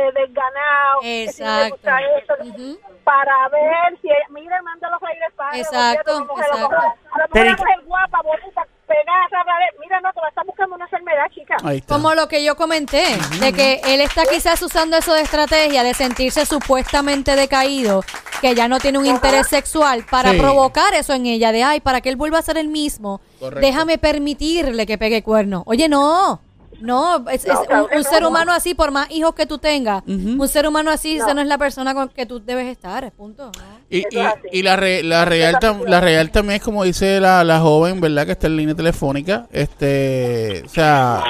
de 0.00 0.12
desganado, 0.12 1.00
que 1.02 1.28
si 1.32 1.42
no 1.42 1.48
le 1.48 1.66
Exacto. 1.68 1.74
gusta 1.76 1.98
eso, 2.18 2.34
Ujú. 2.50 2.78
para 3.04 3.48
ver 3.48 3.98
si 4.00 4.08
ella, 4.08 4.26
mira, 4.30 4.60
mándalo 4.62 4.96
a 5.00 5.12
ir 5.14 5.22
el 5.26 5.32
padre. 5.34 5.60
Exacto, 5.60 6.16
A 6.16 6.20
mejor 6.20 6.38
exacto. 6.40 6.54
a 6.56 6.58
lo 6.58 6.68
mejor 6.68 7.28
Pero- 7.32 7.50
la 7.50 7.56
mujer 7.56 7.80
guapa, 7.86 8.18
bonita, 8.22 8.62
pegada, 8.86 9.44
mira, 9.80 10.00
no, 10.00 10.12
te 10.12 10.20
va 10.20 10.28
a 10.34 10.42
buscando 10.44 10.74
una 10.74 10.84
enfermedad, 10.84 11.24
chica. 11.32 11.56
Como 11.88 12.14
lo 12.14 12.26
que 12.28 12.42
yo 12.42 12.56
comenté, 12.56 13.04
de 13.40 13.52
que 13.52 13.80
él 13.84 14.00
está 14.00 14.24
quizás 14.24 14.60
usando 14.62 14.96
eso 14.96 15.14
de 15.14 15.20
estrategia, 15.22 15.82
de 15.84 15.94
sentirse 15.94 16.44
supuestamente 16.46 17.36
decaído, 17.36 18.02
que 18.40 18.54
ya 18.54 18.66
no 18.68 18.78
tiene 18.80 18.98
un 18.98 19.06
interés 19.06 19.46
sexual, 19.48 20.04
para 20.10 20.32
Sí. 20.32 20.38
provocar 20.38 20.92
eso 20.94 21.12
en 21.12 21.26
ella, 21.26 21.52
de 21.52 21.62
ay, 21.62 21.80
para 21.80 22.00
que 22.00 22.08
él 22.08 22.16
vuelva 22.16 22.38
a 22.38 22.42
ser 22.42 22.58
el 22.58 22.68
mismo, 22.68 23.20
Correcto. 23.38 23.64
déjame 23.64 23.98
permitirle 23.98 24.86
que 24.86 24.98
pegue 24.98 25.22
cuerno. 25.22 25.62
Oye, 25.66 25.88
no. 25.88 26.40
No, 26.80 27.28
es, 27.30 27.44
es 27.44 27.52
No, 27.54 27.62
claro 27.64 27.84
un, 27.86 27.98
un 27.98 28.02
no. 28.02 28.10
ser 28.10 28.24
humano 28.24 28.52
así, 28.52 28.74
por 28.74 28.90
más 28.90 29.10
hijos 29.10 29.34
que 29.34 29.46
tú 29.46 29.58
tengas, 29.58 30.02
un 30.06 30.48
ser 30.48 30.66
humano 30.66 30.90
así, 30.90 31.16
No. 31.18 31.24
esa 31.24 31.34
no 31.34 31.40
es 31.40 31.46
la 31.46 31.58
persona 31.58 31.94
con 31.94 32.08
que 32.08 32.26
tú 32.26 32.40
debes 32.44 32.66
estar, 32.68 33.10
punto. 33.12 33.46
¿no? 33.46 33.80
Y, 33.90 33.98
y, 33.98 34.04
y 34.52 34.62
la, 34.62 34.76
re- 34.76 35.02
la, 35.02 35.24
real 35.24 35.56
tam- 35.60 35.84
la 35.86 36.00
real 36.00 36.30
también 36.30 36.56
es 36.56 36.62
como 36.62 36.84
dice 36.84 37.20
la, 37.20 37.44
la 37.44 37.60
joven, 37.60 38.00
¿verdad? 38.00 38.24
Que 38.26 38.32
está 38.32 38.46
en 38.46 38.56
línea 38.56 38.74
telefónica. 38.74 39.46
Este, 39.52 40.62
o 40.64 40.68
sea, 40.68 41.22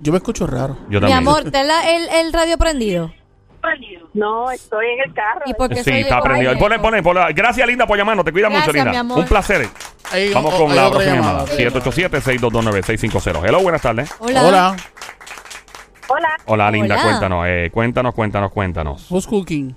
yo 0.00 0.12
me 0.12 0.18
escucho 0.18 0.46
raro. 0.46 0.78
Yo 0.88 1.00
Mi 1.00 1.12
amor, 1.12 1.50
ten 1.50 1.68
la- 1.68 1.90
el, 1.94 2.08
el 2.08 2.32
radio 2.32 2.56
prendido. 2.58 3.12
No, 4.14 4.50
estoy 4.50 4.86
en 4.86 5.00
el 5.08 5.14
carro. 5.14 5.42
¿Y 5.46 5.54
por 5.54 5.68
qué 5.68 5.76
Sí, 5.84 5.90
soy 5.90 6.00
está 6.00 6.20
prendido. 6.22 6.52
eco? 6.52 6.60
Pone, 6.60 6.78
pone, 6.78 7.02
pone. 7.02 7.32
Gracias, 7.32 7.66
Linda, 7.66 7.86
por 7.86 7.96
llamarnos. 7.96 8.24
Te 8.24 8.32
cuida 8.32 8.48
mucho, 8.48 8.72
Linda. 8.72 8.90
mi 8.90 8.96
amor. 8.96 9.18
Un 9.18 9.24
placer. 9.26 9.68
Ahí- 10.12 10.32
Vamos 10.34 10.54
oh, 10.54 10.66
con 10.66 10.74
la 10.76 10.90
próxima 10.90 11.14
llamada. 11.16 11.44
llamada. 11.46 11.56
787-622-9650. 11.56 13.44
Hello, 13.46 13.60
buenas 13.60 13.82
tardes. 13.82 14.14
Hola. 14.18 14.42
Hola, 14.42 14.76
Hola. 16.08 16.28
Hola, 16.46 16.70
Linda, 16.72 16.94
Hola. 16.96 17.04
cuéntanos. 17.04 17.44
eh, 17.48 17.70
cuéntanos, 17.72 18.14
cuéntanos, 18.14 18.50
cuéntanos. 18.52 19.10
who's 19.10 19.26
cooking? 19.26 19.76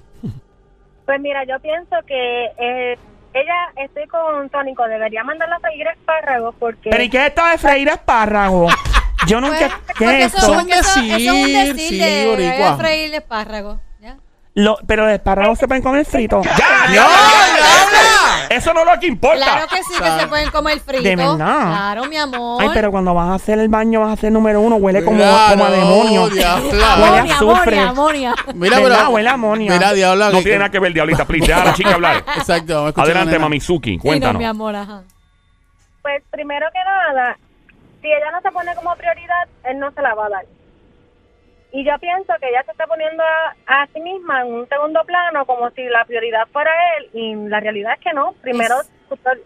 Pues 1.06 1.20
mira, 1.22 1.44
yo 1.44 1.60
pienso 1.60 1.96
que 2.08 2.46
eh, 2.58 2.98
ella, 3.34 3.84
estoy 3.84 4.08
con 4.08 4.50
Tónico, 4.50 4.84
debería 4.88 5.24
mandarla 5.24 5.58
a 5.58 5.60
freír 5.60 5.86
espárragos 5.88 6.56
porque... 6.58 6.90
Pero 6.90 7.04
¿y 7.04 7.10
qué 7.10 7.18
es 7.18 7.28
esto 7.28 7.46
de 7.46 7.58
freír 7.58 7.90
espárragos? 7.90 8.74
Yo 9.28 9.40
Pues, 9.40 9.52
nunca... 9.52 9.68
¿Qué 9.68 9.94
porque 10.06 10.24
es 10.24 10.34
eso, 10.34 10.38
esto? 10.38 10.60
eso- 10.70 11.00
eso 11.00 11.16
es 11.16 11.28
un 11.32 11.54
decir, 11.54 11.90
sí, 11.90 11.98
de 12.00 12.28
boricua. 12.28 12.72
de 12.72 12.78
freír 12.78 13.16
espárragos. 13.16 13.80
¿ya? 14.02 14.18
Lo- 14.56 14.78
pero 14.88 15.06
los 15.06 15.14
espárragos 15.14 15.58
se 15.60 15.68
pueden 15.68 15.84
comer 15.84 16.06
fritos. 16.06 16.46
¡Ya! 16.46 16.88
¡No, 16.88 16.94
¡Ya! 16.94 17.04
habla! 17.06 18.48
Eso 18.50 18.72
no 18.74 18.82
es 18.82 18.86
lo 18.86 19.00
que 19.00 19.08
importa. 19.08 19.38
Claro 19.46 19.68
que 19.68 19.78
sí, 19.78 19.94
que 20.00 20.20
se 20.20 20.28
pueden 20.28 20.52
comer 20.52 20.80
fritos. 20.80 21.04
¿De 21.04 21.16
verdad? 21.16 21.38
Claro, 21.38 22.06
mi 22.06 22.18
amor. 22.18 22.62
Ay, 22.62 22.70
pero 22.74 22.92
cuando 22.92 23.14
vas 23.16 23.30
a 23.30 23.34
hacer 23.36 23.58
el 23.58 23.68
baño, 23.70 24.02
vas 24.02 24.10
a 24.10 24.14
hacer 24.14 24.32
número 24.32 24.62
uno, 24.62 24.76
huele 24.76 25.04
como, 25.04 25.24
como 25.24 25.66
a 25.66 25.72
demonio. 25.72 26.30
diabla. 26.30 26.96
Huele 27.02 27.32
a 27.32 27.36
azufre. 27.36 27.80
amonia, 27.80 28.32
amonia. 28.34 28.36
Mira, 28.54 28.80
¿Verdad? 28.80 28.98
pero, 29.00 29.10
Huele 29.10 29.30
a 29.30 29.34
amonia. 29.34 29.72
Mira, 29.74 29.94
diabla. 29.94 30.30
No 30.30 30.38
que- 30.38 30.44
tiene 30.44 30.58
nada 30.60 30.70
que 30.70 30.80
ver, 30.80 30.94
diablita, 30.94 31.26
please. 31.26 31.48
Deja 31.48 31.62
a 31.62 31.66
la 31.66 31.74
chica 31.76 31.94
hablar. 31.96 32.24
Exacto, 32.38 32.94
Adelante. 32.96 33.40
Mamizuki, 33.40 33.92
Sí, 33.92 33.98
no, 33.98 34.02
cuéntanos. 34.04 34.38
mi 34.40 34.46
amor, 34.46 34.76
ajá. 34.76 35.02
Pues 36.04 36.22
primero 36.30 36.68
que 36.74 36.80
nada, 36.84 37.38
si 38.04 38.08
ella 38.12 38.30
no 38.32 38.42
se 38.42 38.52
pone 38.52 38.76
como 38.76 38.96
prioridad, 38.96 39.48
él 39.64 39.80
no 39.80 39.92
se 39.94 40.02
la 40.04 40.14
va 40.14 40.28
a 40.28 40.30
dar. 40.30 40.46
Y 41.72 41.84
yo 41.84 41.98
pienso 42.00 42.32
que 42.40 42.50
ella 42.50 42.62
se 42.66 42.72
está 42.72 42.86
poniendo 42.86 43.24
a, 43.24 43.56
a 43.66 43.88
sí 43.88 44.00
misma 44.00 44.42
en 44.42 44.54
un 44.54 44.70
segundo 44.70 45.04
plano 45.06 45.44
como 45.48 45.72
si 45.72 45.84
la 45.86 46.06
prioridad 46.06 46.46
fuera 46.54 46.70
él 47.00 47.10
y 47.14 47.34
la 47.50 47.60
realidad 47.60 47.94
es 47.96 48.00
que 48.00 48.14
no. 48.14 48.34
Primero, 48.42 48.76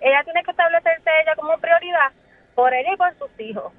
ella 0.02 0.24
tiene 0.26 0.44
que 0.44 0.52
establecerse 0.52 1.10
ella 1.24 1.36
como 1.38 1.58
prioridad 1.60 2.12
por 2.54 2.74
ella 2.74 2.94
y 2.94 2.98
por 2.98 3.18
sus 3.18 3.40
hijos. 3.40 3.72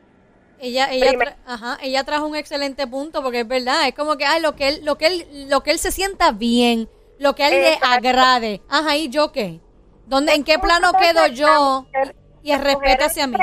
Ella, 0.61 0.89
ella, 0.91 1.13
tra- 1.13 1.37
ajá, 1.47 1.79
ella 1.83 2.05
trajo 2.05 2.27
un 2.27 2.37
excelente 2.37 2.87
punto 2.87 3.23
porque 3.23 3.41
es 3.41 3.49
verdad, 3.49 3.87
es 3.87 3.95
como 3.95 4.17
que 4.17 4.25
ay, 4.25 4.41
lo 4.41 4.57
que 4.57 4.69
él, 4.69 4.81
lo 4.85 4.97
que 4.97 5.07
él, 5.09 5.27
lo 5.51 5.63
que 5.63 5.71
él 5.73 5.79
se 5.79 5.93
sienta 5.93 6.33
bien, 6.33 6.89
lo 7.19 7.35
que 7.35 7.45
a 7.45 7.49
él 7.49 7.55
le 7.61 7.79
agrade. 7.87 8.63
Ajá, 8.71 8.97
¿y 8.97 9.11
yo 9.11 9.31
qué? 9.31 9.61
¿Dónde, 10.07 10.33
en 10.33 10.43
qué 10.43 10.59
plano 10.59 10.93
quedo 10.95 11.27
yo? 11.27 11.87
Y 12.43 12.53
el 12.53 12.61
respeto 12.65 13.05
hacia 13.05 13.27
mí. 13.27 13.37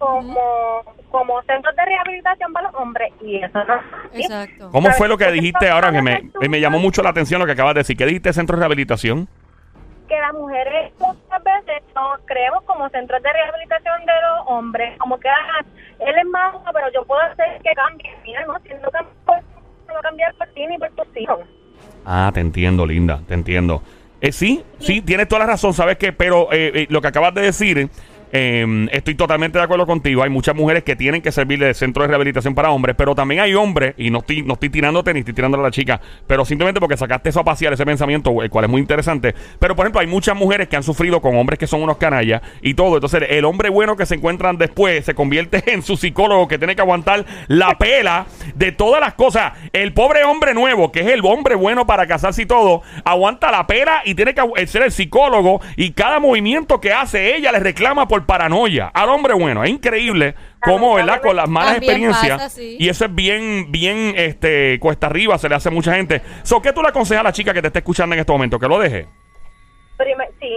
Como, 0.00 0.82
como 1.10 1.42
centros 1.42 1.76
de 1.76 1.84
rehabilitación 1.84 2.52
para 2.54 2.70
los 2.70 2.80
hombres 2.80 3.12
y 3.20 3.36
eso 3.36 3.62
no. 3.64 3.74
Exacto. 4.14 4.70
¿Cómo 4.72 4.90
fue 4.92 5.08
lo 5.08 5.18
que 5.18 5.30
dijiste 5.30 5.68
ahora 5.68 5.92
que 5.92 6.00
me, 6.00 6.22
me 6.48 6.58
llamó 6.58 6.78
mucho 6.78 7.02
la 7.02 7.10
atención 7.10 7.38
lo 7.38 7.44
que 7.44 7.52
acabas 7.52 7.74
de 7.74 7.80
decir? 7.80 7.98
¿Qué 7.98 8.06
dijiste 8.06 8.32
centro 8.32 8.56
de 8.56 8.60
rehabilitación? 8.60 9.28
que 10.08 10.18
las 10.18 10.32
mujeres 10.32 10.92
muchas 10.98 11.44
veces 11.44 11.82
nos 11.94 12.18
creemos 12.24 12.64
como 12.64 12.88
centros 12.88 13.22
de 13.22 13.32
rehabilitación 13.32 14.00
de 14.06 14.12
los 14.12 14.46
hombres, 14.48 14.98
como 14.98 15.16
que 15.20 15.28
ah, 15.28 15.64
él 16.00 16.14
es 16.18 16.26
malo, 16.26 16.60
pero 16.74 16.86
yo 16.92 17.04
puedo 17.04 17.20
hacer 17.20 17.60
que 17.62 17.70
cambie. 17.76 18.10
Mira, 18.24 18.44
no, 18.44 18.58
si 18.58 18.70
no 18.82 18.90
cambia 18.90 19.12
por- 19.24 19.36
no 19.94 20.00
cambiar 20.02 20.34
por 20.34 20.48
ti 20.48 20.66
ni 20.66 20.78
por 20.78 20.90
tus 20.96 21.16
hijos. 21.16 21.38
Ah, 22.04 22.32
te 22.34 22.40
entiendo, 22.40 22.84
Linda, 22.86 23.20
te 23.28 23.34
entiendo. 23.34 23.84
Eh, 24.20 24.32
sí, 24.32 24.64
sí, 24.80 25.00
tienes 25.00 25.28
toda 25.28 25.40
la 25.40 25.52
razón, 25.52 25.74
¿sabes 25.74 25.96
qué? 25.96 26.12
Pero 26.12 26.52
eh, 26.52 26.72
eh, 26.74 26.86
lo 26.90 27.00
que 27.00 27.06
acabas 27.06 27.32
de 27.32 27.42
decir, 27.42 27.88
eh, 28.32 28.88
estoy 28.92 29.14
totalmente 29.14 29.58
de 29.58 29.64
acuerdo 29.64 29.86
contigo. 29.86 30.22
Hay 30.22 30.30
muchas 30.30 30.54
mujeres 30.54 30.84
que 30.84 30.96
tienen 30.96 31.22
que 31.22 31.32
servir 31.32 31.58
de 31.58 31.74
centro 31.74 32.02
de 32.02 32.08
rehabilitación 32.08 32.54
para 32.54 32.70
hombres, 32.70 32.96
pero 32.96 33.14
también 33.14 33.40
hay 33.40 33.54
hombres, 33.54 33.94
y 33.96 34.10
no 34.10 34.18
estoy, 34.18 34.42
no 34.42 34.54
estoy 34.54 34.70
tirándote 34.70 35.12
ni 35.12 35.20
estoy 35.20 35.34
tirando 35.34 35.58
a 35.58 35.62
la 35.62 35.70
chica, 35.70 36.00
pero 36.26 36.44
simplemente 36.44 36.80
porque 36.80 36.96
sacaste 36.96 37.30
eso 37.30 37.40
a 37.40 37.44
pasear, 37.44 37.72
ese 37.72 37.84
pensamiento, 37.84 38.42
el 38.42 38.50
cual 38.50 38.64
es 38.64 38.70
muy 38.70 38.80
interesante. 38.80 39.34
Pero, 39.58 39.74
por 39.74 39.86
ejemplo, 39.86 40.00
hay 40.00 40.06
muchas 40.06 40.36
mujeres 40.36 40.68
que 40.68 40.76
han 40.76 40.82
sufrido 40.82 41.20
con 41.20 41.36
hombres 41.36 41.58
que 41.58 41.66
son 41.66 41.82
unos 41.82 41.96
canallas 41.96 42.42
y 42.62 42.74
todo. 42.74 42.96
Entonces, 42.96 43.22
el 43.28 43.44
hombre 43.44 43.68
bueno 43.68 43.96
que 43.96 44.06
se 44.06 44.14
encuentran 44.14 44.58
después 44.58 45.04
se 45.04 45.14
convierte 45.14 45.62
en 45.72 45.82
su 45.82 45.96
psicólogo 45.96 46.48
que 46.48 46.58
tiene 46.58 46.74
que 46.74 46.82
aguantar 46.82 47.24
la 47.48 47.76
pela 47.78 48.26
de 48.54 48.72
todas 48.72 49.00
las 49.00 49.14
cosas. 49.14 49.52
El 49.72 49.92
pobre 49.92 50.24
hombre 50.24 50.54
nuevo, 50.54 50.92
que 50.92 51.00
es 51.00 51.06
el 51.06 51.24
hombre 51.24 51.54
bueno 51.54 51.86
para 51.86 52.06
casarse 52.06 52.42
y 52.42 52.46
todo, 52.46 52.82
aguanta 53.04 53.50
la 53.50 53.66
pela 53.66 54.02
y 54.04 54.14
tiene 54.14 54.34
que 54.34 54.66
ser 54.66 54.82
el 54.82 54.92
psicólogo 54.92 55.60
y 55.76 55.92
cada 55.92 56.20
movimiento 56.20 56.80
que 56.80 56.92
hace 56.92 57.36
ella 57.36 57.52
le 57.52 57.60
reclama 57.60 58.08
por 58.08 58.19
paranoia 58.26 58.88
al 58.92 59.08
hombre 59.08 59.34
bueno. 59.34 59.62
Es 59.64 59.70
increíble 59.70 60.34
cómo, 60.62 60.94
¿verdad? 60.94 61.20
Con 61.20 61.36
las 61.36 61.48
malas 61.48 61.72
También 61.74 61.92
experiencias. 61.92 62.38
pasa, 62.38 62.48
sí. 62.50 62.76
Y 62.78 62.88
eso 62.88 63.04
es 63.04 63.14
bien, 63.14 63.66
bien, 63.70 64.14
este, 64.16 64.78
cuesta 64.80 65.06
arriba, 65.08 65.36
se 65.38 65.48
le 65.48 65.54
hace 65.54 65.68
a 65.68 65.72
mucha 65.72 65.94
gente. 65.94 66.22
So, 66.42 66.60
¿Qué 66.62 66.72
tú 66.72 66.82
le 66.82 66.88
aconsejas 66.88 67.20
a 67.20 67.24
la 67.24 67.32
chica 67.32 67.52
que 67.54 67.60
te 67.60 67.68
esté 67.68 67.78
escuchando 67.80 68.14
en 68.14 68.20
este 68.20 68.32
momento? 68.32 68.58
Que 68.58 68.68
lo 68.68 68.78
deje. 68.78 69.06
Prime- 69.96 70.30
sí, 70.40 70.56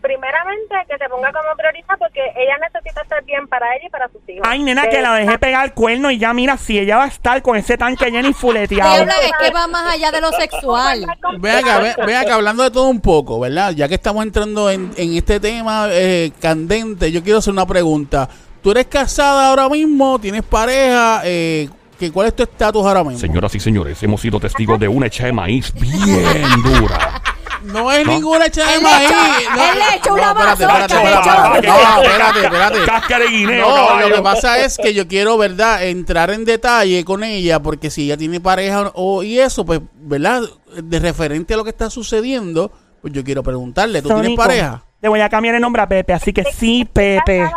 primeramente 0.00 0.74
que 0.88 0.96
se 0.98 1.08
ponga 1.08 1.32
como 1.32 1.56
prioridad 1.56 1.98
porque 1.98 2.20
ella 2.36 2.56
necesita 2.60 3.02
estar 3.02 3.24
bien 3.24 3.46
para 3.48 3.74
ella 3.76 3.86
y 3.86 3.90
para 3.90 4.08
sus 4.08 4.20
hijos. 4.28 4.46
Ay, 4.48 4.62
nena, 4.62 4.88
que 4.88 5.00
la 5.00 5.14
dejé 5.14 5.38
pegar 5.38 5.64
el 5.64 5.72
cuerno 5.72 6.10
y 6.10 6.18
ya 6.18 6.32
mira, 6.32 6.56
si 6.56 6.78
ella 6.78 6.96
va 6.96 7.04
a 7.04 7.08
estar 7.08 7.42
con 7.42 7.56
ese 7.56 7.76
tanque 7.76 8.10
lleno 8.10 8.28
y 8.28 8.32
fuleteado. 8.32 8.94
Diabla, 8.94 9.14
es 9.24 9.32
que 9.40 9.50
va 9.52 9.66
más 9.66 9.94
allá 9.94 10.10
de 10.10 10.20
lo 10.20 10.32
sexual. 10.32 11.06
Ve 11.38 11.50
acá, 11.50 11.78
ve, 11.80 11.94
ve 12.06 12.16
acá, 12.16 12.34
hablando 12.34 12.62
de 12.62 12.70
todo 12.70 12.88
un 12.88 13.00
poco, 13.00 13.40
¿verdad? 13.40 13.72
Ya 13.72 13.88
que 13.88 13.94
estamos 13.94 14.22
entrando 14.24 14.70
en, 14.70 14.90
en 14.96 15.14
este 15.16 15.40
tema 15.40 15.88
eh, 15.90 16.32
candente, 16.40 17.10
yo 17.10 17.22
quiero 17.22 17.38
hacer 17.38 17.52
una 17.52 17.66
pregunta. 17.66 18.28
¿Tú 18.62 18.70
eres 18.72 18.86
casada 18.86 19.48
ahora 19.48 19.68
mismo? 19.68 20.18
¿Tienes 20.18 20.42
pareja? 20.42 21.22
Eh, 21.24 21.68
¿qué, 21.98 22.10
¿Cuál 22.10 22.28
es 22.28 22.36
tu 22.36 22.42
estatus 22.42 22.84
ahora 22.84 23.04
mismo? 23.04 23.18
Señoras 23.18 23.54
y 23.54 23.60
señores, 23.60 24.02
hemos 24.02 24.20
sido 24.20 24.40
testigos 24.40 24.78
de 24.78 24.88
una 24.88 25.06
hecha 25.06 25.26
de 25.26 25.32
maíz 25.32 25.72
bien 25.74 26.62
dura. 26.62 27.22
No 27.62 27.90
es 27.90 28.06
¿No? 28.06 28.12
ninguna 28.12 28.46
hecha 28.46 28.64
de 28.70 28.80
maíz. 28.80 29.10
él 29.10 29.78
le 29.78 29.96
echó 29.96 30.14
una 30.14 30.32
mazorca, 30.34 30.86
no, 30.88 31.54
espérate, 31.54 32.44
espérate. 32.44 32.84
Cáscara 32.86 33.24
de 33.24 33.30
guineo, 33.30 33.68
No, 33.68 33.74
caballo. 33.88 34.08
lo 34.08 34.14
que 34.16 34.22
pasa 34.22 34.58
es 34.58 34.76
que 34.76 34.94
yo 34.94 35.08
quiero, 35.08 35.36
¿verdad?, 35.38 35.82
entrar 35.84 36.30
en 36.30 36.44
detalle 36.44 37.04
con 37.04 37.24
ella, 37.24 37.60
porque 37.60 37.90
si 37.90 38.04
ella 38.04 38.16
tiene 38.16 38.40
pareja 38.40 38.92
o, 38.94 39.22
y 39.22 39.38
eso, 39.38 39.64
pues, 39.64 39.80
¿verdad?, 39.94 40.42
de 40.82 40.98
referente 41.00 41.54
a 41.54 41.56
lo 41.56 41.64
que 41.64 41.70
está 41.70 41.90
sucediendo, 41.90 42.70
pues 43.00 43.12
yo 43.12 43.24
quiero 43.24 43.42
preguntarle, 43.42 44.02
¿tú 44.02 44.08
tienes 44.08 44.36
pareja? 44.36 44.84
Le 45.00 45.08
voy 45.08 45.20
a 45.20 45.28
cambiar 45.28 45.54
el 45.54 45.60
nombre 45.60 45.82
a 45.82 45.88
Pepe, 45.88 46.12
así 46.12 46.32
que 46.32 46.44
sí, 46.44 46.84
Pepe. 46.92 47.48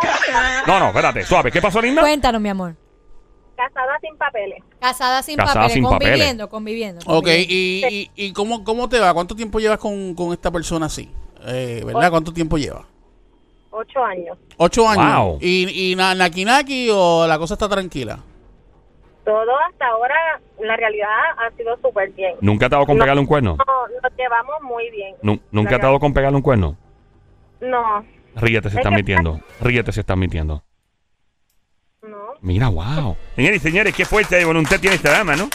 No, 0.68 0.80
no, 0.80 0.88
espérate, 0.88 1.24
suave. 1.26 1.52
¿Qué 1.52 1.60
pasó, 1.62 1.82
linda? 1.82 2.02
Cuéntanos, 2.02 2.39
mi 2.39 2.49
amor. 2.49 2.76
Casada 3.68 3.99
sin 4.01 4.18
papeles. 4.18 4.64
Casada 4.80 5.22
sin 5.24 5.38
Casada 5.38 5.53
papeles, 5.55 5.74
sin 5.74 5.84
papeles. 5.84 6.09
conviviendo, 6.09 6.49
conviviendo. 6.49 6.99
Ok, 7.05 7.07
conviviendo. 7.26 7.53
y, 7.53 8.12
y, 8.16 8.26
y 8.28 8.34
cómo, 8.34 8.64
cómo 8.64 8.89
te 8.89 8.99
va? 8.99 9.14
¿Cuánto 9.14 9.36
tiempo 9.36 9.59
llevas 9.59 9.78
con, 9.78 10.16
con 10.16 10.34
esta 10.34 10.49
persona 10.51 10.88
así? 10.88 11.12
Eh, 11.45 11.82
¿Verdad? 11.86 12.09
¿Cuánto 12.09 12.34
tiempo 12.34 12.57
llevas? 12.57 12.86
Ocho 13.72 14.03
años. 14.03 14.38
¿Ocho 14.57 14.88
años? 14.88 15.18
Wow. 15.18 15.38
¿Y, 15.41 15.91
y 15.91 15.95
na- 15.95 16.14
naki 16.16 16.43
naki 16.45 16.89
o 16.91 17.26
la 17.28 17.38
cosa 17.38 17.53
está 17.53 17.70
tranquila? 17.70 18.20
Todo 19.24 19.51
hasta 19.70 19.88
ahora, 19.88 20.16
la 20.59 20.76
realidad 20.76 21.07
ha 21.38 21.55
sido 21.55 21.78
súper 21.82 22.09
bien. 22.12 22.36
¿Nunca 22.41 22.66
ha 22.66 22.70
dado 22.70 22.86
con 22.86 22.97
No. 22.97 23.03
pegarle 23.03 23.22
un 23.22 23.28
cuerno? 23.28 23.55
No, 23.57 23.66
nos 24.01 24.18
llevamos 24.18 24.55
muy 24.64 24.89
bien. 24.89 25.16
Nu- 25.22 25.39
¿Nunca 25.51 25.76
ha 25.76 25.80
dado 25.80 25.99
con 25.99 26.12
pegarle 26.14 26.38
un 26.38 26.41
cuerno? 26.41 26.76
No, 27.62 28.03
Ríete 28.36 28.70
si 28.70 28.76
Es 28.76 28.80
estás 28.80 28.91
mintiendo. 28.93 29.39
Ríete 29.62 29.91
si 29.91 29.99
estás 29.99 30.18
mintiendo. 30.18 30.64
No. 32.04 32.18
Mira, 32.41 32.68
wow. 32.70 33.16
Señores 33.36 33.58
y 33.58 33.60
señores, 33.60 33.95
qué 33.95 34.06
fuerte 34.06 34.36
de 34.38 34.45
voluntad 34.45 34.80
tiene 34.80 34.95
esta 34.95 35.12
dama, 35.12 35.36
¿no? 35.36 35.49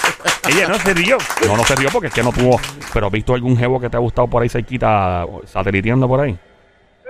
Ella 0.49 0.69
no 0.69 0.79
se 0.79 0.95
rió. 0.95 1.19
No, 1.47 1.57
no 1.57 1.65
se 1.65 1.75
rió 1.77 1.89
porque 1.93 2.09
es 2.09 2.15
que 2.15 2.23
no 2.23 2.33
tuvo. 2.33 2.61
Pero 2.93 3.07
¿has 3.07 3.13
visto 3.13 3.35
algún 3.35 3.57
jevo 3.57 3.81
que 3.81 3.91
te 3.91 3.97
ha 3.97 4.01
gustado 4.01 4.29
por 4.29 4.43
ahí 4.43 4.49
cerquita, 4.49 5.27
sateliteando 5.45 6.07
por 6.09 6.21
ahí? 6.21 6.33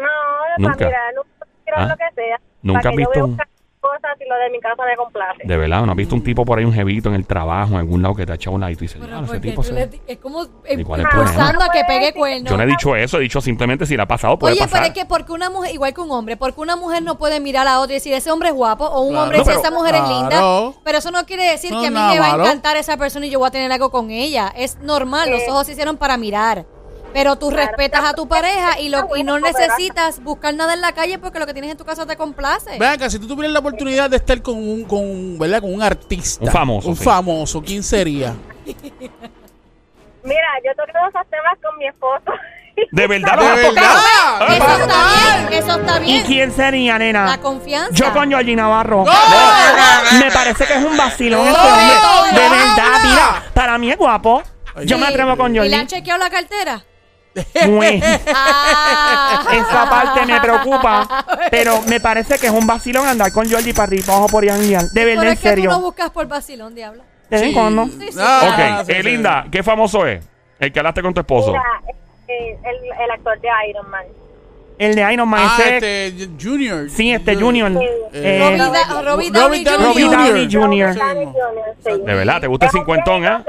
No, 0.00 0.68
Nunca. 0.68 0.76
para 0.76 0.86
mirar, 0.88 1.14
nunca 1.14 1.74
¿Ah? 1.76 1.86
lo 1.88 1.96
que 1.96 2.14
sea. 2.14 2.40
Nunca 2.62 2.88
has 2.88 2.96
visto 2.96 3.24
un- 3.24 3.38
cosas 3.86 4.16
y 4.20 4.28
lo 4.28 4.34
de 4.36 4.50
mi 4.50 4.60
casa 4.60 4.82
me 4.84 4.96
complace. 4.96 5.42
De 5.44 5.56
verdad, 5.56 5.82
¿no 5.84 5.92
has 5.92 5.96
visto 5.96 6.14
un 6.14 6.22
tipo 6.22 6.44
por 6.44 6.58
ahí, 6.58 6.64
un 6.64 6.72
jevito 6.72 7.08
en 7.08 7.14
el 7.14 7.26
trabajo, 7.26 7.72
en 7.74 7.78
algún 7.78 8.02
lado 8.02 8.14
que 8.14 8.26
te 8.26 8.32
ha 8.32 8.34
echado 8.34 8.54
un 8.54 8.60
lado 8.60 8.72
y 8.72 8.76
tú 8.76 8.80
dices, 8.80 8.98
Pero 9.00 9.16
"Ah, 9.18 9.22
ese 9.24 9.40
tipo 9.40 9.62
se-". 9.62 9.72
le 9.72 9.90
es 10.06 10.18
como 10.18 10.42
¿Y 10.44 10.82
cuál 10.84 11.00
es 11.00 11.06
el 11.06 11.12
impulsando 11.12 11.58
problema? 11.58 11.64
a 11.64 11.68
que 11.70 11.84
pegue 11.84 12.12
cuernos. 12.14 12.50
Yo 12.50 12.56
no 12.56 12.62
he 12.62 12.66
dicho 12.66 12.96
eso, 12.96 13.18
he 13.18 13.20
dicho 13.22 13.40
simplemente 13.40 13.86
si 13.86 13.96
le 13.96 14.02
ha 14.02 14.06
pasado, 14.08 14.38
puede 14.38 14.52
Oye, 14.54 14.60
pasar. 14.62 14.80
pero 14.82 14.92
es 14.92 14.98
que 14.98 15.06
porque 15.06 15.32
una 15.32 15.50
mujer, 15.50 15.72
igual 15.74 15.94
que 15.94 16.00
un 16.00 16.10
hombre, 16.10 16.36
porque 16.36 16.60
una 16.60 16.76
mujer 16.76 17.02
no 17.02 17.18
puede 17.18 17.40
mirar 17.40 17.66
a 17.68 17.80
otra 17.80 17.92
y 17.92 17.96
decir 17.96 18.12
ese 18.14 18.30
hombre 18.30 18.48
es 18.48 18.54
guapo 18.54 18.84
o 18.86 19.02
un 19.02 19.10
Claro. 19.10 19.22
hombre 19.24 19.42
pero- 19.44 19.58
esa 19.60 19.70
mujer 19.70 19.94
es 19.96 20.02
linda. 20.08 20.28
Claro. 20.28 20.74
Pero 20.84 20.98
eso 20.98 21.10
no 21.10 21.24
quiere 21.26 21.44
decir 21.50 21.70
No 21.72 21.80
que 21.80 21.86
a 21.86 21.90
mí 21.90 21.94
nada 21.94 22.12
me 22.12 22.20
va 22.20 22.32
a 22.32 22.36
encantar 22.36 22.76
esa 22.76 22.96
persona 22.96 23.26
y 23.26 23.30
yo 23.30 23.38
voy 23.38 23.48
a 23.48 23.50
tener 23.50 23.70
algo 23.72 23.90
con 23.90 24.10
ella. 24.10 24.52
Es 24.56 24.78
normal, 24.80 25.30
los 25.30 25.42
Eh. 25.42 25.46
ojos 25.50 25.66
se 25.66 25.72
hicieron 25.72 25.96
para 25.96 26.16
mirar. 26.16 26.66
Pero 27.16 27.36
tú 27.36 27.50
respetas 27.50 28.04
a 28.04 28.12
tu 28.12 28.28
pareja 28.28 28.78
y, 28.78 28.90
lo, 28.90 29.08
y 29.16 29.24
no 29.24 29.40
necesitas 29.40 30.22
buscar 30.22 30.52
nada 30.54 30.74
en 30.74 30.82
la 30.82 30.92
calle 30.92 31.18
porque 31.18 31.38
lo 31.38 31.46
que 31.46 31.54
tienes 31.54 31.70
en 31.70 31.78
tu 31.78 31.84
casa 31.86 32.04
te 32.04 32.14
complace. 32.14 32.78
Vean 32.78 32.92
acá, 32.92 33.08
si 33.08 33.18
tú 33.18 33.26
tuvieras 33.26 33.54
la 33.54 33.60
oportunidad 33.60 34.10
de 34.10 34.18
estar 34.18 34.42
con 34.42 34.56
un, 34.56 34.84
con, 34.84 35.38
¿verdad? 35.38 35.62
con 35.62 35.72
un 35.72 35.82
artista. 35.82 36.44
Un 36.44 36.50
famoso, 36.50 36.88
Un 36.90 36.96
sí. 36.96 37.02
famoso, 37.04 37.62
¿quién 37.62 37.82
sería? 37.82 38.34
Mira, 38.66 40.46
yo 40.62 40.74
toqué 40.76 40.92
esos 40.92 41.26
temas 41.30 41.56
con 41.62 41.78
mi 41.78 41.86
esposo. 41.86 42.32
¿De 42.92 43.06
verdad 43.06 43.38
¿De 43.38 43.46
verdad? 43.46 43.68
tocado? 43.70 44.52
Eso 44.52 44.82
está 44.82 45.46
bien, 45.48 45.52
eso 45.62 45.80
está 45.80 45.98
¿Y 46.00 46.02
bien. 46.04 46.26
quién 46.26 46.52
sería, 46.52 46.98
nena? 46.98 47.24
La 47.24 47.38
confianza. 47.40 47.94
Yo 47.94 48.12
con 48.12 48.28
Georgie 48.28 48.56
Navarro. 48.56 49.04
¡No! 49.06 50.18
Me 50.20 50.30
parece 50.30 50.66
que 50.66 50.74
es 50.74 50.84
un 50.84 50.98
vacilón. 50.98 51.46
¡No! 51.46 52.24
De 52.26 52.48
verdad, 52.50 53.00
mira, 53.04 53.44
para 53.54 53.78
mí 53.78 53.90
es 53.90 53.96
guapo. 53.96 54.42
Yo 54.84 54.98
me 54.98 55.06
atrevo 55.06 55.34
con 55.38 55.52
¿Y 55.52 55.54
le 55.54 55.64
han 55.64 55.70
Georgie. 55.88 55.96
chequeado 55.96 56.18
la 56.22 56.28
cartera? 56.28 56.84
Muy. 57.66 57.86
Esa 59.52 59.88
parte 59.90 60.26
me 60.26 60.40
preocupa. 60.40 61.24
Pero 61.50 61.80
me 61.82 62.00
parece 62.00 62.38
que 62.38 62.46
es 62.46 62.52
un 62.52 62.66
vacilón 62.66 63.06
andar 63.06 63.32
con 63.32 63.48
Georgie 63.48 63.72
para 63.74 63.84
arriba 63.88 64.04
abajo 64.08 64.26
por 64.28 64.42
ahí. 64.44 64.50
De 64.50 64.78
Pero 64.94 65.06
verdad, 65.06 65.24
en 65.26 65.32
es 65.32 65.40
que 65.40 65.48
tú 65.50 65.56
no 65.56 65.62
serio. 65.62 65.80
buscas 65.80 66.10
por 66.10 66.26
vacilón, 66.26 66.74
diablo. 66.74 67.02
De 67.30 67.36
vez 67.36 67.42
en 67.42 67.48
Sí. 67.48 67.54
cuando. 67.54 67.84
Sí, 67.86 67.98
sí. 68.12 68.18
Ah, 68.20 68.40
Ok, 68.80 68.86
sí, 68.86 68.92
eh, 68.92 68.96
sí. 68.96 69.08
Linda, 69.08 69.46
¿qué 69.50 69.62
famoso 69.62 70.06
es? 70.06 70.24
El 70.58 70.72
que 70.72 70.78
hablaste 70.78 71.02
con 71.02 71.12
tu 71.12 71.20
esposo. 71.20 71.48
Mira, 71.52 71.62
eh, 72.28 72.58
el, 72.64 73.02
el 73.04 73.10
actor 73.10 73.40
de 73.40 73.48
Iron 73.70 73.90
Man. 73.90 74.04
El 74.78 74.94
de 74.94 75.12
Iron 75.12 75.28
Man. 75.28 75.40
Ah, 75.42 75.56
ese- 75.58 76.06
este, 76.08 76.28
Junior. 76.40 76.88
Sí, 76.90 77.12
este 77.12 77.34
Junior. 77.34 77.70
Eh, 78.12 78.38
Robbie, 78.40 78.56
Eh, 78.56 78.58
Da- 78.58 79.02
Robbie 79.02 79.30
Robert 79.30 79.32
Downey 79.32 79.64
Downey 79.64 79.86
Robbie 79.86 80.04
Jr. 80.04 80.10
Downey 80.18 80.48
Jr. 80.52 80.92
Sí, 80.94 80.98
Downey 81.00 81.26
mo. 81.26 81.32
Jr., 81.32 81.74
sí. 81.84 82.02
De 82.04 82.14
verdad, 82.14 82.40
¿te 82.40 82.46
gusta 82.46 82.66
el 82.66 82.68
Es 82.68 82.74
un 82.74 82.80
cincuentón, 82.80 83.20
viejo, 83.22 83.34
ah? 83.36 83.44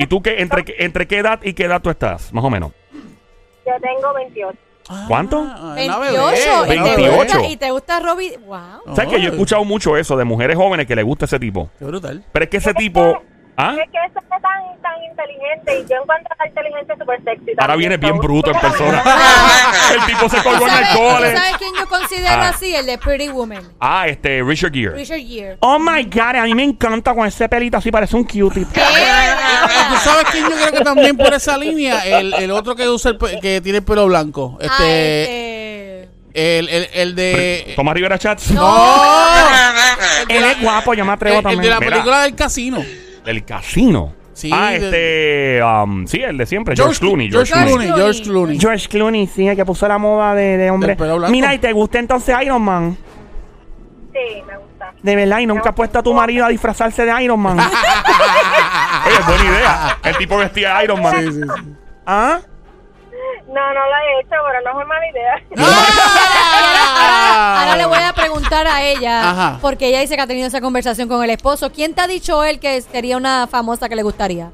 ¿Y 0.00 0.06
tú 0.06 0.22
qué, 0.22 0.40
entre, 0.40 0.64
qué- 0.64 0.76
entre 0.78 1.06
qué 1.06 1.18
edad 1.18 1.40
y 1.42 1.52
qué 1.52 1.64
edad 1.64 1.80
tú 1.82 1.90
estás? 1.90 2.32
Más 2.32 2.42
o 2.44 2.50
menos. 2.50 2.72
Yo 2.92 3.72
tengo 3.80 4.14
28. 4.14 4.58
¿Cuánto? 5.06 5.38
Ah, 5.46 5.76
una 5.84 5.98
bebé, 5.98 6.18
28. 6.18 6.62
una 6.64 6.74
y, 6.74 6.78
te 6.78 7.08
gusta, 7.10 7.16
28. 7.38 7.40
y 7.52 7.56
te 7.56 7.70
gusta 7.70 8.00
Robbie. 8.00 8.36
Wow. 8.38 8.96
¿Sabes 8.96 9.10
que 9.12 9.20
yo 9.20 9.28
he 9.28 9.32
escuchado 9.32 9.64
mucho 9.64 9.96
eso 9.96 10.16
de 10.16 10.24
mujeres 10.24 10.56
jóvenes 10.56 10.86
que 10.86 10.96
le 10.96 11.02
gusta 11.02 11.26
ese 11.26 11.38
tipo? 11.38 11.70
Qué 11.78 11.84
brutal. 11.84 12.24
Pero 12.32 12.44
es 12.44 12.50
que 12.50 12.56
ese 12.56 12.74
tipo... 12.74 13.22
¿Ah? 13.60 13.76
Es 13.82 13.90
que 13.90 13.98
ese 14.06 14.18
es 14.18 14.28
tan, 14.42 14.82
tan 14.82 15.02
inteligente 15.10 15.80
y 15.80 15.90
yo 15.90 15.96
encuentro 16.02 16.34
a 16.38 16.42
la 16.44 16.48
inteligencia 16.48 16.96
súper 16.98 17.22
sexy. 17.24 17.52
Ahora 17.58 17.76
viene 17.76 17.96
bien 17.96 18.18
bruto 18.18 18.50
en 18.52 18.58
persona. 18.60 19.02
El 19.94 20.06
tipo 20.06 20.28
se 20.28 20.36
¿Tú 20.38 20.42
colgó 20.44 20.66
en 20.68 20.88
tú 20.92 20.98
cole. 20.98 21.36
sabes 21.36 21.56
quién 21.58 21.70
yo 21.78 21.88
considero 21.88 22.28
Ah. 22.42 22.48
así? 22.50 22.74
El 22.74 22.86
de 22.86 22.96
Pretty 22.98 23.28
Woman. 23.28 23.62
Ah, 23.80 24.06
este, 24.08 24.42
Richard 24.42 24.72
Gere. 24.72 24.94
Richard 24.94 25.18
Gere. 25.20 25.56
Oh 25.60 25.78
my 25.78 26.04
god, 26.04 26.36
a 26.36 26.44
mí 26.44 26.54
me 26.54 26.62
encanta 26.64 27.12
con 27.14 27.26
ese 27.26 27.48
pelito 27.48 27.76
así, 27.76 27.90
parece 27.90 28.16
un 28.16 28.24
cutie. 28.24 28.64
¿Tú 28.64 29.96
sabes 30.02 30.24
quién 30.30 30.44
yo 30.44 30.50
creo 30.56 30.72
que 30.72 30.80
también 30.84 31.16
por 31.16 31.32
esa 31.34 31.58
línea? 31.58 32.00
El, 32.04 32.32
el 32.34 32.50
otro 32.52 32.74
que 32.76 32.88
usa 32.88 33.10
el 33.12 33.18
pe- 33.18 33.38
que 33.40 33.60
tiene 33.60 33.78
el 33.78 33.84
pelo 33.84 34.06
blanco. 34.06 34.58
Ah, 34.60 34.64
Este, 34.64 35.22
este... 36.02 36.08
el, 36.58 36.68
el, 36.68 36.88
el 36.94 37.14
de... 37.14 37.72
Tomás 37.76 37.94
Rivera 37.94 38.18
Chats. 38.18 38.50
¡No! 38.52 38.86
Él 40.28 40.44
es 40.44 40.60
guapo, 40.62 40.94
yo 40.94 41.04
me 41.04 41.12
atrevo 41.12 41.34
El, 41.34 41.38
el 41.38 41.42
también. 41.42 41.62
de 41.62 41.68
la 41.70 41.78
Mira. 41.80 41.90
película 41.90 42.22
del 42.22 42.34
casino. 42.34 42.84
Del 43.30 43.44
casino. 43.44 44.12
Sí, 44.32 44.50
ah, 44.52 44.74
este. 44.74 45.62
um, 45.62 46.04
sí, 46.04 46.20
el 46.20 46.36
de 46.36 46.46
siempre. 46.46 46.74
George, 46.74 46.98
Clooney. 46.98 47.30
George 47.30 47.52
George 47.52 47.68
Clooney. 47.68 47.86
Clooney. 47.86 48.02
George 48.02 48.22
Clooney. 48.22 48.58
George 48.58 48.88
Clooney, 48.88 49.26
sí, 49.28 49.46
el 49.46 49.54
que 49.54 49.64
puso 49.64 49.86
la 49.86 49.98
moda 49.98 50.34
de, 50.34 50.56
de 50.56 50.68
hombre. 50.68 50.96
Mira, 51.28 51.54
¿y 51.54 51.58
te 51.58 51.72
gusta 51.72 52.00
entonces 52.00 52.36
Iron 52.42 52.60
Man? 52.60 52.96
Sí, 54.12 54.42
me 54.48 54.56
gusta. 54.56 54.94
De 55.00 55.14
verdad, 55.14 55.38
y 55.38 55.46
nunca 55.46 55.68
has 55.68 55.76
puesto 55.76 56.00
a 56.00 56.02
tu 56.02 56.12
marido 56.12 56.44
a 56.44 56.48
disfrazarse 56.48 57.04
de 57.04 57.22
Iron 57.22 57.38
Man. 57.38 57.56
Oye, 59.06 59.18
buena 59.28 59.44
idea. 59.44 59.98
El 60.02 60.16
tipo 60.16 60.36
vestía 60.36 60.78
de 60.78 60.84
Iron 60.84 61.00
Man. 61.00 61.14
Sí, 61.16 61.32
sí, 61.32 61.40
sí. 61.42 61.74
¿Ah? 62.04 62.40
No, 63.46 63.74
no 63.74 63.80
lo 63.80 63.96
he 63.96 64.20
hecho, 64.22 64.36
pero 64.44 64.72
no 64.74 64.80
es 64.80 64.88
mala 64.88 65.10
idea. 65.10 65.42
Ah. 67.02 67.62
Ahora 67.62 67.76
le 67.76 67.86
voy 67.86 67.98
a 67.98 68.09
preguntar 68.32 68.66
a 68.66 68.82
ella, 68.82 69.30
Ajá. 69.30 69.58
porque 69.60 69.88
ella 69.88 70.00
dice 70.00 70.14
que 70.16 70.22
ha 70.22 70.26
tenido 70.26 70.46
esa 70.46 70.60
conversación 70.60 71.08
con 71.08 71.22
el 71.24 71.30
esposo. 71.30 71.70
¿Quién 71.72 71.94
te 71.94 72.00
ha 72.00 72.06
dicho 72.06 72.44
él 72.44 72.60
que 72.60 72.80
sería 72.82 73.16
una 73.16 73.46
famosa 73.46 73.88
que 73.88 73.96
le 73.96 74.02
gustaría? 74.02 74.50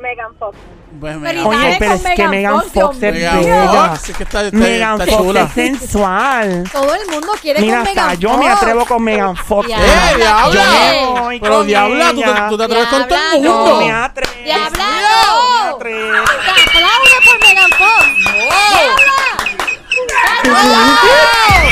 Megan 0.00 0.34
Fox. 0.38 0.56
Pues 1.00 1.16
Oye, 1.16 1.76
pero 1.78 1.92
es 1.94 2.02
que 2.02 2.08
Megan 2.28 2.30
Megan 2.30 2.54
Fox, 2.62 2.72
Fox 2.72 2.96
es 2.96 3.02
Megan 3.14 3.38
mío. 3.40 3.48
bella. 3.48 3.88
Fox, 3.90 4.08
es 4.08 4.16
que 4.16 4.22
está, 4.24 4.44
está, 4.46 4.56
Megan 4.56 5.00
está 5.00 5.12
Fox 5.12 5.22
chula. 5.26 5.42
es 5.42 5.52
sensual. 5.52 6.64
Todo 6.72 6.94
el 6.94 7.06
mundo 7.10 7.28
quiere 7.42 7.60
Mira, 7.60 7.76
con 7.76 7.84
Megan 7.84 8.04
hasta 8.08 8.14
yo 8.20 8.28
Fox. 8.30 8.40
me 8.40 8.48
atrevo 8.48 8.86
con 8.86 9.02
Megan 9.04 9.36
Fox. 9.36 9.68
¡Eh, 9.68 9.74
diabla! 10.16 10.50
Yo 10.52 11.14
me 11.14 11.20
voy 11.20 11.40
Pero 11.40 11.54
con 11.58 11.66
diabla, 11.66 12.10
tú 12.10 12.20
te, 12.20 12.30
ella. 12.30 12.48
tú 12.48 12.56
te 12.58 12.64
atreves 12.64 12.88
con 12.88 13.08
todo 13.08 13.18
el 13.34 13.40
mundo. 13.42 13.66
No 13.74 13.80
me 13.80 13.92
atrevo. 13.92 14.32
¡Diabla! 14.44 14.70
Me 14.70 15.70
atrevo. 15.70 16.24
¡Te 16.24 16.50
aplaude 16.50 17.18
por 17.26 17.48
Megan 17.48 17.70
Fox! 17.70 18.06
¡Diabla! 18.32 19.18
¡Diabla! 20.44 21.67